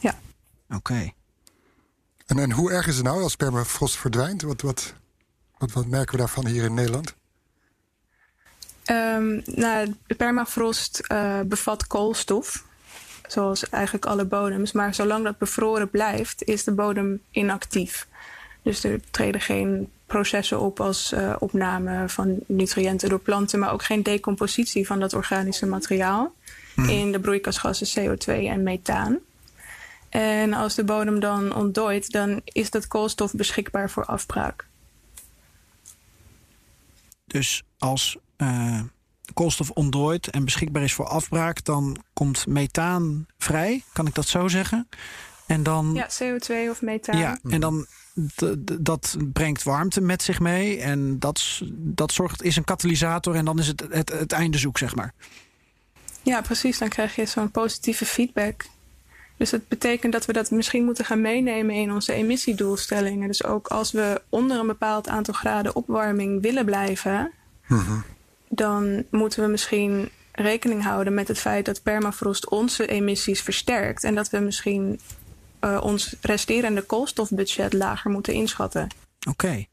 Ja. 0.00 0.14
Oké. 0.68 0.76
Okay. 0.76 1.14
En, 2.26 2.38
en 2.38 2.52
hoe 2.52 2.72
erg 2.72 2.86
is 2.86 2.96
het 2.96 3.04
nou 3.04 3.22
als 3.22 3.36
permafrost 3.36 3.96
verdwijnt? 3.96 4.42
Wat, 4.42 4.60
wat, 4.60 4.94
wat, 5.58 5.72
wat 5.72 5.86
merken 5.86 6.12
we 6.12 6.18
daarvan 6.18 6.46
hier 6.46 6.64
in 6.64 6.74
Nederland? 6.74 7.14
Um, 8.86 9.42
nou, 9.44 9.94
de 10.06 10.14
permafrost 10.14 11.00
uh, 11.12 11.40
bevat 11.40 11.86
koolstof, 11.86 12.64
zoals 13.26 13.68
eigenlijk 13.68 14.06
alle 14.06 14.24
bodems. 14.24 14.72
Maar 14.72 14.94
zolang 14.94 15.24
dat 15.24 15.38
bevroren 15.38 15.90
blijft, 15.90 16.42
is 16.44 16.64
de 16.64 16.72
bodem 16.72 17.22
inactief. 17.30 18.06
Dus 18.62 18.84
er 18.84 19.00
treden 19.10 19.40
geen 19.40 19.90
processen 20.12 20.60
op 20.60 20.80
als 20.80 21.12
uh, 21.12 21.34
opname 21.38 22.08
van 22.08 22.38
nutriënten 22.46 23.08
door 23.08 23.18
planten, 23.18 23.58
maar 23.58 23.72
ook 23.72 23.84
geen 23.84 24.02
decompositie 24.02 24.86
van 24.86 25.00
dat 25.00 25.14
organische 25.14 25.66
materiaal 25.66 26.34
hmm. 26.74 26.88
in 26.88 27.12
de 27.12 27.20
broeikasgassen 27.20 27.88
CO2 27.88 28.24
en 28.24 28.62
methaan. 28.62 29.18
En 30.08 30.52
als 30.52 30.74
de 30.74 30.84
bodem 30.84 31.20
dan 31.20 31.54
ontdooit, 31.54 32.10
dan 32.10 32.40
is 32.44 32.70
dat 32.70 32.86
koolstof 32.86 33.32
beschikbaar 33.32 33.90
voor 33.90 34.04
afbraak. 34.04 34.66
Dus 37.24 37.62
als 37.78 38.16
uh, 38.36 38.80
koolstof 39.34 39.70
ontdooit 39.70 40.30
en 40.30 40.44
beschikbaar 40.44 40.82
is 40.82 40.92
voor 40.92 41.06
afbraak, 41.06 41.64
dan 41.64 41.96
komt 42.12 42.46
methaan 42.46 43.26
vrij, 43.38 43.82
kan 43.92 44.06
ik 44.06 44.14
dat 44.14 44.26
zo 44.26 44.48
zeggen? 44.48 44.88
En 45.46 45.62
dan, 45.62 45.94
ja, 45.94 46.08
CO2 46.22 46.70
of 46.70 46.82
methaan. 46.82 47.18
Ja, 47.18 47.38
en 47.42 47.60
dan 47.60 47.86
dat 48.80 49.16
brengt 49.32 49.62
warmte 49.62 50.00
met 50.00 50.22
zich 50.22 50.40
mee 50.40 50.80
en 50.80 51.18
dat, 51.18 51.60
dat 51.74 52.12
zorgt, 52.12 52.42
is 52.42 52.56
een 52.56 52.64
katalysator 52.64 53.34
en 53.34 53.44
dan 53.44 53.58
is 53.58 53.66
het, 53.66 53.84
het, 53.90 54.12
het 54.12 54.32
einde 54.32 54.58
zoek, 54.58 54.78
zeg 54.78 54.94
maar. 54.94 55.14
Ja, 56.22 56.40
precies. 56.40 56.78
Dan 56.78 56.88
krijg 56.88 57.16
je 57.16 57.26
zo'n 57.26 57.50
positieve 57.50 58.06
feedback. 58.06 58.64
Dus 59.36 59.50
dat 59.50 59.68
betekent 59.68 60.12
dat 60.12 60.26
we 60.26 60.32
dat 60.32 60.50
misschien 60.50 60.84
moeten 60.84 61.04
gaan 61.04 61.20
meenemen 61.20 61.74
in 61.74 61.92
onze 61.92 62.12
emissiedoelstellingen. 62.12 63.26
Dus 63.26 63.44
ook 63.44 63.68
als 63.68 63.92
we 63.92 64.22
onder 64.28 64.58
een 64.58 64.66
bepaald 64.66 65.08
aantal 65.08 65.34
graden 65.34 65.76
opwarming 65.76 66.42
willen 66.42 66.64
blijven, 66.64 67.32
mm-hmm. 67.66 68.04
dan 68.48 69.04
moeten 69.10 69.44
we 69.44 69.50
misschien 69.50 70.10
rekening 70.32 70.82
houden 70.82 71.14
met 71.14 71.28
het 71.28 71.38
feit 71.38 71.64
dat 71.64 71.82
permafrost 71.82 72.48
onze 72.48 72.86
emissies 72.86 73.42
versterkt. 73.42 74.04
En 74.04 74.14
dat 74.14 74.30
we 74.30 74.38
misschien 74.38 75.00
uh, 75.64 75.78
ons 75.82 76.14
resterende 76.20 76.82
koolstofbudget 76.82 77.72
lager 77.72 78.10
moeten 78.10 78.34
inschatten. 78.34 78.88
Oké. 79.28 79.30
Okay. 79.30 79.68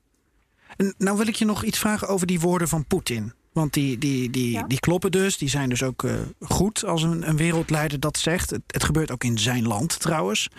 Nou 0.98 1.18
wil 1.18 1.28
ik 1.28 1.36
je 1.36 1.46
nog 1.46 1.64
iets 1.64 1.80
vragen 1.80 2.08
over 2.08 2.28
die 2.28 2.40
woorden 2.40 2.68
van 2.68 2.86
Poetin. 2.86 3.34
Want 3.54 3.74
die, 3.74 3.98
die, 3.98 4.30
die, 4.30 4.52
Ja. 4.52 4.64
die 4.64 4.80
kloppen 4.80 5.12
dus. 5.12 5.38
Die 5.38 5.50
zijn 5.50 5.70
dus 5.70 5.84
ook 5.84 6.04
eh, 6.04 6.14
goed 6.40 6.86
als 6.86 7.04
een, 7.04 7.30
een 7.30 7.38
wereldleider 7.38 8.00
dat 8.00 8.18
zegt. 8.18 8.50
Het, 8.50 8.62
het 8.68 8.84
gebeurt 8.84 9.12
ook 9.12 9.24
in 9.24 9.38
zijn 9.38 9.68
land 9.68 10.00
trouwens. 10.00 10.50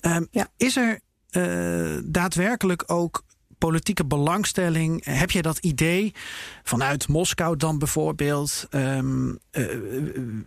Ehm, 0.00 0.24
Ja. 0.30 0.48
Is 0.56 0.76
er 0.76 1.00
eh, 1.30 1.98
daadwerkelijk 2.04 2.82
ook 2.86 3.24
politieke 3.58 4.04
belangstelling? 4.04 5.04
Heb 5.04 5.30
je 5.30 5.42
dat 5.42 5.58
idee 5.58 6.14
vanuit 6.62 7.08
Moskou 7.08 7.56
dan 7.56 7.78
bijvoorbeeld? 7.78 8.66
ehm, 8.70 9.34
eh, 9.50 9.64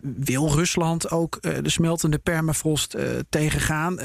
wil 0.00 0.54
Rusland 0.54 1.10
ook 1.10 1.36
eh, 1.36 1.52
de 1.62 1.70
smeltende 1.70 2.18
permafrost 2.18 2.94
eh, 2.94 3.04
tegengaan? 3.28 3.98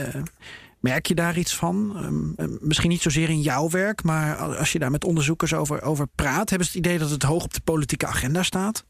Merk 0.79 1.05
je 1.05 1.15
daar 1.15 1.37
iets 1.37 1.55
van? 1.55 1.93
Ehm, 1.95 2.49
eh, 2.49 2.57
misschien 2.59 2.89
niet 2.89 3.01
zozeer 3.01 3.29
in 3.29 3.41
jouw 3.41 3.69
werk, 3.69 4.03
maar 4.03 4.35
als 4.35 4.71
je 4.71 4.79
daar 4.79 4.91
met 4.91 5.03
onderzoekers 5.03 5.53
over, 5.53 5.81
over 5.81 6.07
praat, 6.15 6.49
hebben 6.49 6.67
ze 6.67 6.77
het 6.77 6.85
idee 6.85 6.99
dat 6.99 7.09
het 7.09 7.23
hoog 7.23 7.43
op 7.43 7.53
de 7.53 7.61
politieke 7.63 8.05
agenda 8.05 8.43
staat? 8.43 8.85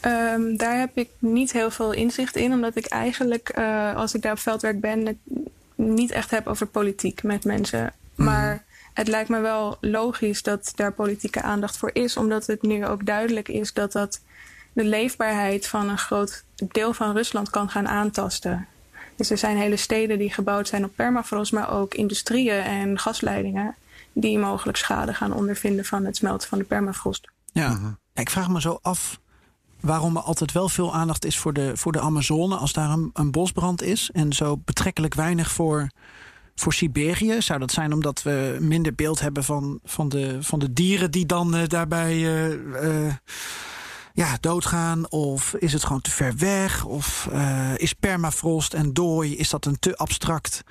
Ehm, 0.00 0.56
daar 0.56 0.78
heb 0.78 0.96
ik 0.96 1.08
niet 1.18 1.52
heel 1.52 1.70
veel 1.70 1.92
inzicht 1.92 2.36
in, 2.36 2.52
omdat 2.52 2.76
ik 2.76 2.86
eigenlijk, 2.86 3.50
als 3.94 4.14
ik 4.14 4.22
daar 4.22 4.32
op 4.32 4.38
veldwerk 4.38 4.80
ben, 4.80 5.18
niet 5.74 6.10
echt 6.10 6.30
heb 6.30 6.46
over 6.46 6.66
politiek 6.66 7.22
met 7.22 7.44
mensen. 7.44 7.92
Maar 8.16 8.64
het 8.92 9.08
lijkt 9.08 9.28
me 9.28 9.40
wel 9.40 9.76
logisch 9.80 10.42
dat 10.42 10.72
daar 10.74 10.92
politieke 10.92 11.42
aandacht 11.42 11.76
voor 11.76 11.90
is, 11.92 12.16
omdat 12.16 12.46
het 12.46 12.62
nu 12.62 12.86
ook 12.86 13.06
duidelijk 13.06 13.48
is 13.48 13.72
dat 13.72 13.92
dat 13.92 14.20
de 14.72 14.84
leefbaarheid 14.84 15.66
van 15.66 15.88
een 15.88 15.98
groot 15.98 16.44
deel 16.54 16.92
van 16.92 17.12
Rusland 17.12 17.50
kan 17.50 17.68
gaan 17.68 17.88
aantasten. 17.88 18.66
Dus 19.16 19.30
er 19.30 19.38
zijn 19.38 19.56
hele 19.56 19.76
steden 19.76 20.18
die 20.18 20.32
gebouwd 20.32 20.68
zijn 20.68 20.84
op 20.84 20.92
permafrost, 20.96 21.52
maar 21.52 21.72
ook 21.72 21.94
industrieën 21.94 22.62
en 22.62 22.98
gasleidingen 22.98 23.74
die 24.12 24.38
mogelijk 24.38 24.78
schade 24.78 25.14
gaan 25.14 25.32
ondervinden 25.32 25.84
van 25.84 26.04
het 26.04 26.16
smelten 26.16 26.48
van 26.48 26.58
de 26.58 26.64
permafrost. 26.64 27.30
Ja. 27.52 27.62
Ja, 27.62 27.98
Ik 28.14 28.30
vraag 28.30 28.48
me 28.48 28.60
zo 28.60 28.78
af 28.82 29.20
waarom 29.80 30.16
er 30.16 30.22
altijd 30.22 30.52
wel 30.52 30.68
veel 30.68 30.94
aandacht 30.94 31.24
is 31.24 31.38
voor 31.38 31.52
de, 31.52 31.76
voor 31.76 31.92
de 31.92 32.00
Amazone 32.00 32.56
als 32.56 32.72
daar 32.72 32.98
een 33.12 33.30
bosbrand 33.30 33.82
is. 33.82 34.10
En 34.12 34.32
zo 34.32 34.56
betrekkelijk 34.64 35.14
weinig 35.14 35.50
voor, 35.50 35.88
voor 36.60 36.74
Siberië. 36.74 37.42
Zou 37.42 37.58
dat 37.58 37.72
zijn 37.72 37.92
omdat 37.92 38.22
we 38.22 38.56
minder 38.60 38.94
beeld 38.94 39.20
hebben 39.20 39.44
van, 39.44 39.80
van, 39.84 40.08
de, 40.08 40.42
van 40.42 40.58
de 40.58 40.72
dieren 40.72 41.10
die 41.10 41.26
dan 41.26 41.54
eh, 41.54 41.68
daarbij 41.68 42.12
eh, 42.12 43.06
eh, 43.06 43.14
ja, 44.12 44.36
doodgaan? 44.40 45.10
Of 45.10 45.54
is 45.54 45.72
het 45.72 45.84
gewoon 45.84 46.00
te 46.00 46.10
ver 46.10 46.36
weg? 46.36 46.84
Of 46.84 47.28
is 47.76 47.92
permafrost 47.92 48.74
en 48.74 48.92
dooi, 48.92 49.36
is 49.36 49.50
dat 49.50 49.66
een 49.66 49.78
te 49.78 49.96
abstract 49.96 50.62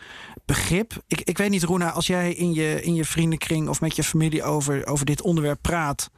begrip? 0.46 0.94
Ik, 1.08 1.22
ik 1.22 1.38
weet 1.38 1.50
niet, 1.50 1.64
Roena, 1.64 1.92
als 1.92 2.08
jij 2.08 2.34
in 2.34 2.54
je, 2.54 2.82
in 2.82 2.96
je 2.96 3.06
vriendenkring 3.06 3.68
of 3.68 3.82
met 3.82 3.96
je 3.96 4.04
familie 4.04 4.44
over, 4.44 4.88
over 4.88 5.06
dit 5.06 5.22
onderwerp 5.22 5.62
praat... 5.62 6.10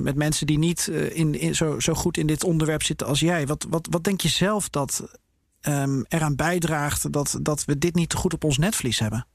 Met 0.00 0.14
mensen 0.14 0.46
die 0.46 0.58
niet 0.58 0.86
in, 1.12 1.40
in, 1.40 1.54
zo, 1.54 1.80
zo 1.80 1.94
goed 1.94 2.16
in 2.16 2.26
dit 2.26 2.44
onderwerp 2.44 2.82
zitten 2.82 3.06
als 3.06 3.20
jij. 3.20 3.46
Wat, 3.46 3.66
wat, 3.68 3.86
wat 3.90 4.04
denk 4.04 4.20
je 4.20 4.28
zelf 4.28 4.68
dat 4.68 5.18
ehm, 5.60 6.02
eraan 6.08 6.36
bijdraagt 6.36 7.12
dat, 7.12 7.38
dat 7.42 7.64
we 7.64 7.78
dit 7.78 7.94
niet 7.94 8.14
goed 8.14 8.34
op 8.34 8.44
ons 8.44 8.58
netvlies 8.58 8.98
hebben? 8.98 9.26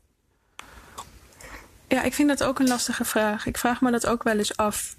Ja, 1.88 2.01
ik 2.03 2.13
vind 2.13 2.30
dat 2.30 2.43
ook 2.43 2.59
een 2.59 2.67
lastige 2.67 3.05
vraag. 3.05 3.45
Ik 3.45 3.57
vraag 3.57 3.82
me 3.82 3.91
dat 3.91 4.07
ook 4.07 4.23
wel 4.23 4.38
eens 4.38 4.57
af. 4.57 4.95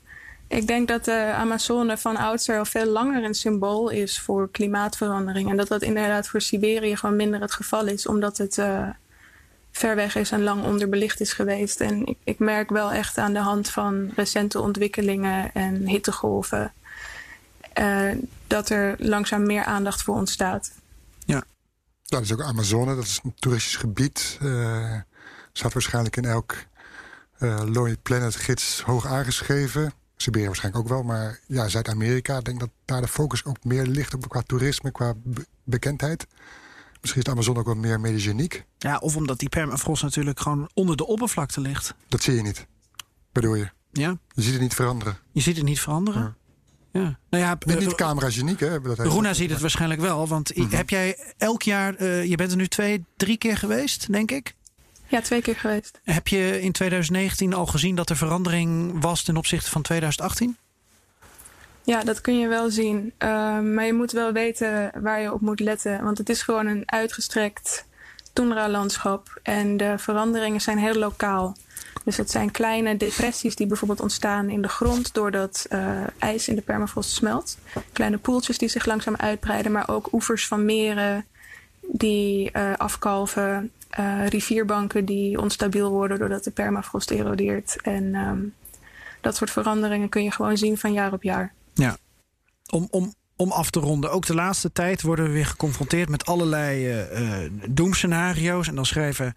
Ik 0.49 0.67
denk 0.67 0.89
dat 0.89 1.05
de 1.05 1.33
Amazone 1.37 1.99
van 1.99 2.17
oudsher 2.17 2.59
al 2.59 2.65
veel 2.65 2.87
langer 2.87 3.25
een 3.25 3.35
symbool 3.35 3.89
is 3.89 4.21
voor 4.21 4.51
klimaatverandering. 4.51 5.51
En 5.51 5.57
dat 5.57 5.69
dat 5.69 5.83
inderdaad 5.83 6.29
voor 6.29 6.41
Siberië 6.41 6.97
gewoon 6.97 7.17
minder 7.17 7.41
het 7.41 7.53
geval 7.53 7.87
is, 7.87 8.07
omdat 8.07 8.39
het 8.39 8.59
eh, 8.59 8.89
ver 9.73 9.97
weg 9.97 10.17
is 10.17 10.31
en 10.31 10.43
lang 10.43 10.65
onderbelicht 10.65 11.21
is 11.21 11.33
geweest. 11.33 11.81
En 11.81 12.07
ik, 12.07 12.17
ik 12.25 12.39
merk 12.39 12.71
wel 12.71 12.93
echt 12.93 13.19
aan 13.19 13.33
de 13.33 13.39
hand 13.39 13.71
van 13.71 14.11
recente 14.15 14.61
ontwikkelingen 14.61 15.51
en 15.55 15.87
hittegolven 15.87 16.73
eh, 17.73 18.11
dat 18.47 18.69
er 18.69 18.95
langzaam 18.99 19.47
meer 19.47 19.65
aandacht 19.65 20.03
voor 20.03 20.15
ontstaat. 20.15 20.73
Ja, 22.07 22.17
dat 22.17 22.23
is 22.23 22.33
ook 22.33 22.43
Amazone, 22.43 22.95
dat 22.95 23.05
is 23.05 23.21
een 23.23 23.35
toeristisch 23.35 23.77
gebied. 23.77 24.39
Eh 24.43 24.95
staat 25.53 25.73
waarschijnlijk 25.73 26.17
in 26.17 26.25
elk 26.25 26.55
eh 27.39 27.63
Lonely 27.65 27.97
Planet 27.97 28.37
gids 28.37 28.81
hoog 28.81 29.07
aangeschreven. 29.07 29.93
Siberië 30.17 30.47
waarschijnlijk 30.47 30.85
ook 30.85 30.91
wel, 30.91 31.03
maar 31.03 31.41
ja, 31.47 31.69
Zuid-Amerika. 31.69 32.39
Ik 32.39 32.45
denk 32.45 32.61
dat 32.61 32.71
daar 32.85 33.01
de 33.01 33.09
focus 33.09 33.45
ook 33.45 33.65
meer 33.65 33.87
ligt 33.87 34.15
op 34.15 34.29
qua 34.29 34.43
toerisme, 34.43 34.91
qua 34.93 35.13
be- 35.17 35.47
bekendheid. 35.65 36.27
Misschien 37.01 37.21
is 37.23 37.27
de 37.27 37.31
Amazone 37.35 37.59
ook 37.59 37.67
wel 37.67 37.75
meer 37.75 38.01
medogeniek. 38.01 38.65
Ja, 38.79 38.97
of 38.99 39.17
omdat 39.17 39.39
die 39.39 39.49
permafrost 39.49 40.03
natuurlijk 40.03 40.41
gewoon 40.41 40.71
onder 40.75 40.97
de 40.97 41.07
oppervlakte 41.07 41.61
ligt. 41.61 41.95
Dat 42.09 42.23
zie 42.23 42.35
je 42.35 42.43
niet. 42.43 42.67
Bedoel 43.33 43.55
je? 43.55 43.71
Ja, 43.93 44.19
Je 44.35 44.43
ziet 44.43 44.53
het 44.53 44.63
niet 44.63 44.75
veranderen. 44.75 45.19
je 45.33 45.41
ziet 45.41 45.57
het 45.57 45.65
niet 45.65 45.81
veranderen. 45.81 46.23
Ja. 46.23 46.35
Nou 47.31 47.45
ja, 47.45 47.57
Niet, 47.67 47.77
eh, 47.77 47.87
niet 47.87 47.95
camerageniek, 47.95 48.61
hè? 48.61 48.81
Dat 48.81 49.37
ziet 49.37 49.51
het 49.51 49.61
waarschijnlijk 49.61 50.01
wel. 50.01 50.29
Want 50.29 50.57
i- 50.57 50.67
heb 50.71 50.91
jij 50.91 51.19
elk 51.39 51.63
jaar, 51.63 51.95
eh, 51.95 52.25
je 52.25 52.37
bent 52.37 52.51
er 52.51 52.57
nu 52.57 52.67
twee, 52.67 53.05
drie 53.17 53.37
keer 53.37 53.57
geweest, 53.57 54.13
denk 54.13 54.31
ik. 54.31 54.55
Ja, 55.09 55.21
twee 55.21 55.43
keer 55.43 55.57
geweest. 55.57 56.01
Heb 56.05 56.29
je 56.29 56.61
in 56.61 56.73
2019 56.73 57.55
al 57.55 57.67
gezien 57.67 57.95
dat 57.95 58.11
er 58.11 58.17
verandering 58.17 59.03
was 59.03 59.23
ten 59.23 59.37
opzichte 59.37 59.71
van 59.71 59.83
2018? 59.83 60.57
Ja, 61.85 62.05
dat 62.05 62.21
kun 62.21 62.39
je 62.39 62.49
wel 62.49 62.71
zien. 62.71 63.13
Ehm, 63.19 63.75
maar 63.75 63.85
je 63.87 63.93
moet 63.93 64.13
wel 64.13 64.33
weten 64.33 64.91
waar 65.03 65.21
je 65.21 65.33
op 65.33 65.41
moet 65.41 65.61
letten. 65.61 66.03
Want 66.05 66.19
het 66.19 66.29
is 66.29 66.43
gewoon 66.43 66.67
een 66.67 66.83
uitgestrekt 66.87 67.85
tundra-landschap. 68.33 69.41
En 69.43 69.77
de 69.77 69.95
veranderingen 69.99 70.61
zijn 70.61 70.79
heel 70.79 70.95
lokaal. 70.95 71.57
Dus 72.07 72.17
het 72.17 72.31
zijn 72.31 72.51
kleine 72.51 72.97
depressies 72.97 73.57
die 73.57 73.67
bijvoorbeeld 73.67 74.01
ontstaan 74.01 74.49
in 74.49 74.63
de 74.63 74.69
grond... 74.69 75.15
doordat 75.15 75.67
eh, 75.69 76.03
ijs 76.19 76.49
in 76.49 76.55
de 76.55 76.63
permafrost 76.63 77.11
smelt. 77.11 77.59
Kleine 77.93 78.19
poeltjes 78.19 78.59
die 78.59 78.69
zich 78.69 78.87
langzaam 78.87 79.17
uitbreiden. 79.17 79.73
Maar 79.73 79.89
ook 79.89 80.13
oevers 80.13 80.47
van 80.47 80.65
meren 80.65 81.25
die 81.81 82.51
eh, 82.51 82.73
afkalven. 82.77 83.73
eh, 83.91 84.27
rivierbanken 84.27 85.05
die 85.05 85.41
onstabiel 85.41 85.91
worden 85.91 86.19
doordat 86.19 86.45
de 86.45 86.51
permafrost 86.51 87.11
erodeert. 87.11 87.77
En 87.83 88.15
ehm, 88.15 88.41
dat 89.21 89.37
soort 89.37 89.51
veranderingen 89.51 90.09
kun 90.09 90.25
je 90.25 90.31
gewoon 90.31 90.57
zien 90.57 90.79
van 90.79 90.93
jaar 90.93 91.13
op 91.13 91.23
jaar. 91.23 91.53
Ja. 91.75 91.97
Om, 92.71 92.89
om, 92.91 93.15
om 93.37 93.53
af 93.53 93.71
te 93.71 93.81
ronden. 93.81 94.11
Ook 94.11 94.27
de 94.27 94.35
laatste 94.35 94.73
tijd 94.73 95.03
worden 95.03 95.25
we 95.25 95.31
weer 95.31 95.47
geconfronteerd 95.47 96.09
met 96.09 96.27
allerlei 96.27 97.07
doemscenario's. 97.69 98.69
En 98.69 98.75
dan 98.75 98.87
schrijven 98.87 99.35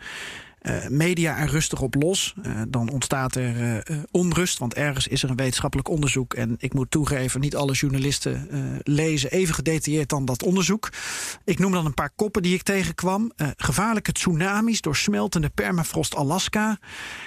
media 0.90 1.38
er 1.38 1.50
rustig 1.50 1.82
op 1.82 1.96
los. 1.96 2.34
Eh, 2.44 2.62
dan 2.68 2.90
ontstaat 2.90 3.36
er 3.36 3.56
eh, 3.56 3.78
eh, 3.78 4.04
onrust. 4.12 4.58
Want 4.58 4.74
ergens 4.74 5.08
is 5.08 5.24
er 5.24 5.30
een 5.30 5.36
wetenschappelijk 5.36 5.90
onderzoek. 5.90 6.34
En 6.34 6.56
ik 6.58 6.74
moet 6.74 6.92
toegeven, 6.92 7.40
niet 7.40 7.56
alle 7.56 7.74
journalisten 7.74 8.50
eh, 8.50 8.60
lezen 8.84 9.32
even 9.32 9.56
gedetailleerd 9.56 10.10
dan 10.10 10.26
dat 10.26 10.44
onderzoek. 10.44 10.90
Ik 11.44 11.60
noem 11.60 11.72
dan 11.72 11.86
een 11.86 11.94
paar 11.94 12.12
koppen 12.16 12.42
die 12.42 12.54
ik 12.54 12.64
tegenkwam. 12.64 13.32
Eh, 13.36 13.48
gevaarlijke 13.58 14.12
tsunamis 14.12 14.82
door 14.82 14.96
smeltende 14.96 15.50
permafrost 15.50 16.16
Alaska. 16.16 16.80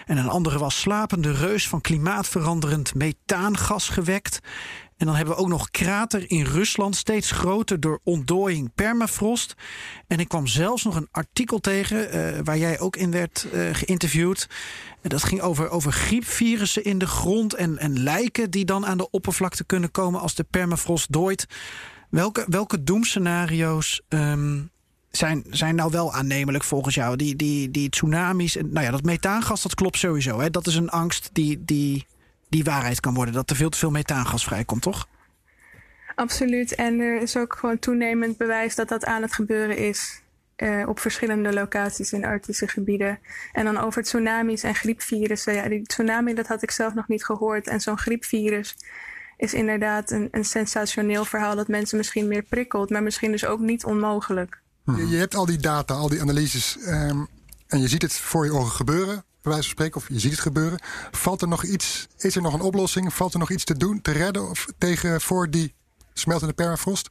En 0.07 0.16
een 0.16 0.28
andere 0.28 0.59
was 0.59 0.80
slapende 0.80 1.33
reus 1.33 1.68
van 1.68 1.80
klimaatveranderend 1.80 2.95
methaangas 2.95 3.89
gewekt. 3.89 4.41
En 5.03 5.09
dan 5.09 5.16
hebben 5.16 5.34
we 5.34 5.40
ook 5.40 5.48
nog 5.48 5.70
krater 5.70 6.30
in 6.30 6.44
Rusland, 6.44 6.96
steeds 6.96 7.30
groter 7.30 7.80
door 7.80 8.00
ontdooiing 8.05 8.74
permafrost. 8.74 9.55
En 10.07 10.18
ik 10.18 10.28
kwam 10.28 10.46
zelfs 10.46 10.84
nog 10.84 10.96
een 10.96 11.09
artikel 11.11 11.59
tegen 11.59 12.11
eh, 12.11 12.38
waar 12.44 12.59
jij 12.59 12.80
ook 12.80 12.96
in 12.96 13.11
werd 13.11 13.46
eh, 13.53 13.61
geïnterviewd. 13.72 14.48
Dat 15.00 15.22
ging 15.22 15.40
over, 15.40 15.70
over 15.70 15.92
griepvirussen 15.92 16.84
in 16.84 16.98
de 16.98 17.07
grond 17.07 17.55
en, 17.55 17.78
en 17.78 18.03
lijken 18.03 18.50
die 18.50 18.64
dan 18.64 18.86
aan 18.86 18.98
de 18.98 19.11
oppervlakte 19.11 19.64
kunnen 19.64 19.90
komen 19.90 20.20
als 20.20 20.34
de 20.34 20.44
permafrost 20.50 21.12
dooit. 21.12 21.46
Welke, 22.11 22.44
welke 22.48 22.82
doemscenario's 22.82 24.03
ehm, 24.09 24.61
zijn, 25.11 25.44
zijn 25.50 25.74
nou 25.74 25.90
wel 25.90 26.12
aannemelijk 26.12 26.64
volgens 26.64 26.94
jou? 26.94 27.16
Die, 27.16 27.36
die, 27.36 27.70
die 27.70 27.88
tsunamis, 27.88 28.57
en, 28.57 28.72
nou 28.72 28.84
ja, 28.84 28.90
dat 28.90 29.03
methaangas, 29.03 29.62
dat 29.62 29.74
klopt 29.74 29.98
sowieso. 29.98 30.40
Hè? 30.40 30.50
Dat 30.50 30.66
is 30.66 30.74
een 30.74 30.90
angst 30.90 31.30
die, 31.32 31.64
die, 31.64 32.07
die 32.53 32.64
waarheid 32.64 33.00
kan 33.00 33.14
worden. 33.14 33.34
Dat 33.34 33.50
er 33.50 33.57
veel 33.57 33.68
te 33.68 33.78
veel 33.78 33.90
methaangas 33.90 34.44
vrijkomt, 34.44 34.82
toch? 34.82 35.09
Absoluut. 36.14 36.74
En 36.74 37.00
er 37.00 37.20
is 37.22 37.36
ook 37.36 37.57
gewoon 37.59 37.78
toenemend 37.78 38.36
bewijs 38.36 38.74
dat 38.74 38.88
dat 38.88 39.05
aan 39.05 39.22
het 39.22 39.32
gebeuren 39.32 39.76
is. 39.76 40.20
eh, 40.57 40.88
op 40.88 40.98
verschillende 41.00 41.53
locaties 41.53 42.12
in 42.12 42.24
Arctische 42.24 42.68
gebieden. 42.68 43.18
En 43.53 43.64
dan 43.64 43.76
over 43.78 44.03
tsunamis 44.03 44.62
en 44.62 44.74
griepvirussen. 44.74 45.55
Ja, 45.55 45.68
die 45.68 45.82
tsunami, 45.82 46.34
dat 46.34 46.46
had 46.46 46.62
ik 46.62 46.70
zelf 46.70 46.94
nog 46.94 47.09
niet 47.09 47.24
gehoord. 47.24 47.66
En 47.68 47.80
zo'n 47.80 47.98
griepvirus 47.98 48.76
is 49.36 49.55
inderdaad 49.55 50.11
een, 50.11 50.28
een 50.30 50.44
sensationeel 50.44 51.24
verhaal 51.24 51.57
dat 51.57 51.68
mensen 51.68 51.96
misschien 51.98 52.28
meer 52.28 52.42
prikkelt, 52.42 52.90
maar 52.90 53.03
misschien 53.03 53.30
dus 53.30 53.44
ook 53.44 53.61
niet 53.61 53.84
onmogelijk. 53.84 54.61
Je, 54.84 55.09
je 55.09 55.16
hebt 55.16 55.34
al 55.34 55.46
die 55.46 55.59
data, 55.59 55.94
al 55.94 56.09
die 56.09 56.20
analyses. 56.20 56.78
ehm, 56.84 57.24
en 57.66 57.80
je 57.80 57.88
ziet 57.88 58.03
het 58.03 58.12
voor 58.12 58.44
je 58.44 58.53
ogen 58.53 58.72
gebeuren, 58.72 59.24
bij 59.43 59.62
spreken, 59.62 59.97
of 59.97 60.09
je 60.09 60.18
ziet 60.18 60.30
het 60.30 60.40
gebeuren. 60.40 60.80
Valt 61.11 61.43
er 61.43 61.49
nog 61.49 61.64
iets, 61.64 62.09
is 62.18 62.36
er 62.36 62.43
nog 62.43 62.55
een 62.55 62.61
oplossing? 62.61 63.14
Valt 63.14 63.32
er 63.32 63.38
nog 63.38 63.51
iets 63.51 63.64
te 63.64 63.76
doen, 63.76 64.03
te 64.03 64.12
redden 64.12 64.51
of 64.51 64.66
tegen 64.78 65.20
voor 65.20 65.51
die 65.51 65.74
smeltende 66.12 66.55
permafrost? 66.55 67.11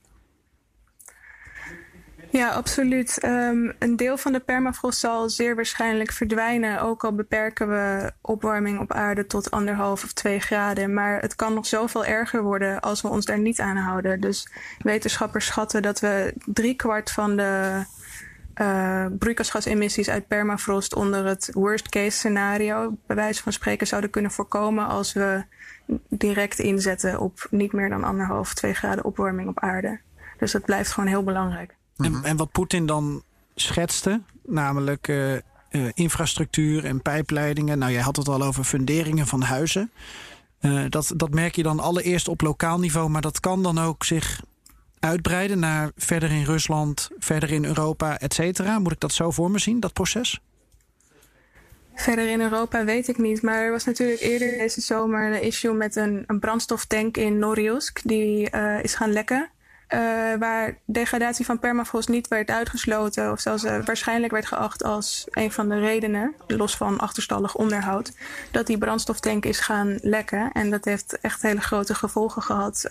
Ja, 2.32 2.49
absoluut. 2.49 3.19
Ehm, 3.19 3.71
een 3.79 3.95
deel 3.95 4.17
van 4.17 4.32
de 4.32 4.39
permafrost 4.39 4.99
zal 4.99 5.29
zeer 5.29 5.55
waarschijnlijk 5.55 6.11
verdwijnen. 6.11 6.82
Ook 6.82 7.03
al 7.03 7.15
beperken 7.15 7.69
we 7.69 8.11
opwarming 8.21 8.79
op 8.79 8.91
aarde 8.91 9.27
tot 9.27 9.51
anderhalf 9.51 10.03
of 10.03 10.13
twee 10.13 10.39
graden. 10.39 10.93
Maar 10.93 11.21
het 11.21 11.36
kan 11.36 11.53
nog 11.53 11.65
zoveel 11.65 12.05
erger 12.05 12.43
worden 12.43 12.79
als 12.79 13.01
we 13.01 13.07
ons 13.07 13.25
daar 13.25 13.39
niet 13.39 13.59
aan 13.59 13.77
houden. 13.77 14.19
Dus 14.19 14.47
wetenschappers 14.79 15.45
schatten 15.45 15.82
dat 15.82 15.99
we 15.99 16.34
driekwart 16.45 17.11
van 17.11 17.36
de 17.36 17.84
uh, 18.55 19.05
broeikasgasemissies 19.19 20.09
uit 20.09 20.27
permafrost 20.27 20.95
onder 20.95 21.25
het 21.25 21.49
worst 21.53 21.89
case 21.89 22.17
scenario, 22.17 22.97
bij 23.07 23.15
wijze 23.15 23.43
van 23.43 23.53
spreken, 23.53 23.87
zouden 23.87 24.09
kunnen 24.09 24.31
voorkomen 24.31 24.87
als 24.87 25.13
we 25.13 25.43
direct 26.09 26.59
inzetten 26.59 27.19
op 27.19 27.47
niet 27.49 27.71
meer 27.71 27.89
dan 27.89 28.03
anderhalf, 28.03 28.53
twee 28.53 28.73
graden 28.73 29.05
opwarming 29.05 29.49
op 29.49 29.59
aarde. 29.59 29.99
Dus 30.37 30.51
dat 30.51 30.65
blijft 30.65 30.91
gewoon 30.91 31.09
heel 31.09 31.23
belangrijk. 31.23 31.75
En, 31.97 32.23
en 32.23 32.37
wat 32.37 32.51
Poetin 32.51 32.85
dan 32.85 33.23
schetste, 33.55 34.21
namelijk 34.45 35.07
uh, 35.07 35.33
uh, 35.33 35.39
infrastructuur 35.93 36.85
en 36.85 37.01
pijpleidingen. 37.01 37.77
Nou, 37.77 37.91
jij 37.91 38.01
had 38.01 38.15
het 38.15 38.27
al 38.27 38.41
over 38.41 38.63
funderingen 38.63 39.27
van 39.27 39.41
huizen. 39.41 39.91
Uh, 40.61 40.83
dat, 40.89 41.13
dat 41.15 41.29
merk 41.29 41.55
je 41.55 41.63
dan 41.63 41.79
allereerst 41.79 42.27
op 42.27 42.41
lokaal 42.41 42.79
niveau, 42.79 43.09
maar 43.09 43.21
dat 43.21 43.39
kan 43.39 43.63
dan 43.63 43.77
ook 43.79 44.03
zich 44.03 44.41
uitbreiden 45.01 45.59
naar 45.59 45.91
verder 45.95 46.31
in 46.31 46.43
Rusland, 46.43 47.09
verder 47.19 47.51
in 47.51 47.65
Europa, 47.65 48.17
et 48.17 48.33
cetera? 48.33 48.79
Moet 48.79 48.91
ik 48.91 48.99
dat 48.99 49.13
zo 49.13 49.31
voor 49.31 49.51
me 49.51 49.59
zien, 49.59 49.79
dat 49.79 49.93
proces? 49.93 50.41
Verder 51.95 52.29
in 52.29 52.41
Europa 52.41 52.83
weet 52.83 53.07
ik 53.07 53.17
niet. 53.17 53.41
Maar 53.41 53.61
er 53.61 53.71
was 53.71 53.85
natuurlijk 53.85 54.19
eerder 54.19 54.57
deze 54.57 54.81
zomer 54.81 55.33
een 55.33 55.41
issue 55.41 55.73
met 55.73 55.95
een, 55.95 56.23
een 56.27 56.39
brandstoftank 56.39 57.17
in 57.17 57.39
Norilsk. 57.39 57.99
Die 58.03 58.55
uh, 58.55 58.83
is 58.83 58.95
gaan 58.95 59.11
lekken. 59.11 59.49
Uh, 59.93 59.99
waar 60.39 60.77
degradatie 60.85 61.45
van 61.45 61.59
permafrost 61.59 62.09
niet 62.09 62.27
werd 62.27 62.49
uitgesloten. 62.49 63.31
Of 63.31 63.39
zelfs 63.39 63.63
uh, 63.63 63.85
waarschijnlijk 63.85 64.31
werd 64.31 64.45
geacht 64.45 64.83
als 64.83 65.27
een 65.29 65.51
van 65.51 65.69
de 65.69 65.79
redenen, 65.79 66.35
los 66.47 66.77
van 66.77 66.99
achterstallig 66.99 67.55
onderhoud, 67.55 68.13
dat 68.51 68.67
die 68.67 68.77
brandstoftank 68.77 69.45
is 69.45 69.59
gaan 69.59 69.97
lekken. 70.01 70.51
En 70.51 70.69
dat 70.69 70.85
heeft 70.85 71.19
echt 71.19 71.41
hele 71.41 71.61
grote 71.61 71.95
gevolgen 71.95 72.41
gehad 72.41 72.87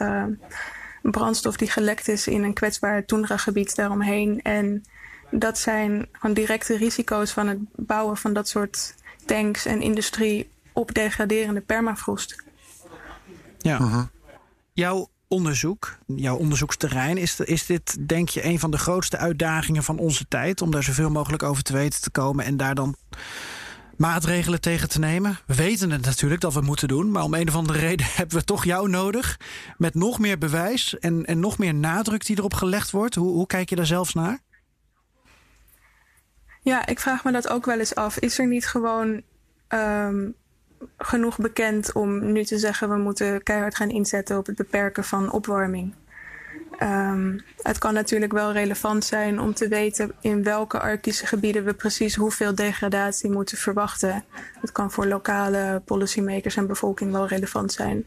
brandstof 1.02 1.56
die 1.56 1.70
gelekt 1.70 2.08
is 2.08 2.26
in 2.26 2.42
een 2.42 2.54
kwetsbaar 2.54 3.04
toendragebied 3.04 3.76
daaromheen. 3.76 4.42
En 4.42 4.84
dat 5.30 5.58
zijn 5.58 6.08
gewoon 6.12 6.34
directe 6.34 6.76
risico's 6.76 7.30
van 7.30 7.48
het 7.48 7.58
bouwen 7.76 8.16
van 8.16 8.32
dat 8.32 8.48
soort 8.48 8.94
tanks 9.24 9.66
en 9.66 9.82
industrie 9.82 10.50
op 10.72 10.94
degraderende 10.94 11.60
permafrost. 11.60 12.44
Ja. 13.58 13.80
Uh-huh. 13.80 14.04
Jouw 14.72 15.08
onderzoek, 15.28 15.98
jouw 16.06 16.36
onderzoeksterrein, 16.36 17.16
is, 17.16 17.40
is 17.40 17.66
dit 17.66 18.08
denk 18.08 18.28
je 18.28 18.44
een 18.44 18.58
van 18.58 18.70
de 18.70 18.78
grootste 18.78 19.16
uitdagingen 19.16 19.82
van 19.82 19.98
onze 19.98 20.24
tijd 20.28 20.62
om 20.62 20.70
daar 20.70 20.82
zoveel 20.82 21.10
mogelijk 21.10 21.42
over 21.42 21.62
te 21.62 21.72
weten 21.72 22.00
te 22.00 22.10
komen 22.10 22.44
en 22.44 22.56
daar 22.56 22.74
dan 22.74 22.96
maatregelen 24.00 24.60
tegen 24.60 24.88
te 24.88 24.98
nemen. 24.98 25.38
We 25.46 25.54
weten 25.54 25.90
het 25.90 26.04
natuurlijk 26.04 26.40
dat 26.40 26.54
we 26.54 26.60
moeten 26.60 26.88
doen, 26.88 27.10
maar 27.10 27.22
om 27.22 27.34
een 27.34 27.48
of 27.48 27.54
andere 27.54 27.78
reden 27.78 28.06
hebben 28.16 28.38
we 28.38 28.44
toch 28.44 28.64
jou 28.64 28.88
nodig. 28.88 29.40
Met 29.76 29.94
nog 29.94 30.18
meer 30.18 30.38
bewijs 30.38 30.98
en, 30.98 31.24
en 31.24 31.40
nog 31.40 31.58
meer 31.58 31.74
nadruk 31.74 32.26
die 32.26 32.38
erop 32.38 32.54
gelegd 32.54 32.90
wordt. 32.90 33.14
Hoe, 33.14 33.32
hoe 33.32 33.46
kijk 33.46 33.68
je 33.68 33.76
daar 33.76 33.86
zelfs 33.86 34.14
naar? 34.14 34.38
Ja, 36.62 36.86
ik 36.86 37.00
vraag 37.00 37.24
me 37.24 37.32
dat 37.32 37.48
ook 37.48 37.64
wel 37.64 37.78
eens 37.78 37.94
af. 37.94 38.18
Is 38.18 38.38
er 38.38 38.46
niet 38.46 38.66
gewoon 38.66 39.22
um, 39.68 40.34
genoeg 40.98 41.38
bekend 41.38 41.92
om 41.92 42.32
nu 42.32 42.44
te 42.44 42.58
zeggen 42.58 42.88
we 42.88 42.96
moeten 42.96 43.42
keihard 43.42 43.76
gaan 43.76 43.90
inzetten 43.90 44.38
op 44.38 44.46
het 44.46 44.56
beperken 44.56 45.04
van 45.04 45.32
opwarming? 45.32 45.94
Um, 46.82 47.40
het 47.62 47.78
kan 47.78 47.94
natuurlijk 47.94 48.32
wel 48.32 48.52
relevant 48.52 49.04
zijn 49.04 49.40
om 49.40 49.54
te 49.54 49.68
weten 49.68 50.12
in 50.20 50.42
welke 50.42 50.80
arctische 50.80 51.26
gebieden 51.26 51.64
we 51.64 51.74
precies 51.74 52.14
hoeveel 52.14 52.54
degradatie 52.54 53.30
moeten 53.30 53.58
verwachten. 53.58 54.24
Het 54.60 54.72
kan 54.72 54.90
voor 54.90 55.06
lokale 55.06 55.82
policymakers 55.84 56.56
en 56.56 56.66
bevolking 56.66 57.12
wel 57.12 57.26
relevant 57.26 57.72
zijn. 57.72 58.06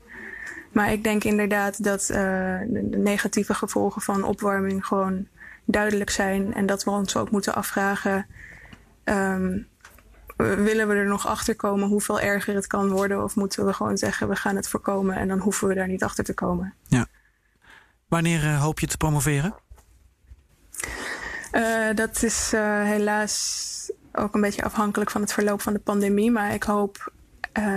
Maar 0.71 0.91
ik 0.91 1.03
denk 1.03 1.23
inderdaad 1.23 1.83
dat 1.83 2.01
uh, 2.01 2.17
de 2.67 2.97
negatieve 2.97 3.53
gevolgen 3.53 4.01
van 4.01 4.23
opwarming 4.23 4.85
gewoon 4.85 5.27
duidelijk 5.65 6.09
zijn. 6.09 6.53
En 6.53 6.65
dat 6.65 6.83
we 6.83 6.89
ons 6.89 7.15
ook 7.15 7.31
moeten 7.31 7.55
afvragen. 7.55 8.25
Um, 9.03 9.67
willen 10.37 10.87
we 10.87 10.93
er 10.93 11.07
nog 11.07 11.27
achter 11.27 11.55
komen 11.55 11.87
hoeveel 11.87 12.19
erger 12.19 12.55
het 12.55 12.67
kan 12.67 12.89
worden? 12.89 13.23
Of 13.23 13.35
moeten 13.35 13.65
we 13.65 13.73
gewoon 13.73 13.97
zeggen 13.97 14.29
we 14.29 14.35
gaan 14.35 14.55
het 14.55 14.67
voorkomen 14.67 15.15
en 15.15 15.27
dan 15.27 15.39
hoeven 15.39 15.67
we 15.67 15.73
daar 15.73 15.87
niet 15.87 16.03
achter 16.03 16.23
te 16.23 16.33
komen? 16.33 16.73
Ja. 16.87 17.07
Wanneer 18.13 18.43
uh, 18.43 18.61
hoop 18.61 18.79
je 18.79 18.87
te 18.87 18.97
promoveren? 18.97 19.55
Uh, 21.51 21.95
dat 21.95 22.23
is 22.23 22.51
uh, 22.53 22.83
helaas 22.83 23.91
ook 24.11 24.33
een 24.33 24.41
beetje 24.41 24.63
afhankelijk 24.63 25.11
van 25.11 25.21
het 25.21 25.33
verloop 25.33 25.61
van 25.61 25.73
de 25.73 25.79
pandemie. 25.79 26.31
Maar 26.31 26.53
ik 26.53 26.63
hoop 26.63 27.11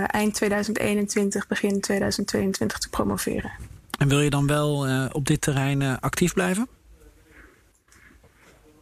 eind 0.07 0.33
2021, 0.33 1.47
begin 1.47 1.81
2022 1.81 2.77
te 2.77 2.89
promoveren. 2.89 3.51
En 3.99 4.07
wil 4.07 4.19
je 4.19 4.29
dan 4.29 4.47
wel 4.47 4.87
op 5.11 5.25
dit 5.25 5.41
terrein 5.41 5.99
actief 5.99 6.33
blijven? 6.33 6.67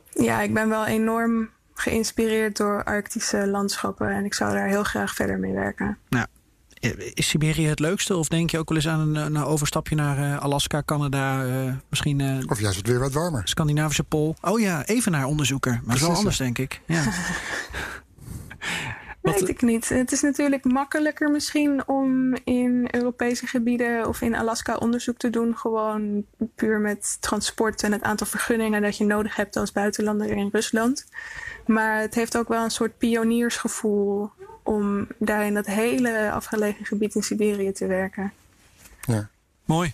Ja, 0.09 0.41
ik 0.41 0.53
ben 0.53 0.69
wel 0.69 0.85
enorm 0.85 1.49
geïnspireerd 1.73 2.57
door 2.57 2.83
arctische 2.83 3.47
landschappen. 3.47 4.09
En 4.09 4.25
ik 4.25 4.33
zou 4.33 4.53
daar 4.53 4.67
heel 4.67 4.83
graag 4.83 5.13
verder 5.13 5.39
mee 5.39 5.53
werken. 5.53 5.97
Ja. 6.09 6.27
Is 7.13 7.27
Siberië 7.29 7.67
het 7.67 7.79
leukste? 7.79 8.15
Of 8.15 8.27
denk 8.27 8.49
je 8.49 8.57
ook 8.57 8.69
wel 8.69 8.77
eens 8.77 8.87
aan 8.87 8.99
een, 8.99 9.15
een 9.15 9.43
overstapje 9.43 9.95
naar 9.95 10.19
uh, 10.19 10.39
Alaska, 10.39 10.83
Canada, 10.85 11.45
uh, 11.45 11.73
misschien... 11.89 12.19
Uh, 12.19 12.43
of 12.47 12.59
juist 12.59 12.77
het 12.77 12.87
weer 12.87 12.99
wat 12.99 13.13
warmer. 13.13 13.41
Scandinavische 13.45 14.03
Pool. 14.03 14.35
Oh 14.41 14.59
ja, 14.59 14.85
even 14.85 15.11
naar 15.11 15.25
onderzoeker. 15.25 15.81
Maar 15.83 15.97
zo 15.97 16.11
anders, 16.11 16.37
denk 16.37 16.57
ik. 16.57 16.81
Ja. 16.85 17.03
Weet 19.21 19.49
ik 19.49 19.61
niet. 19.61 19.89
Het 19.89 20.11
is 20.11 20.21
natuurlijk 20.21 20.63
makkelijker 20.63 21.31
misschien 21.31 21.87
om 21.87 22.35
in 22.43 22.87
Europese 22.91 23.47
gebieden 23.47 24.07
of 24.07 24.21
in 24.21 24.35
Alaska 24.35 24.75
onderzoek 24.75 25.17
te 25.17 25.29
doen. 25.29 25.57
Gewoon 25.57 26.25
puur 26.55 26.79
met 26.79 27.17
transport 27.19 27.83
en 27.83 27.91
het 27.91 28.01
aantal 28.01 28.27
vergunningen 28.27 28.81
dat 28.81 28.97
je 28.97 29.05
nodig 29.05 29.35
hebt 29.35 29.55
als 29.55 29.71
buitenlander 29.71 30.27
in 30.27 30.49
Rusland. 30.51 31.05
Maar 31.65 31.99
het 31.99 32.15
heeft 32.15 32.37
ook 32.37 32.47
wel 32.47 32.63
een 32.63 32.71
soort 32.71 32.97
pioniersgevoel 32.97 34.31
om 34.65 35.07
daar 35.19 35.45
in 35.45 35.53
dat 35.53 35.65
hele 35.65 36.31
afgelegen 36.31 36.85
gebied 36.85 37.15
in 37.15 37.23
Siberië 37.23 37.71
te 37.71 37.85
werken. 37.85 38.31
Ja. 39.01 39.29
Mooi. 39.65 39.93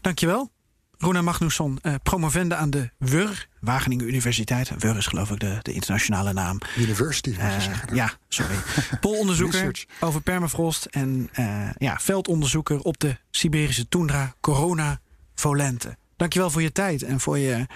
Dankjewel. 0.00 0.50
Rona 0.98 1.22
Magnusson, 1.22 1.78
uh, 1.82 1.94
promovende 2.02 2.54
aan 2.54 2.70
de 2.70 2.90
WUR, 2.98 3.48
Wageningen 3.60 4.06
Universiteit. 4.06 4.70
WUR 4.78 4.96
is 4.96 5.06
geloof 5.06 5.30
ik 5.30 5.40
de, 5.40 5.58
de 5.62 5.72
internationale 5.72 6.32
naam. 6.32 6.58
University. 6.78 7.30
Uh, 7.30 7.56
ja, 7.92 8.12
sorry. 8.28 8.54
Polonderzoeker 9.00 9.84
over 10.00 10.20
permafrost 10.20 10.84
en 10.84 11.30
uh, 11.38 11.70
ja, 11.78 11.98
veldonderzoeker 12.00 12.80
op 12.80 12.98
de 12.98 13.16
Siberische 13.30 13.88
tundra 13.88 14.34
Corona 14.40 15.00
Volente. 15.34 15.96
Dankjewel 16.16 16.50
voor 16.50 16.62
je 16.62 16.72
tijd 16.72 17.02
en 17.02 17.20
voor 17.20 17.38
je, 17.38 17.66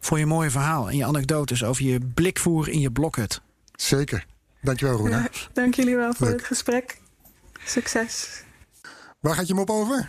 voor 0.00 0.18
je 0.18 0.26
mooie 0.26 0.50
verhaal 0.50 0.90
en 0.90 0.96
je 0.96 1.04
anekdotes 1.04 1.64
over 1.64 1.84
je 1.84 2.00
blikvoer 2.14 2.68
in 2.68 2.80
je 2.80 2.90
blokhut. 2.90 3.42
Zeker. 3.76 4.26
Dankjewel, 4.62 4.96
Roena. 4.96 5.18
Ja, 5.18 5.28
dank 5.52 5.74
jullie 5.74 5.96
wel 5.96 6.14
voor 6.14 6.26
het 6.26 6.44
gesprek. 6.44 7.00
Succes. 7.64 8.42
Waar 9.20 9.34
gaat 9.34 9.46
je 9.46 9.52
hem 9.52 9.62
op 9.62 9.70
over? 9.70 10.08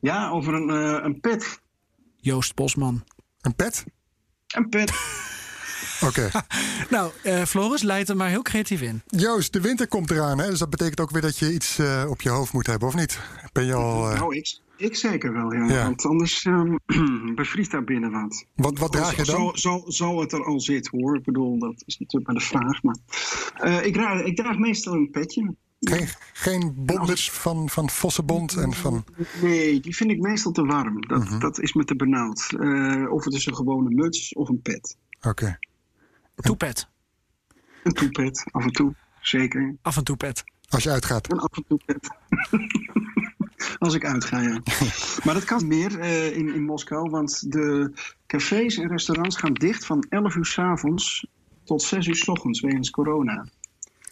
Ja, 0.00 0.30
over 0.30 0.54
een, 0.54 0.68
uh, 0.68 1.04
een 1.04 1.20
pet. 1.20 1.60
Joost 2.16 2.54
Bosman. 2.54 3.04
Een 3.40 3.54
pet? 3.54 3.84
Een 4.46 4.68
pet. 4.68 4.92
Oké. 6.08 6.30
nou, 6.90 7.12
uh, 7.24 7.44
Floris, 7.44 7.82
leidt 7.82 8.08
er 8.08 8.16
maar 8.16 8.28
heel 8.28 8.42
creatief 8.42 8.80
in. 8.80 9.02
Joost, 9.06 9.52
de 9.52 9.60
winter 9.60 9.88
komt 9.88 10.10
eraan, 10.10 10.38
hè? 10.38 10.50
dus 10.50 10.58
dat 10.58 10.70
betekent 10.70 11.00
ook 11.00 11.10
weer 11.10 11.22
dat 11.22 11.38
je 11.38 11.52
iets 11.52 11.78
uh, 11.78 12.04
op 12.08 12.22
je 12.22 12.28
hoofd 12.28 12.52
moet 12.52 12.66
hebben, 12.66 12.88
of 12.88 12.94
niet? 12.94 13.18
Ben 13.52 13.64
je 13.64 13.74
al. 13.74 14.02
Nou, 14.02 14.36
ik, 14.36 14.60
ik 14.80 14.96
zeker 14.96 15.32
wel, 15.32 15.52
ja. 15.52 15.66
ja. 15.66 15.82
Want 15.82 16.04
anders 16.04 16.44
um, 16.44 16.78
bevriest 17.34 17.70
daar 17.70 17.84
binnen 17.84 18.10
wat. 18.10 18.44
Wat, 18.54 18.78
wat 18.78 18.92
draag 18.92 19.16
je 19.16 19.24
dan? 19.24 19.36
Zo, 19.36 19.50
zo, 19.54 19.90
zo 19.90 20.20
het 20.20 20.32
er 20.32 20.44
al 20.44 20.60
zit, 20.60 20.88
hoor. 20.88 21.16
Ik 21.16 21.24
bedoel, 21.24 21.58
dat 21.58 21.82
is 21.86 21.98
natuurlijk 21.98 22.32
maar 22.32 22.40
de 22.40 22.48
vraag. 22.48 22.82
Maar 22.82 22.96
uh, 23.64 23.86
ik, 23.86 23.92
draag, 23.92 24.22
ik 24.22 24.36
draag 24.36 24.58
meestal 24.58 24.94
een 24.94 25.10
petje. 25.10 25.54
Geen, 25.80 26.08
geen 26.32 26.86
van, 27.16 27.68
van 27.68 27.90
Vossenbond 27.90 28.56
en 28.56 28.72
van... 28.72 29.04
Nee, 29.42 29.80
die 29.80 29.96
vind 29.96 30.10
ik 30.10 30.20
meestal 30.20 30.52
te 30.52 30.64
warm. 30.64 31.06
Dat, 31.06 31.28
-huh. 31.28 31.40
dat 31.40 31.60
is 31.60 31.72
me 31.72 31.84
te 31.84 31.96
benauwd. 31.96 32.52
Uh, 32.58 33.12
of 33.12 33.24
het 33.24 33.34
is 33.34 33.46
een 33.46 33.54
gewone 33.54 33.90
muts 33.90 34.34
of 34.34 34.48
een 34.48 34.60
pet. 34.62 34.96
Oké. 35.16 35.28
Okay. 35.28 35.58
Een 36.34 36.44
toepet? 36.44 36.88
Een 37.82 37.92
toepet, 37.92 38.44
af 38.50 38.64
en 38.64 38.72
toe, 38.72 38.94
zeker. 39.20 39.76
Af 39.82 39.96
en 39.96 40.04
toe 40.04 40.16
pet. 40.16 40.44
Als 40.68 40.82
je 40.82 40.90
uitgaat? 40.90 41.32
Een 41.32 41.38
af 41.38 41.56
en 41.56 41.64
toe 41.68 41.80
pet. 41.86 42.10
Als 43.78 43.94
ik 43.94 44.04
uitga, 44.04 44.40
ja. 44.40 44.62
maar 45.24 45.34
dat 45.34 45.44
kan 45.44 45.66
meer 45.66 45.98
uh, 45.98 46.36
in, 46.36 46.54
in 46.54 46.64
Moskou, 46.64 47.10
want 47.10 47.52
de 47.52 47.92
cafés 48.26 48.76
en 48.76 48.88
restaurants 48.88 49.36
gaan 49.36 49.54
dicht 49.54 49.84
van 49.84 50.06
11 50.08 50.34
uur 50.34 50.46
s 50.46 50.58
avonds 50.58 51.26
tot 51.64 51.82
6 51.82 52.06
uur 52.06 52.16
s 52.16 52.28
ochtends 52.28 52.60
wegens 52.60 52.90
corona. 52.90 53.46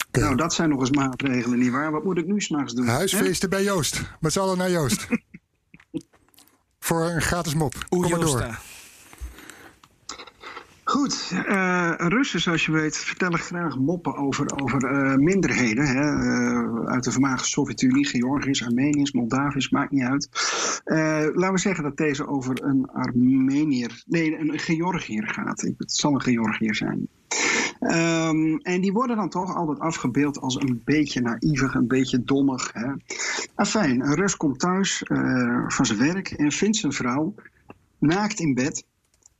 Okay. 0.08 0.22
Nou, 0.22 0.36
dat 0.36 0.54
zijn 0.54 0.68
nog 0.68 0.80
eens 0.80 0.90
maatregelen, 0.90 1.58
nietwaar? 1.58 1.90
Wat 1.90 2.04
moet 2.04 2.18
ik 2.18 2.26
nu 2.26 2.40
s'nachts 2.40 2.74
doen? 2.74 2.86
Huisfeesten 2.86 3.50
hè? 3.50 3.56
bij 3.56 3.64
Joost. 3.64 4.02
Met 4.20 4.32
z'n 4.32 4.40
allen 4.40 4.58
naar 4.58 4.70
Joost. 4.70 5.06
Voor 6.78 7.02
een 7.02 7.22
gratis 7.22 7.54
mop. 7.54 7.74
Kom 7.88 8.00
maar 8.00 8.20
door. 8.20 8.58
Goed, 10.88 11.30
uh, 11.32 11.94
Russen, 11.96 12.40
zoals 12.40 12.66
je 12.66 12.72
weet, 12.72 12.96
vertellen 12.96 13.38
graag 13.38 13.78
moppen 13.78 14.16
over, 14.16 14.62
over 14.62 14.92
uh, 14.92 15.16
minderheden. 15.16 15.86
Hè? 15.86 16.02
Uh, 16.02 16.84
uit 16.84 17.04
de 17.04 17.12
voormalige 17.12 17.44
Sovjet-Unie, 17.44 18.06
Georgiërs, 18.06 18.64
Armeniërs, 18.64 19.12
Moldavisch, 19.12 19.70
maakt 19.70 19.90
niet 19.90 20.02
uit. 20.02 20.28
laten 21.34 21.52
we 21.52 21.58
zeggen 21.58 21.84
dat 21.84 21.96
deze 21.96 22.26
over 22.26 22.64
een 22.64 22.90
Armenier, 22.90 24.02
nee, 24.06 24.38
een 24.38 24.58
Georgiër 24.58 25.28
gaat. 25.28 25.60
Het 25.60 25.92
zal 25.92 26.14
een 26.14 26.22
Georgiër 26.22 26.74
zijn. 26.74 27.08
Um, 27.80 28.58
en 28.58 28.80
die 28.80 28.92
worden 28.92 29.16
dan 29.16 29.28
toch 29.28 29.54
altijd 29.54 29.78
afgebeeld 29.78 30.40
als 30.40 30.54
een 30.54 30.82
beetje 30.84 31.20
naïvig, 31.20 31.74
een 31.74 31.88
beetje 31.88 32.24
dommig. 32.24 32.70
Hè? 32.72 32.92
Afijn, 33.54 34.00
een 34.00 34.14
Rus 34.14 34.36
komt 34.36 34.58
thuis 34.58 35.02
van 35.68 35.86
zijn 35.86 35.98
werk 35.98 36.30
en 36.30 36.52
vindt 36.52 36.76
zijn 36.76 36.92
vrouw 36.92 37.34
naakt 37.98 38.40
in 38.40 38.54
bed 38.54 38.84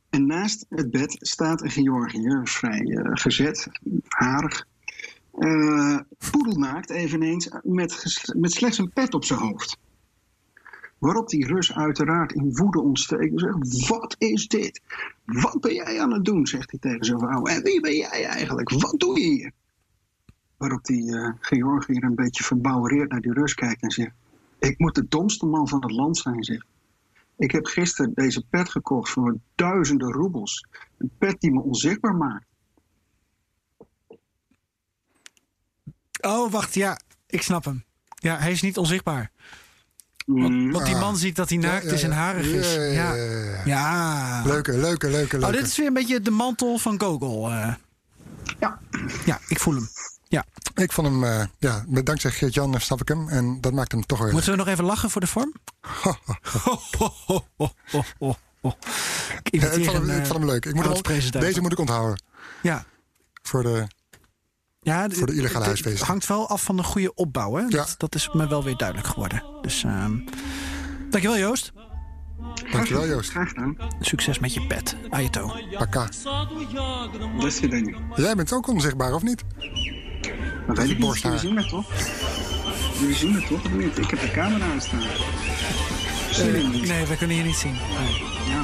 en 0.09 0.25
naast 0.25 0.65
het 0.69 0.91
bed 0.91 1.17
staat 1.19 1.61
een 1.61 1.71
Georgiër, 1.71 2.47
vrij 2.47 2.99
gezet, 3.13 3.67
harig. 4.07 4.67
Uh, 5.39 5.99
poedelnaakt 6.31 6.89
eveneens, 6.89 7.49
met, 7.63 8.21
met 8.37 8.51
slechts 8.51 8.77
een 8.77 8.93
pet 8.93 9.13
op 9.13 9.23
zijn 9.25 9.39
hoofd. 9.39 9.77
Waarop 10.97 11.29
die 11.29 11.45
Rus 11.45 11.73
uiteraard 11.73 12.31
in 12.31 12.55
woede 12.55 12.81
ontsteekt 12.81 13.31
en 13.31 13.39
zegt: 13.39 13.87
Wat 13.87 14.15
is 14.17 14.47
dit? 14.47 14.81
Wat 15.25 15.61
ben 15.61 15.73
jij 15.73 16.01
aan 16.01 16.13
het 16.13 16.25
doen? 16.25 16.47
zegt 16.47 16.71
hij 16.71 16.79
tegen 16.79 17.05
zijn 17.05 17.19
vrouw. 17.19 17.43
En 17.43 17.63
wie 17.63 17.81
ben 17.81 17.95
jij 17.95 18.25
eigenlijk? 18.25 18.69
Wat 18.69 18.99
doe 18.99 19.19
je 19.19 19.25
hier? 19.25 19.51
Waarop 20.57 20.83
die 20.83 21.11
uh, 21.11 21.29
Georgiër 21.39 22.03
een 22.03 22.15
beetje 22.15 22.43
verbouwereerd 22.43 23.11
naar 23.11 23.21
die 23.21 23.33
Rus 23.33 23.53
kijkt 23.53 23.81
en 23.81 23.91
zegt: 23.91 24.11
Ik 24.59 24.79
moet 24.79 24.95
de 24.95 25.05
domste 25.09 25.45
man 25.45 25.67
van 25.67 25.81
het 25.81 25.91
land 25.91 26.17
zijn, 26.17 26.43
zegt 26.43 26.65
ik 27.39 27.51
heb 27.51 27.65
gisteren 27.65 28.11
deze 28.13 28.43
pet 28.49 28.69
gekocht 28.69 29.09
voor 29.11 29.37
duizenden 29.55 30.11
roebels. 30.11 30.65
Een 30.97 31.11
pet 31.17 31.41
die 31.41 31.51
me 31.51 31.61
onzichtbaar 31.61 32.15
maakt. 32.15 32.45
Oh, 36.21 36.51
wacht, 36.51 36.73
ja, 36.73 36.99
ik 37.27 37.41
snap 37.41 37.65
hem. 37.65 37.83
Ja, 38.15 38.37
hij 38.37 38.51
is 38.51 38.61
niet 38.61 38.77
onzichtbaar. 38.77 39.31
Want, 40.25 40.49
Mm. 40.53 40.71
want 40.71 40.85
die 40.85 40.95
man 40.95 41.17
ziet 41.17 41.35
dat 41.35 41.49
hij 41.49 41.57
naakt 41.57 41.85
is 41.85 42.03
en 42.03 42.11
harig 42.11 42.45
is. 42.45 42.73
Ja, 42.75 42.81
Ja, 42.81 43.13
ja, 43.13 43.23
ja, 43.23 43.41
ja. 43.53 43.61
ja. 43.65 44.41
Leuke, 44.45 44.77
leuke, 44.77 45.09
leuke, 45.09 45.35
Oh, 45.35 45.41
leuke. 45.41 45.57
dit 45.57 45.67
is 45.67 45.77
weer 45.77 45.87
een 45.87 45.93
beetje 45.93 46.21
de 46.21 46.31
mantel 46.31 46.77
van 46.77 46.99
Gogol. 47.01 47.49
eh. 47.51 47.73
Ja. 48.59 48.79
ja, 49.25 49.39
ik 49.47 49.59
voel 49.59 49.73
hem. 49.75 49.87
Ja. 50.29 50.45
Ik 50.75 50.91
vond 50.91 51.07
hem, 51.07 51.23
eh, 51.23 51.43
ja, 51.59 51.83
met 51.87 52.05
dankzij 52.05 52.31
Geert-Jan 52.31 52.79
snap 52.81 53.01
ik 53.01 53.07
hem. 53.07 53.29
En 53.29 53.61
dat 53.61 53.73
maakt 53.73 53.91
hem 53.91 54.05
toch 54.05 54.19
weer... 54.19 54.31
Moeten 54.31 54.51
we 54.51 54.57
nog 54.57 54.67
even 54.67 54.83
lachen 54.83 55.09
voor 55.09 55.21
de 55.21 55.27
vorm? 55.27 55.53
Ik 59.43 59.61
Ja, 59.61 59.71
imiteer 59.71 59.79
ik, 59.79 59.85
vond 59.85 59.97
hem, 59.97 60.09
ik 60.09 60.21
eh, 60.21 60.25
vond 60.25 60.39
hem 60.39 60.45
leuk. 60.45 60.65
Ik 60.65 60.73
moet 60.73 60.83
hem, 60.83 60.93
oud-presentator. 60.93 61.47
deze 61.47 61.61
moet 61.61 61.71
ik 61.71 61.79
onthouden. 61.79 62.21
Ja. 62.61 62.85
Voor 63.41 63.63
de, 63.63 63.87
Ja, 64.81 65.09
Voor 65.09 65.27
de 65.27 65.33
illegale 65.33 65.57
het- 65.57 65.65
huisvesting. 65.65 65.97
Het 65.99 66.07
hangt 66.07 66.27
wel 66.27 66.49
af 66.49 66.63
van 66.63 66.77
de 66.77 66.83
goede 66.83 67.13
opbouw. 67.13 67.53
Hè? 67.55 67.61
Ja. 67.61 67.67
Dat, 67.69 67.95
dat 67.97 68.15
is 68.15 68.29
me 68.33 68.47
wel 68.47 68.63
weer 68.63 68.77
duidelijk 68.77 69.07
geworden. 69.07 69.43
Dus 69.61 69.83
ehm 69.83 70.17
dankjewel 71.09 71.37
Joost. 71.37 71.71
dankjewel 72.71 73.07
Joost. 73.07 73.29
Graag 73.29 73.47
gedaan. 73.49 73.77
Succes 73.99 74.39
met 74.39 74.53
je 74.53 74.67
pet. 74.67 74.95
Ajeto. 75.09 75.51
Paka. 75.77 76.09
Jij 78.15 78.35
bent 78.35 78.53
ook 78.53 78.67
onzichtbaar, 78.67 79.13
of 79.13 79.21
niet? 79.23 79.43
Dat 80.75 80.77
weet 80.77 80.89
ik 80.89 80.97
niet. 80.97 81.05
borsthaar. 81.07 81.31
Jullie 81.31 81.47
zien 81.47 81.57
het 81.57 81.69
toch? 81.69 81.85
Jullie 82.99 83.15
zien 83.15 83.33
het 83.33 83.47
toch 83.47 83.73
niet? 83.73 83.97
Ik 83.97 84.09
heb 84.09 84.21
de 84.21 84.31
camera 84.31 84.65
je 86.45 86.63
het 86.63 86.73
niet? 86.73 86.87
Nee, 86.87 87.05
we 87.05 87.17
kunnen 87.17 87.35
je 87.35 87.43
niet 87.43 87.55
zien. 87.55 87.73
Nee. 87.73 88.23
Ja, 88.49 88.63